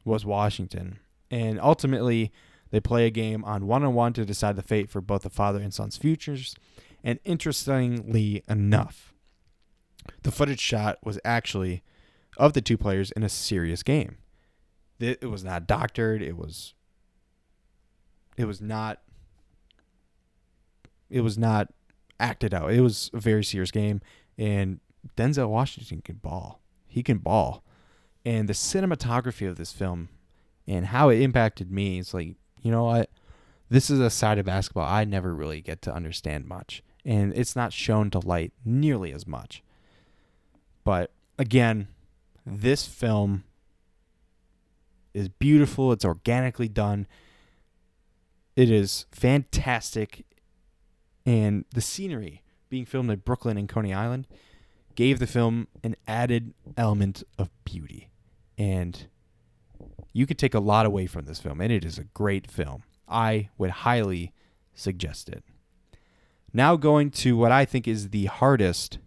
was 0.05 0.25
Washington. 0.25 0.99
And 1.29 1.59
ultimately, 1.59 2.31
they 2.71 2.79
play 2.79 3.05
a 3.05 3.11
game 3.11 3.43
on 3.45 3.67
one-on-one 3.67 4.13
to 4.13 4.25
decide 4.25 4.55
the 4.55 4.61
fate 4.61 4.89
for 4.89 5.01
both 5.01 5.23
the 5.23 5.29
father 5.29 5.59
and 5.59 5.73
son's 5.73 5.97
futures. 5.97 6.55
And 7.03 7.19
interestingly 7.23 8.43
enough, 8.47 9.13
the 10.23 10.31
footage 10.31 10.59
shot 10.59 10.97
was 11.03 11.19
actually 11.23 11.83
of 12.37 12.53
the 12.53 12.61
two 12.61 12.77
players 12.77 13.11
in 13.11 13.23
a 13.23 13.29
serious 13.29 13.83
game. 13.83 14.17
It 14.99 15.29
was 15.29 15.43
not 15.43 15.65
doctored. 15.67 16.21
It 16.21 16.37
was. 16.37 16.73
It 18.37 18.45
was 18.45 18.61
not. 18.61 18.99
It 21.09 21.21
was 21.21 21.37
not 21.37 21.73
acted 22.19 22.53
out. 22.53 22.71
It 22.71 22.81
was 22.81 23.09
a 23.13 23.19
very 23.19 23.43
serious 23.43 23.71
game, 23.71 23.99
and 24.37 24.79
Denzel 25.17 25.49
Washington 25.49 26.01
can 26.01 26.15
ball. 26.15 26.61
He 26.87 27.03
can 27.03 27.19
ball, 27.19 27.63
and 28.25 28.49
the 28.49 28.53
cinematography 28.53 29.49
of 29.49 29.57
this 29.57 29.71
film, 29.71 30.09
and 30.67 30.87
how 30.87 31.09
it 31.09 31.21
impacted 31.21 31.71
me 31.71 31.99
is 31.99 32.13
like 32.13 32.35
you 32.61 32.71
know 32.71 32.83
what, 32.83 33.09
this 33.69 33.89
is 33.89 33.99
a 33.99 34.09
side 34.09 34.37
of 34.37 34.45
basketball 34.45 34.87
I 34.87 35.05
never 35.05 35.33
really 35.33 35.61
get 35.61 35.81
to 35.83 35.93
understand 35.93 36.47
much, 36.47 36.83
and 37.05 37.33
it's 37.35 37.55
not 37.55 37.73
shown 37.73 38.09
to 38.11 38.19
light 38.19 38.51
nearly 38.65 39.11
as 39.11 39.25
much 39.25 39.63
But 40.83 41.11
again, 41.37 41.87
this 42.45 42.85
film 42.85 43.43
is 45.13 45.29
beautiful. 45.29 45.91
It's 45.91 46.05
organically 46.05 46.67
done. 46.67 47.07
It 48.55 48.69
is 48.69 49.05
fantastic. 49.11 50.25
And 51.25 51.65
the 51.73 51.81
scenery 51.81 52.43
being 52.69 52.85
filmed 52.85 53.11
in 53.11 53.19
Brooklyn 53.19 53.57
and 53.57 53.69
Coney 53.69 53.93
Island 53.93 54.27
gave 54.95 55.19
the 55.19 55.27
film 55.27 55.67
an 55.83 55.95
added 56.07 56.53
element 56.77 57.23
of 57.37 57.49
beauty. 57.63 58.09
And 58.57 59.07
you 60.13 60.25
could 60.25 60.37
take 60.37 60.53
a 60.53 60.59
lot 60.59 60.85
away 60.85 61.07
from 61.07 61.25
this 61.25 61.39
film, 61.39 61.61
and 61.61 61.71
it 61.71 61.85
is 61.85 61.97
a 61.97 62.03
great 62.03 62.49
film. 62.49 62.83
I 63.07 63.49
would 63.57 63.71
highly 63.71 64.33
suggest 64.73 65.29
it. 65.29 65.43
Now, 66.53 66.75
going 66.75 67.11
to 67.11 67.37
what 67.37 67.51
I 67.51 67.65
think 67.65 67.87
is 67.87 68.09
the 68.09 68.25
hardest 68.25 68.99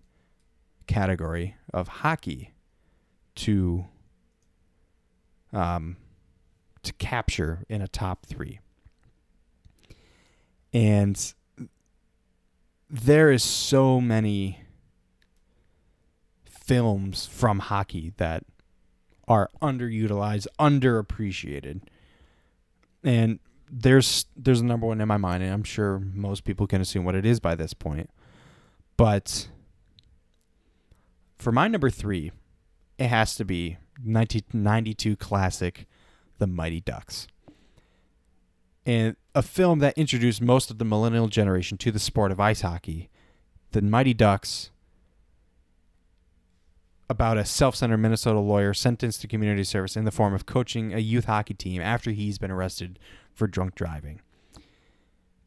category 0.86 1.56
of 1.72 1.88
hockey 1.88 2.54
to 3.36 3.86
um, 5.52 5.96
to 6.82 6.92
capture 6.94 7.64
in 7.68 7.80
a 7.80 7.88
top 7.88 8.26
three. 8.26 8.60
And 10.72 11.34
there 12.90 13.30
is 13.30 13.42
so 13.42 14.00
many 14.00 14.63
films 16.64 17.26
from 17.26 17.58
hockey 17.58 18.12
that 18.16 18.44
are 19.28 19.50
underutilized, 19.60 20.46
underappreciated. 20.58 21.82
And 23.02 23.38
there's 23.70 24.26
there's 24.36 24.60
a 24.60 24.64
number 24.64 24.86
one 24.86 25.00
in 25.00 25.08
my 25.08 25.16
mind, 25.16 25.42
and 25.42 25.52
I'm 25.52 25.64
sure 25.64 25.98
most 25.98 26.44
people 26.44 26.66
can 26.66 26.80
assume 26.80 27.04
what 27.04 27.14
it 27.14 27.26
is 27.26 27.40
by 27.40 27.54
this 27.54 27.74
point. 27.74 28.10
But 28.96 29.48
for 31.36 31.52
my 31.52 31.68
number 31.68 31.90
three, 31.90 32.32
it 32.98 33.08
has 33.08 33.34
to 33.36 33.44
be 33.44 33.76
1992 34.02 35.16
classic 35.16 35.86
The 36.38 36.46
Mighty 36.46 36.80
Ducks. 36.80 37.26
And 38.86 39.16
a 39.34 39.42
film 39.42 39.78
that 39.80 39.96
introduced 39.96 40.42
most 40.42 40.70
of 40.70 40.78
the 40.78 40.84
millennial 40.84 41.28
generation 41.28 41.78
to 41.78 41.90
the 41.90 41.98
sport 41.98 42.30
of 42.30 42.38
ice 42.38 42.60
hockey. 42.60 43.10
The 43.72 43.82
Mighty 43.82 44.14
Ducks 44.14 44.70
about 47.08 47.36
a 47.36 47.44
self-centered 47.44 47.98
Minnesota 47.98 48.38
lawyer 48.38 48.72
sentenced 48.72 49.20
to 49.20 49.28
community 49.28 49.64
service 49.64 49.96
in 49.96 50.04
the 50.04 50.10
form 50.10 50.34
of 50.34 50.46
coaching 50.46 50.94
a 50.94 50.98
youth 50.98 51.26
hockey 51.26 51.54
team 51.54 51.82
after 51.82 52.10
he's 52.10 52.38
been 52.38 52.50
arrested 52.50 52.98
for 53.32 53.46
drunk 53.46 53.74
driving. 53.74 54.20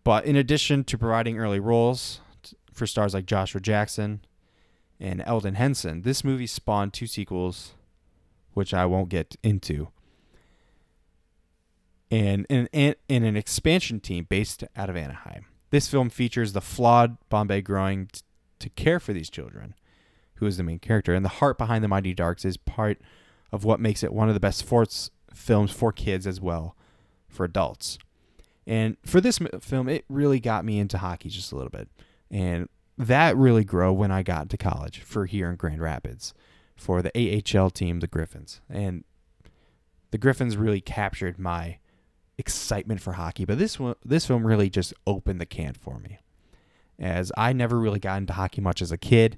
But 0.04 0.26
in 0.26 0.36
addition 0.36 0.84
to 0.86 0.98
providing 0.98 1.38
early 1.38 1.60
roles 1.60 2.22
for 2.72 2.86
stars 2.86 3.14
like 3.14 3.26
Joshua 3.26 3.60
Jackson 3.60 4.22
and 5.00 5.24
Elden 5.26 5.56
Henson, 5.56 6.04
this 6.04 6.24
movie 6.24 6.48
spawned 6.48 6.94
two 6.94 7.08
sequels, 7.08 7.74
which 8.54 8.74
I 8.74 8.86
won't 8.86 9.10
get 9.10 9.36
into, 9.44 9.90
and 12.10 12.46
in, 12.50 12.70
in 12.72 13.24
an 13.24 13.36
expansion 13.36 14.00
team 14.00 14.26
based 14.30 14.64
out 14.76 14.90
of 14.90 14.96
Anaheim. 14.96 15.46
This 15.72 15.90
film 15.90 16.10
features 16.10 16.54
the 16.54 16.62
flawed 16.62 17.18
Bombay 17.30 17.62
growing 17.62 18.08
t- 18.08 18.22
to 18.60 18.70
care 18.70 19.02
for 19.02 19.12
these 19.12 19.30
children 19.30 19.76
who 20.38 20.46
is 20.46 20.58
the 20.58 20.64
main 20.64 20.80
character. 20.80 21.14
And 21.14 21.24
the 21.24 21.30
heart 21.30 21.58
behind 21.58 21.84
the 21.84 21.88
Mighty 21.88 22.14
Ducks 22.14 22.46
is 22.46 22.58
part 22.58 23.00
of 23.52 23.64
what 23.64 23.80
makes 23.80 24.04
it 24.04 24.14
one 24.14 24.28
of 24.28 24.34
the 24.34 24.40
best 24.40 24.60
sports 24.60 25.12
films 25.34 25.72
for 25.72 25.92
kids 25.92 26.26
as 26.28 26.42
well 26.42 26.76
for 27.28 27.44
adults. 27.44 27.98
And 28.66 28.98
for 29.06 29.22
this 29.22 29.40
film, 29.62 29.88
it 29.88 30.06
really 30.10 30.40
got 30.40 30.66
me 30.66 30.80
into 30.80 30.98
hockey 30.98 31.30
just 31.30 31.52
a 31.52 31.56
little 31.56 31.70
bit. 31.70 31.88
And 32.30 32.68
that 32.98 33.38
really 33.38 33.64
grew 33.64 33.94
when 33.94 34.12
I 34.12 34.24
got 34.24 34.50
to 34.50 34.58
college 34.58 35.00
for 35.00 35.26
here 35.26 35.50
in 35.50 35.56
Grand 35.56 35.82
Rapids 35.82 36.34
for 36.76 37.02
the 37.02 37.12
AHL 37.16 37.70
team, 37.70 38.00
the 38.00 38.08
Griffins. 38.08 38.60
And 38.70 39.04
the 40.12 40.18
Griffins 40.18 40.58
really 40.58 40.82
captured 40.82 41.40
my 41.40 41.78
excitement 42.38 43.02
for 43.02 43.14
hockey, 43.14 43.46
but 43.46 43.58
this 43.58 43.80
one, 43.80 43.96
this 44.06 44.26
film 44.28 44.46
really 44.46 44.70
just 44.70 44.94
opened 45.06 45.42
the 45.42 45.46
can 45.46 45.74
for 45.74 46.00
me. 46.00 46.20
As 47.00 47.32
I 47.38 47.54
never 47.54 47.80
really 47.80 48.00
got 48.00 48.18
into 48.18 48.34
hockey 48.34 48.62
much 48.62 48.82
as 48.82 48.92
a 48.92 48.98
kid, 48.98 49.38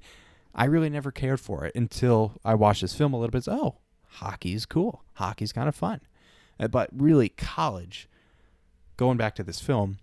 I 0.54 0.66
really 0.66 0.90
never 0.90 1.12
cared 1.12 1.40
for 1.40 1.66
it 1.66 1.76
until 1.76 2.40
I 2.44 2.56
watched 2.56 2.82
this 2.82 2.96
film 2.96 3.14
a 3.14 3.20
little 3.20 3.32
bit. 3.32 3.48
Oh, 3.48 3.78
hockey's 4.08 4.66
cool. 4.66 5.04
Hockey's 5.14 5.54
kind 5.54 5.70
of 5.70 5.76
fun. 5.76 6.02
Uh, 6.60 6.68
but 6.68 6.90
really, 6.92 7.30
college, 7.30 8.10
going 8.98 9.18
back 9.18 9.36
to 9.36 9.44
this 9.44 9.60
film, 9.60 10.00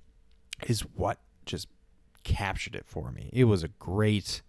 is 0.67 0.81
what 0.81 1.19
just 1.45 1.69
captured 2.25 2.75
it 2.75 2.87
for 2.87 3.11
me. 3.11 3.31
It 3.33 3.45
was 3.45 3.63
a 3.63 3.69
great 3.69 4.43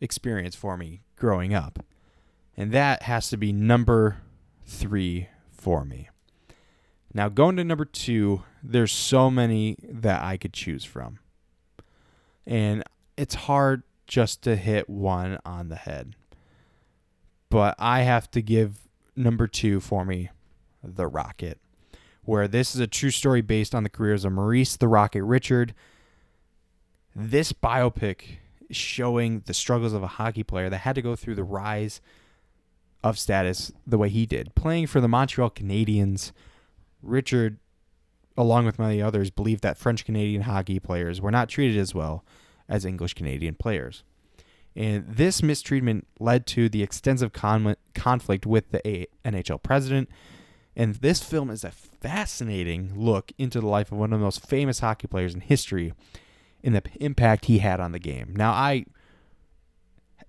experience 0.00 0.54
for 0.54 0.76
me 0.76 1.02
growing 1.16 1.54
up. 1.54 1.84
And 2.56 2.72
that 2.72 3.02
has 3.02 3.28
to 3.30 3.36
be 3.36 3.52
number 3.52 4.18
three 4.64 5.28
for 5.50 5.84
me. 5.84 6.08
Now, 7.12 7.28
going 7.28 7.56
to 7.56 7.64
number 7.64 7.84
two, 7.84 8.42
there's 8.62 8.92
so 8.92 9.30
many 9.30 9.76
that 9.88 10.22
I 10.22 10.36
could 10.36 10.52
choose 10.52 10.84
from. 10.84 11.18
And 12.46 12.82
it's 13.16 13.34
hard 13.34 13.82
just 14.06 14.42
to 14.42 14.56
hit 14.56 14.88
one 14.88 15.38
on 15.44 15.68
the 15.68 15.76
head. 15.76 16.14
But 17.50 17.74
I 17.78 18.02
have 18.02 18.30
to 18.32 18.42
give 18.42 18.78
number 19.14 19.46
two 19.46 19.80
for 19.80 20.04
me, 20.04 20.30
The 20.82 21.06
Rocket, 21.06 21.58
where 22.24 22.48
this 22.48 22.74
is 22.74 22.80
a 22.80 22.86
true 22.86 23.10
story 23.10 23.40
based 23.40 23.74
on 23.74 23.82
the 23.82 23.88
careers 23.88 24.24
of 24.24 24.32
Maurice 24.32 24.76
the 24.76 24.88
Rocket 24.88 25.24
Richard. 25.24 25.74
This 27.14 27.52
biopic 27.52 28.38
is 28.68 28.76
showing 28.76 29.42
the 29.46 29.54
struggles 29.54 29.92
of 29.92 30.02
a 30.02 30.08
hockey 30.08 30.42
player 30.42 30.68
that 30.68 30.78
had 30.78 30.94
to 30.96 31.02
go 31.02 31.16
through 31.16 31.36
the 31.36 31.44
rise 31.44 32.00
of 33.02 33.18
status 33.18 33.72
the 33.86 33.98
way 33.98 34.08
he 34.08 34.26
did. 34.26 34.54
Playing 34.54 34.86
for 34.86 35.00
the 35.00 35.08
Montreal 35.08 35.50
Canadiens, 35.50 36.32
Richard, 37.02 37.58
along 38.36 38.66
with 38.66 38.78
many 38.78 39.00
others, 39.00 39.30
believed 39.30 39.62
that 39.62 39.78
French 39.78 40.04
Canadian 40.04 40.42
hockey 40.42 40.80
players 40.80 41.20
were 41.20 41.30
not 41.30 41.48
treated 41.48 41.78
as 41.78 41.94
well 41.94 42.24
as 42.68 42.84
English 42.84 43.14
Canadian 43.14 43.54
players. 43.54 44.02
And 44.74 45.06
this 45.08 45.42
mistreatment 45.42 46.06
led 46.20 46.46
to 46.48 46.68
the 46.68 46.82
extensive 46.82 47.32
con- 47.32 47.76
conflict 47.94 48.44
with 48.44 48.70
the 48.70 48.86
a- 48.86 49.06
NHL 49.24 49.62
president. 49.62 50.10
And 50.76 50.96
this 50.96 51.22
film 51.22 51.48
is 51.48 51.64
a 51.64 51.70
fascinating 51.70 52.92
look 52.94 53.32
into 53.38 53.60
the 53.60 53.66
life 53.66 53.90
of 53.90 53.96
one 53.96 54.12
of 54.12 54.20
the 54.20 54.24
most 54.24 54.46
famous 54.46 54.80
hockey 54.80 55.06
players 55.06 55.34
in 55.34 55.40
history 55.40 55.94
and 56.62 56.74
the 56.74 56.82
impact 57.00 57.46
he 57.46 57.58
had 57.58 57.80
on 57.80 57.92
the 57.92 57.98
game. 57.98 58.34
Now, 58.36 58.52
I 58.52 58.84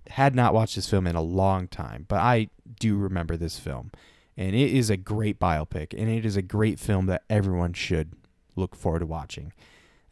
had 0.08 0.34
not 0.34 0.54
watched 0.54 0.76
this 0.76 0.88
film 0.88 1.06
in 1.06 1.16
a 1.16 1.22
long 1.22 1.68
time, 1.68 2.06
but 2.08 2.20
I 2.20 2.48
do 2.80 2.96
remember 2.96 3.36
this 3.36 3.58
film. 3.58 3.90
And 4.36 4.54
it 4.54 4.72
is 4.72 4.88
a 4.88 4.96
great 4.96 5.38
biopic, 5.38 5.92
and 5.98 6.08
it 6.08 6.24
is 6.24 6.36
a 6.36 6.42
great 6.42 6.78
film 6.78 7.06
that 7.06 7.24
everyone 7.28 7.72
should 7.72 8.12
look 8.56 8.74
forward 8.74 9.00
to 9.00 9.06
watching. 9.06 9.52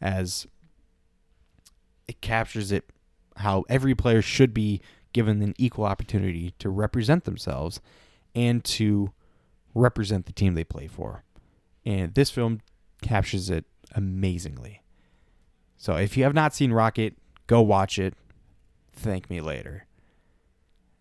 As 0.01 0.45
it 2.07 2.21
captures 2.21 2.71
it 2.71 2.89
how 3.37 3.63
every 3.69 3.95
player 3.95 4.21
should 4.21 4.53
be 4.53 4.81
given 5.13 5.41
an 5.41 5.53
equal 5.57 5.85
opportunity 5.85 6.53
to 6.59 6.69
represent 6.69 7.23
themselves 7.23 7.79
and 8.35 8.63
to 8.63 9.11
represent 9.73 10.25
the 10.25 10.33
team 10.33 10.53
they 10.53 10.63
play 10.63 10.87
for. 10.87 11.23
And 11.85 12.13
this 12.13 12.29
film 12.29 12.61
captures 13.01 13.49
it 13.49 13.65
amazingly. 13.93 14.81
So 15.77 15.95
if 15.95 16.17
you 16.17 16.23
have 16.23 16.33
not 16.33 16.53
seen 16.53 16.73
Rocket, 16.73 17.15
go 17.45 17.61
watch 17.61 17.99
it. 17.99 18.13
Thank 18.91 19.29
me 19.29 19.41
later. 19.41 19.85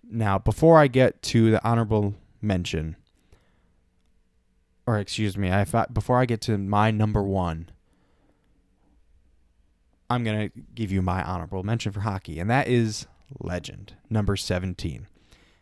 Now, 0.09 0.39
before 0.39 0.79
I 0.79 0.87
get 0.87 1.23
to 1.23 1.51
the 1.51 1.67
honorable 1.67 2.15
mention, 2.41 2.97
or 4.87 4.99
excuse 4.99 5.37
me, 5.37 5.51
I 5.51 5.65
before 5.93 6.21
I 6.21 6.27
get 6.27 6.41
to 6.43 6.57
my 6.57 6.91
number 6.91 7.23
one, 7.23 7.71
I'm 10.09 10.25
going 10.25 10.51
to 10.51 10.61
give 10.75 10.93
you 10.93 11.03
my 11.03 11.23
honorable 11.23 11.63
mention 11.63 11.93
for 11.93 12.01
hockey, 12.01 12.39
and 12.39 12.49
that 12.51 12.69
is 12.69 13.07
Legend, 13.41 13.95
number 14.09 14.37
17. 14.37 15.07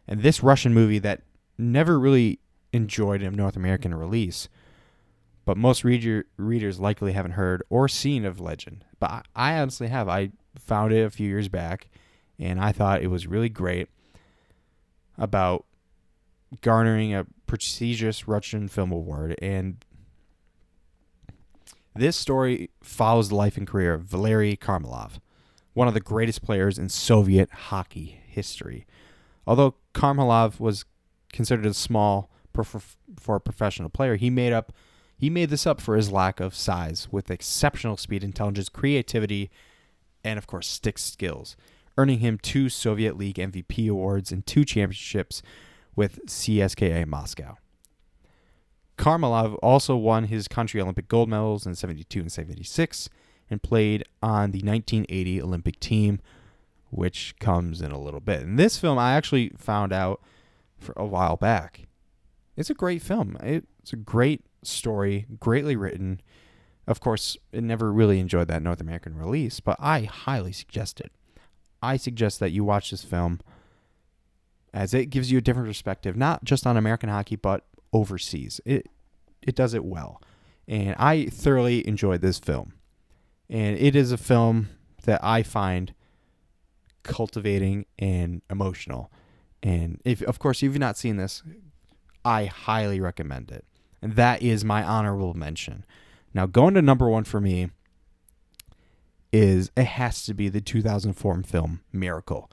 And 0.06 0.22
this 0.22 0.42
Russian 0.42 0.74
movie 0.74 0.98
that 0.98 1.22
never 1.56 1.98
really 1.98 2.40
enjoyed 2.72 3.22
a 3.22 3.30
North 3.30 3.56
American 3.56 3.94
release, 3.94 4.48
but 5.44 5.56
most 5.56 5.84
reader, 5.84 6.26
readers 6.36 6.80
likely 6.80 7.12
haven't 7.12 7.32
heard 7.32 7.62
or 7.70 7.88
seen 7.88 8.24
of 8.24 8.40
Legend. 8.40 8.84
But 8.98 9.10
I, 9.10 9.22
I 9.34 9.58
honestly 9.60 9.88
have. 9.88 10.08
I 10.08 10.30
found 10.58 10.92
it 10.92 11.04
a 11.04 11.10
few 11.10 11.28
years 11.28 11.48
back, 11.48 11.88
and 12.38 12.60
I 12.60 12.72
thought 12.72 13.02
it 13.02 13.08
was 13.08 13.26
really 13.26 13.48
great 13.48 13.88
about 15.16 15.64
garnering 16.60 17.14
a 17.14 17.26
prestigious 17.46 18.28
Russian 18.28 18.68
film 18.68 18.92
award 18.92 19.36
and 19.40 19.84
this 21.94 22.16
story 22.16 22.70
follows 22.82 23.28
the 23.28 23.36
life 23.36 23.56
and 23.56 23.66
career 23.66 23.94
of 23.94 24.02
Valery 24.02 24.56
Kharlamov, 24.56 25.20
one 25.74 25.88
of 25.88 25.94
the 25.94 26.00
greatest 26.00 26.42
players 26.42 26.78
in 26.78 26.88
Soviet 26.88 27.50
hockey 27.50 28.20
history. 28.26 28.86
Although 29.46 29.76
Kharlamov 29.94 30.58
was 30.58 30.84
considered 31.32 31.66
a 31.66 31.74
small 31.74 32.30
for 32.52 33.36
a 33.36 33.40
professional 33.40 33.88
player, 33.88 34.16
he 34.16 34.30
made 34.30 34.52
up 34.52 34.72
he 35.16 35.30
made 35.30 35.50
this 35.50 35.66
up 35.66 35.80
for 35.80 35.96
his 35.96 36.10
lack 36.10 36.40
of 36.40 36.54
size 36.54 37.08
with 37.10 37.30
exceptional 37.30 37.96
speed, 37.96 38.24
intelligence, 38.24 38.68
creativity, 38.68 39.50
and 40.24 40.38
of 40.38 40.46
course 40.46 40.66
stick 40.68 40.98
skills. 40.98 41.56
earning 41.96 42.18
him 42.18 42.38
two 42.38 42.68
Soviet 42.68 43.16
League 43.16 43.36
MVP 43.36 43.88
awards 43.88 44.32
and 44.32 44.44
two 44.44 44.64
championships 44.64 45.42
with 45.94 46.26
CSKA 46.26 47.06
Moscow. 47.06 47.56
Karmalov 48.96 49.58
also 49.62 49.96
won 49.96 50.24
his 50.24 50.48
country 50.48 50.80
Olympic 50.80 51.08
gold 51.08 51.28
medals 51.28 51.66
in 51.66 51.74
72 51.74 52.20
and 52.20 52.32
76 52.32 53.08
and 53.50 53.62
played 53.62 54.04
on 54.22 54.52
the 54.52 54.60
1980 54.60 55.42
Olympic 55.42 55.80
team, 55.80 56.20
which 56.90 57.34
comes 57.40 57.82
in 57.82 57.90
a 57.90 58.00
little 58.00 58.20
bit. 58.20 58.40
And 58.40 58.58
this 58.58 58.78
film 58.78 58.98
I 58.98 59.14
actually 59.14 59.50
found 59.58 59.92
out 59.92 60.20
for 60.78 60.92
a 60.96 61.04
while 61.04 61.36
back. 61.36 61.88
It's 62.56 62.70
a 62.70 62.74
great 62.74 63.02
film. 63.02 63.36
It's 63.42 63.92
a 63.92 63.96
great 63.96 64.44
story, 64.62 65.26
greatly 65.40 65.76
written. 65.76 66.20
Of 66.86 67.00
course, 67.00 67.36
it 67.52 67.64
never 67.64 67.92
really 67.92 68.20
enjoyed 68.20 68.48
that 68.48 68.62
North 68.62 68.80
American 68.80 69.16
release, 69.16 69.60
but 69.60 69.76
I 69.80 70.02
highly 70.02 70.52
suggest 70.52 71.00
it. 71.00 71.10
I 71.82 71.96
suggest 71.96 72.40
that 72.40 72.52
you 72.52 72.64
watch 72.64 72.90
this 72.90 73.04
film 73.04 73.40
as 74.72 74.94
it 74.94 75.06
gives 75.06 75.30
you 75.30 75.38
a 75.38 75.40
different 75.40 75.68
perspective, 75.68 76.16
not 76.16 76.44
just 76.44 76.66
on 76.66 76.76
American 76.76 77.08
hockey, 77.08 77.36
but 77.36 77.64
overseas. 77.94 78.60
It 78.66 78.88
it 79.40 79.54
does 79.54 79.72
it 79.72 79.84
well. 79.84 80.20
And 80.66 80.94
I 80.98 81.26
thoroughly 81.26 81.86
enjoyed 81.86 82.20
this 82.20 82.38
film. 82.38 82.74
And 83.48 83.78
it 83.78 83.94
is 83.94 84.10
a 84.12 84.16
film 84.16 84.68
that 85.04 85.20
I 85.22 85.42
find 85.42 85.94
cultivating 87.02 87.86
and 87.98 88.42
emotional. 88.50 89.10
And 89.62 90.00
if 90.04 90.20
of 90.22 90.38
course 90.38 90.58
if 90.58 90.64
you've 90.64 90.78
not 90.78 90.98
seen 90.98 91.16
this, 91.16 91.42
I 92.24 92.46
highly 92.46 93.00
recommend 93.00 93.50
it. 93.50 93.64
And 94.02 94.16
that 94.16 94.42
is 94.42 94.64
my 94.64 94.82
honorable 94.82 95.34
mention. 95.34 95.84
Now 96.34 96.46
going 96.46 96.74
to 96.74 96.82
number 96.82 97.08
1 97.08 97.24
for 97.24 97.40
me 97.40 97.70
is 99.32 99.70
it 99.76 99.84
has 99.84 100.24
to 100.24 100.34
be 100.34 100.48
the 100.48 100.60
2004 100.60 101.42
film 101.42 101.80
Miracle, 101.92 102.50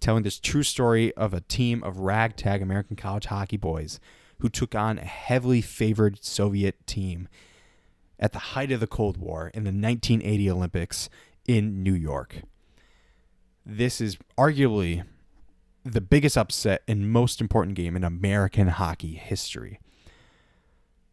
telling 0.00 0.22
this 0.22 0.38
true 0.38 0.62
story 0.62 1.12
of 1.14 1.34
a 1.34 1.40
team 1.40 1.82
of 1.82 1.98
ragtag 1.98 2.62
American 2.62 2.96
college 2.96 3.26
hockey 3.26 3.56
boys 3.56 4.00
who 4.42 4.48
took 4.48 4.74
on 4.74 4.98
a 4.98 5.04
heavily 5.04 5.60
favored 5.60 6.22
Soviet 6.24 6.84
team 6.84 7.28
at 8.18 8.32
the 8.32 8.40
height 8.40 8.72
of 8.72 8.80
the 8.80 8.88
Cold 8.88 9.16
War 9.16 9.52
in 9.54 9.62
the 9.62 9.68
1980 9.68 10.50
Olympics 10.50 11.08
in 11.46 11.84
New 11.84 11.94
York. 11.94 12.42
This 13.64 14.00
is 14.00 14.18
arguably 14.36 15.04
the 15.84 16.00
biggest 16.00 16.36
upset 16.36 16.82
and 16.88 17.08
most 17.08 17.40
important 17.40 17.76
game 17.76 17.94
in 17.94 18.02
American 18.02 18.66
hockey 18.66 19.14
history, 19.14 19.78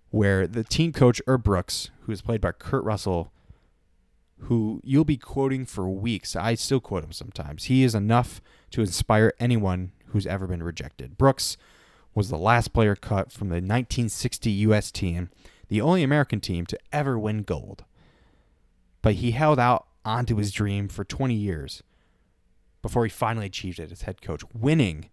where 0.10 0.48
the 0.48 0.64
team 0.64 0.92
coach, 0.92 1.22
Herb 1.28 1.44
Brooks, 1.44 1.92
who 2.02 2.12
is 2.12 2.24
played 2.24 2.42
by 2.42 2.52
Kurt 2.52 2.84
Russell, 2.84 3.32
who 4.40 4.82
you'll 4.84 5.06
be 5.06 5.18
quoting 5.18 5.66
for 5.66 5.88
weeks. 5.88 6.36
I 6.36 6.56
still 6.56 6.80
quote 6.80 7.04
him 7.04 7.12
sometimes. 7.12 7.66
He 7.66 7.84
is 7.84 7.94
enough 7.94 8.42
to 8.72 8.82
inspire 8.82 9.34
anyone 9.40 9.92
who's 10.08 10.26
ever 10.26 10.48
been 10.48 10.64
rejected. 10.64 11.16
Brooks 11.16 11.58
was 12.14 12.30
the 12.30 12.38
last 12.38 12.74
player 12.74 12.96
cut 12.96 13.32
from 13.32 13.50
the 13.50 13.56
1960 13.56 14.50
U.S. 14.52 14.92
team, 14.92 15.30
the 15.68 15.82
only 15.82 16.04
American 16.04 16.40
team 16.40 16.66
to 16.66 16.80
ever 16.92 17.18
win 17.18 17.44
gold. 17.44 17.86
But 19.02 19.16
he 19.16 19.32
held 19.32 19.60
out 19.60 19.88
onto 20.04 20.38
his 20.38 20.52
dream 20.52 20.88
for 20.88 21.04
20 21.04 21.34
years 21.34 21.84
before 22.82 23.06
he 23.06 23.10
finally 23.10 23.46
achieved 23.46 23.80
it 23.80 23.92
as 23.92 24.04
head 24.04 24.22
coach, 24.22 24.44
winning 24.54 25.10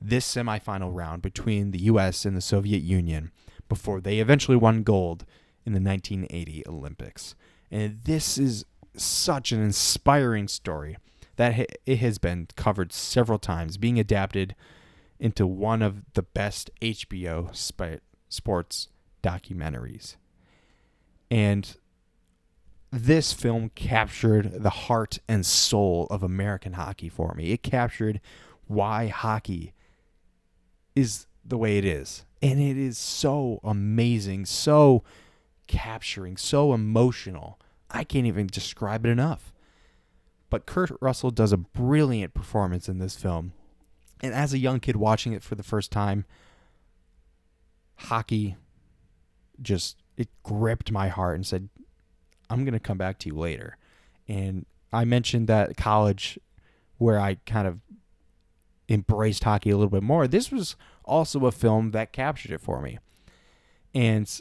this 0.00 0.26
semifinal 0.34 0.94
round 0.94 1.22
between 1.22 1.70
the 1.70 1.82
U.S. 1.82 2.24
and 2.24 2.36
the 2.36 2.40
Soviet 2.40 2.82
Union 2.82 3.30
before 3.68 4.00
they 4.00 4.18
eventually 4.18 4.56
won 4.56 4.82
gold 4.82 5.24
in 5.64 5.72
the 5.72 5.80
1980 5.80 6.64
Olympics. 6.66 7.34
And 7.70 8.00
this 8.04 8.38
is 8.38 8.64
such 8.96 9.52
an 9.52 9.62
inspiring 9.62 10.48
story 10.48 10.96
that 11.36 11.66
it 11.86 11.96
has 11.96 12.18
been 12.18 12.48
covered 12.56 12.92
several 12.92 13.38
times, 13.38 13.76
being 13.76 13.98
adapted 13.98 14.54
into 15.20 15.46
one 15.46 15.82
of 15.82 16.02
the 16.14 16.22
best 16.22 16.70
HBO 16.80 17.54
sp- 17.54 18.02
sports 18.28 18.88
documentaries. 19.22 20.16
And 21.30 21.76
this 22.90 23.32
film 23.32 23.70
captured 23.74 24.62
the 24.62 24.70
heart 24.70 25.18
and 25.28 25.46
soul 25.46 26.08
of 26.10 26.22
American 26.22 26.72
hockey 26.72 27.08
for 27.08 27.34
me. 27.34 27.52
It 27.52 27.62
captured 27.62 28.20
why 28.66 29.06
hockey 29.06 29.74
is 30.96 31.26
the 31.44 31.58
way 31.58 31.78
it 31.78 31.84
is. 31.84 32.24
And 32.42 32.58
it 32.58 32.76
is 32.76 32.96
so 32.98 33.60
amazing, 33.62 34.46
so 34.46 35.04
capturing, 35.66 36.36
so 36.36 36.72
emotional. 36.72 37.60
I 37.90 38.02
can't 38.02 38.26
even 38.26 38.46
describe 38.46 39.04
it 39.04 39.10
enough. 39.10 39.52
But 40.48 40.66
Kurt 40.66 40.90
Russell 41.00 41.30
does 41.30 41.52
a 41.52 41.56
brilliant 41.56 42.34
performance 42.34 42.88
in 42.88 42.98
this 42.98 43.14
film. 43.14 43.52
And 44.22 44.34
as 44.34 44.52
a 44.52 44.58
young 44.58 44.80
kid 44.80 44.96
watching 44.96 45.32
it 45.32 45.42
for 45.42 45.54
the 45.54 45.62
first 45.62 45.90
time, 45.90 46.24
hockey 47.96 48.56
just 49.62 49.96
it 50.16 50.28
gripped 50.42 50.92
my 50.92 51.08
heart 51.08 51.36
and 51.36 51.46
said, 51.46 51.68
I'm 52.48 52.64
going 52.64 52.74
to 52.74 52.80
come 52.80 52.98
back 52.98 53.18
to 53.20 53.28
you 53.28 53.36
later. 53.36 53.76
And 54.28 54.66
I 54.92 55.04
mentioned 55.04 55.46
that 55.48 55.76
college 55.76 56.38
where 56.98 57.18
I 57.18 57.36
kind 57.46 57.66
of 57.66 57.78
embraced 58.88 59.44
hockey 59.44 59.70
a 59.70 59.76
little 59.76 59.90
bit 59.90 60.02
more. 60.02 60.26
This 60.26 60.50
was 60.50 60.76
also 61.04 61.46
a 61.46 61.52
film 61.52 61.92
that 61.92 62.12
captured 62.12 62.50
it 62.50 62.60
for 62.60 62.82
me. 62.82 62.98
And 63.94 64.40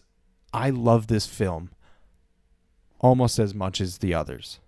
I 0.53 0.69
love 0.69 1.07
this 1.07 1.25
film 1.25 1.71
almost 2.99 3.39
as 3.39 3.53
much 3.53 3.79
as 3.79 3.99
the 3.99 4.13
others. 4.13 4.59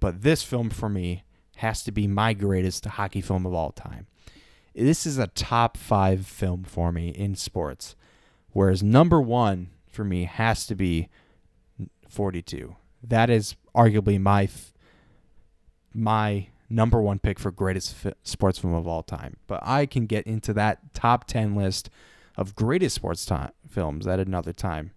But 0.00 0.22
this 0.22 0.42
film 0.42 0.70
for 0.70 0.88
me 0.88 1.22
has 1.56 1.82
to 1.84 1.92
be 1.92 2.06
my 2.06 2.32
greatest 2.32 2.84
hockey 2.84 3.20
film 3.20 3.46
of 3.46 3.54
all 3.54 3.72
time. 3.72 4.06
This 4.78 5.06
is 5.06 5.18
a 5.18 5.26
top 5.26 5.76
five 5.76 6.26
film 6.26 6.62
for 6.62 6.92
me 6.92 7.08
in 7.08 7.34
sports. 7.34 7.96
Whereas 8.52 8.82
number 8.82 9.20
one 9.20 9.70
for 9.88 10.04
me 10.04 10.24
has 10.24 10.66
to 10.66 10.76
be 10.76 11.08
42. 12.08 12.76
That 13.02 13.28
is 13.28 13.56
arguably 13.74 14.20
my 14.20 14.48
my 15.92 16.48
number 16.70 17.00
one 17.00 17.18
pick 17.18 17.40
for 17.40 17.50
greatest 17.50 17.94
fi- 17.94 18.12
sports 18.22 18.58
film 18.58 18.74
of 18.74 18.86
all 18.86 19.02
time. 19.02 19.36
But 19.46 19.60
I 19.64 19.86
can 19.86 20.06
get 20.06 20.26
into 20.26 20.52
that 20.54 20.94
top 20.94 21.26
10 21.26 21.56
list 21.56 21.90
of 22.36 22.54
greatest 22.54 22.94
sports 22.94 23.28
films 23.68 24.06
at 24.06 24.20
another 24.20 24.52
time. 24.52 24.92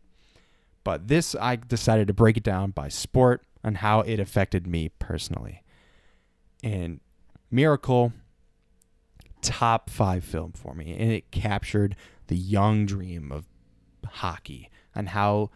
But 0.84 1.08
this, 1.08 1.36
I 1.40 1.56
decided 1.56 2.08
to 2.08 2.14
break 2.14 2.38
it 2.38 2.44
down 2.44 2.72
by 2.72 2.90
sport 2.90 3.44
and 3.64 3.78
how 3.78 4.02
it 4.02 4.20
affected 4.20 4.68
me 4.68 4.90
personally. 5.00 5.64
And 6.64 7.00
Miracle, 7.50 8.14
top 9.42 9.90
five 9.90 10.24
film 10.24 10.52
for 10.54 10.74
me. 10.74 10.96
And 10.98 11.12
it 11.12 11.32
captured 11.32 11.96
the 12.28 12.38
young 12.38 12.86
dream 12.86 13.32
of 13.32 13.46
hockey 14.06 14.70
and 14.96 15.10
how, 15.10 15.50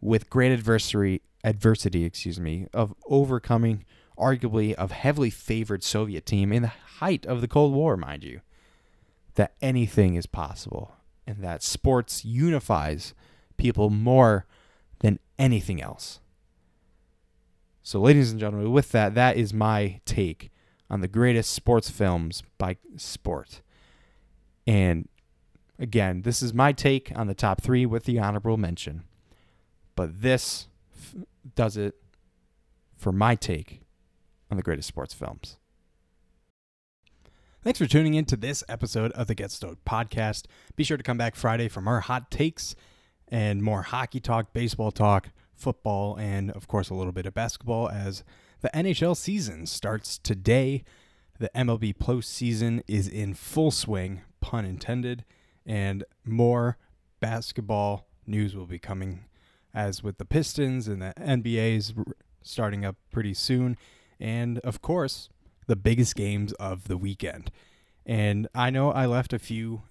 with 0.00 0.30
great 0.30 0.52
adversary, 0.52 1.22
adversity, 1.44 2.04
excuse 2.04 2.40
me, 2.40 2.66
of 2.72 2.94
overcoming 3.06 3.84
arguably 4.18 4.74
a 4.76 4.92
heavily 4.92 5.30
favored 5.30 5.82
Soviet 5.82 6.26
team 6.26 6.52
in 6.52 6.62
the 6.62 6.72
height 6.98 7.24
of 7.24 7.40
the 7.40 7.48
Cold 7.48 7.72
War, 7.72 7.96
mind 7.96 8.22
you, 8.22 8.40
that 9.34 9.54
anything 9.62 10.14
is 10.14 10.26
possible 10.26 10.96
and 11.26 11.42
that 11.42 11.62
sports 11.62 12.24
unifies 12.24 13.14
people 13.56 13.88
more 13.90 14.46
than 15.00 15.18
anything 15.38 15.80
else. 15.80 16.20
So, 17.82 18.00
ladies 18.00 18.30
and 18.30 18.38
gentlemen, 18.38 18.72
with 18.72 18.92
that, 18.92 19.14
that 19.14 19.36
is 19.36 19.54
my 19.54 20.00
take 20.04 20.50
on 20.90 21.00
the 21.00 21.08
greatest 21.08 21.52
sports 21.52 21.88
films 21.88 22.42
by 22.58 22.76
sport. 22.96 23.62
And 24.66 25.08
again, 25.78 26.22
this 26.22 26.42
is 26.42 26.52
my 26.52 26.72
take 26.72 27.12
on 27.16 27.28
the 27.28 27.34
top 27.34 27.62
three 27.62 27.86
with 27.86 28.04
the 28.04 28.18
honorable 28.18 28.56
mention. 28.56 29.04
But 29.94 30.20
this 30.20 30.66
f- 30.94 31.14
does 31.54 31.76
it 31.76 31.94
for 32.96 33.12
my 33.12 33.34
take 33.34 33.80
on 34.50 34.56
the 34.56 34.62
greatest 34.62 34.88
sports 34.88 35.14
films. 35.14 35.56
Thanks 37.62 37.78
for 37.78 37.86
tuning 37.86 38.14
in 38.14 38.24
to 38.26 38.36
this 38.36 38.64
episode 38.68 39.12
of 39.12 39.26
the 39.26 39.34
Get 39.34 39.50
Stoked 39.50 39.84
podcast. 39.84 40.46
Be 40.76 40.84
sure 40.84 40.96
to 40.96 41.02
come 41.02 41.18
back 41.18 41.36
Friday 41.36 41.68
for 41.68 41.80
more 41.80 42.00
hot 42.00 42.30
takes 42.30 42.74
and 43.28 43.62
more 43.62 43.82
hockey 43.82 44.18
talk, 44.18 44.52
baseball 44.52 44.90
talk, 44.90 45.28
football, 45.54 46.16
and 46.18 46.50
of 46.50 46.66
course 46.66 46.90
a 46.90 46.94
little 46.94 47.12
bit 47.12 47.26
of 47.26 47.34
basketball 47.34 47.88
as 47.90 48.24
the 48.60 48.70
NHL 48.74 49.16
season 49.16 49.66
starts 49.66 50.18
today. 50.18 50.84
The 51.38 51.50
MLB 51.54 51.96
postseason 51.96 52.82
is 52.86 53.08
in 53.08 53.34
full 53.34 53.70
swing, 53.70 54.22
pun 54.40 54.64
intended, 54.64 55.24
and 55.64 56.04
more 56.24 56.76
basketball 57.20 58.06
news 58.26 58.54
will 58.54 58.66
be 58.66 58.78
coming 58.78 59.24
as 59.72 60.02
with 60.02 60.18
the 60.18 60.24
Pistons 60.24 60.88
and 60.88 61.00
the 61.00 61.14
NBA's 61.18 61.94
starting 62.42 62.84
up 62.84 62.96
pretty 63.10 63.34
soon. 63.34 63.76
And 64.18 64.58
of 64.60 64.82
course, 64.82 65.28
the 65.66 65.76
biggest 65.76 66.16
games 66.16 66.52
of 66.54 66.88
the 66.88 66.96
weekend. 66.96 67.50
And 68.04 68.48
I 68.54 68.70
know 68.70 68.90
I 68.90 69.06
left 69.06 69.32
a 69.32 69.38
few 69.38 69.82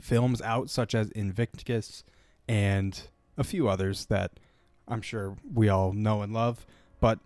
films 0.00 0.42
out, 0.42 0.70
such 0.70 0.94
as 0.94 1.10
Invictus 1.12 2.04
and 2.48 3.00
a 3.36 3.44
few 3.44 3.68
others 3.68 4.06
that 4.06 4.32
I'm 4.86 5.02
sure 5.02 5.36
we 5.52 5.68
all 5.68 5.92
know 5.92 6.22
and 6.22 6.32
love, 6.32 6.66
but 7.00 7.18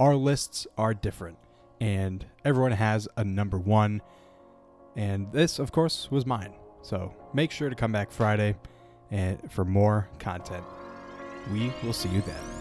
our 0.00 0.14
lists 0.14 0.66
are 0.76 0.94
different. 0.94 1.38
and 1.80 2.26
everyone 2.44 2.72
has 2.72 3.08
a 3.16 3.24
number 3.24 3.58
one. 3.58 4.02
And 4.96 5.30
this, 5.32 5.58
of 5.58 5.70
course, 5.70 6.10
was 6.10 6.26
mine. 6.26 6.54
So 6.82 7.14
make 7.32 7.50
sure 7.52 7.68
to 7.70 7.76
come 7.76 7.92
back 7.92 8.10
Friday 8.10 8.56
and 9.10 9.38
for 9.50 9.64
more 9.64 10.08
content. 10.18 10.64
We 11.52 11.72
will 11.84 11.92
see 11.92 12.08
you 12.08 12.20
then. 12.22 12.57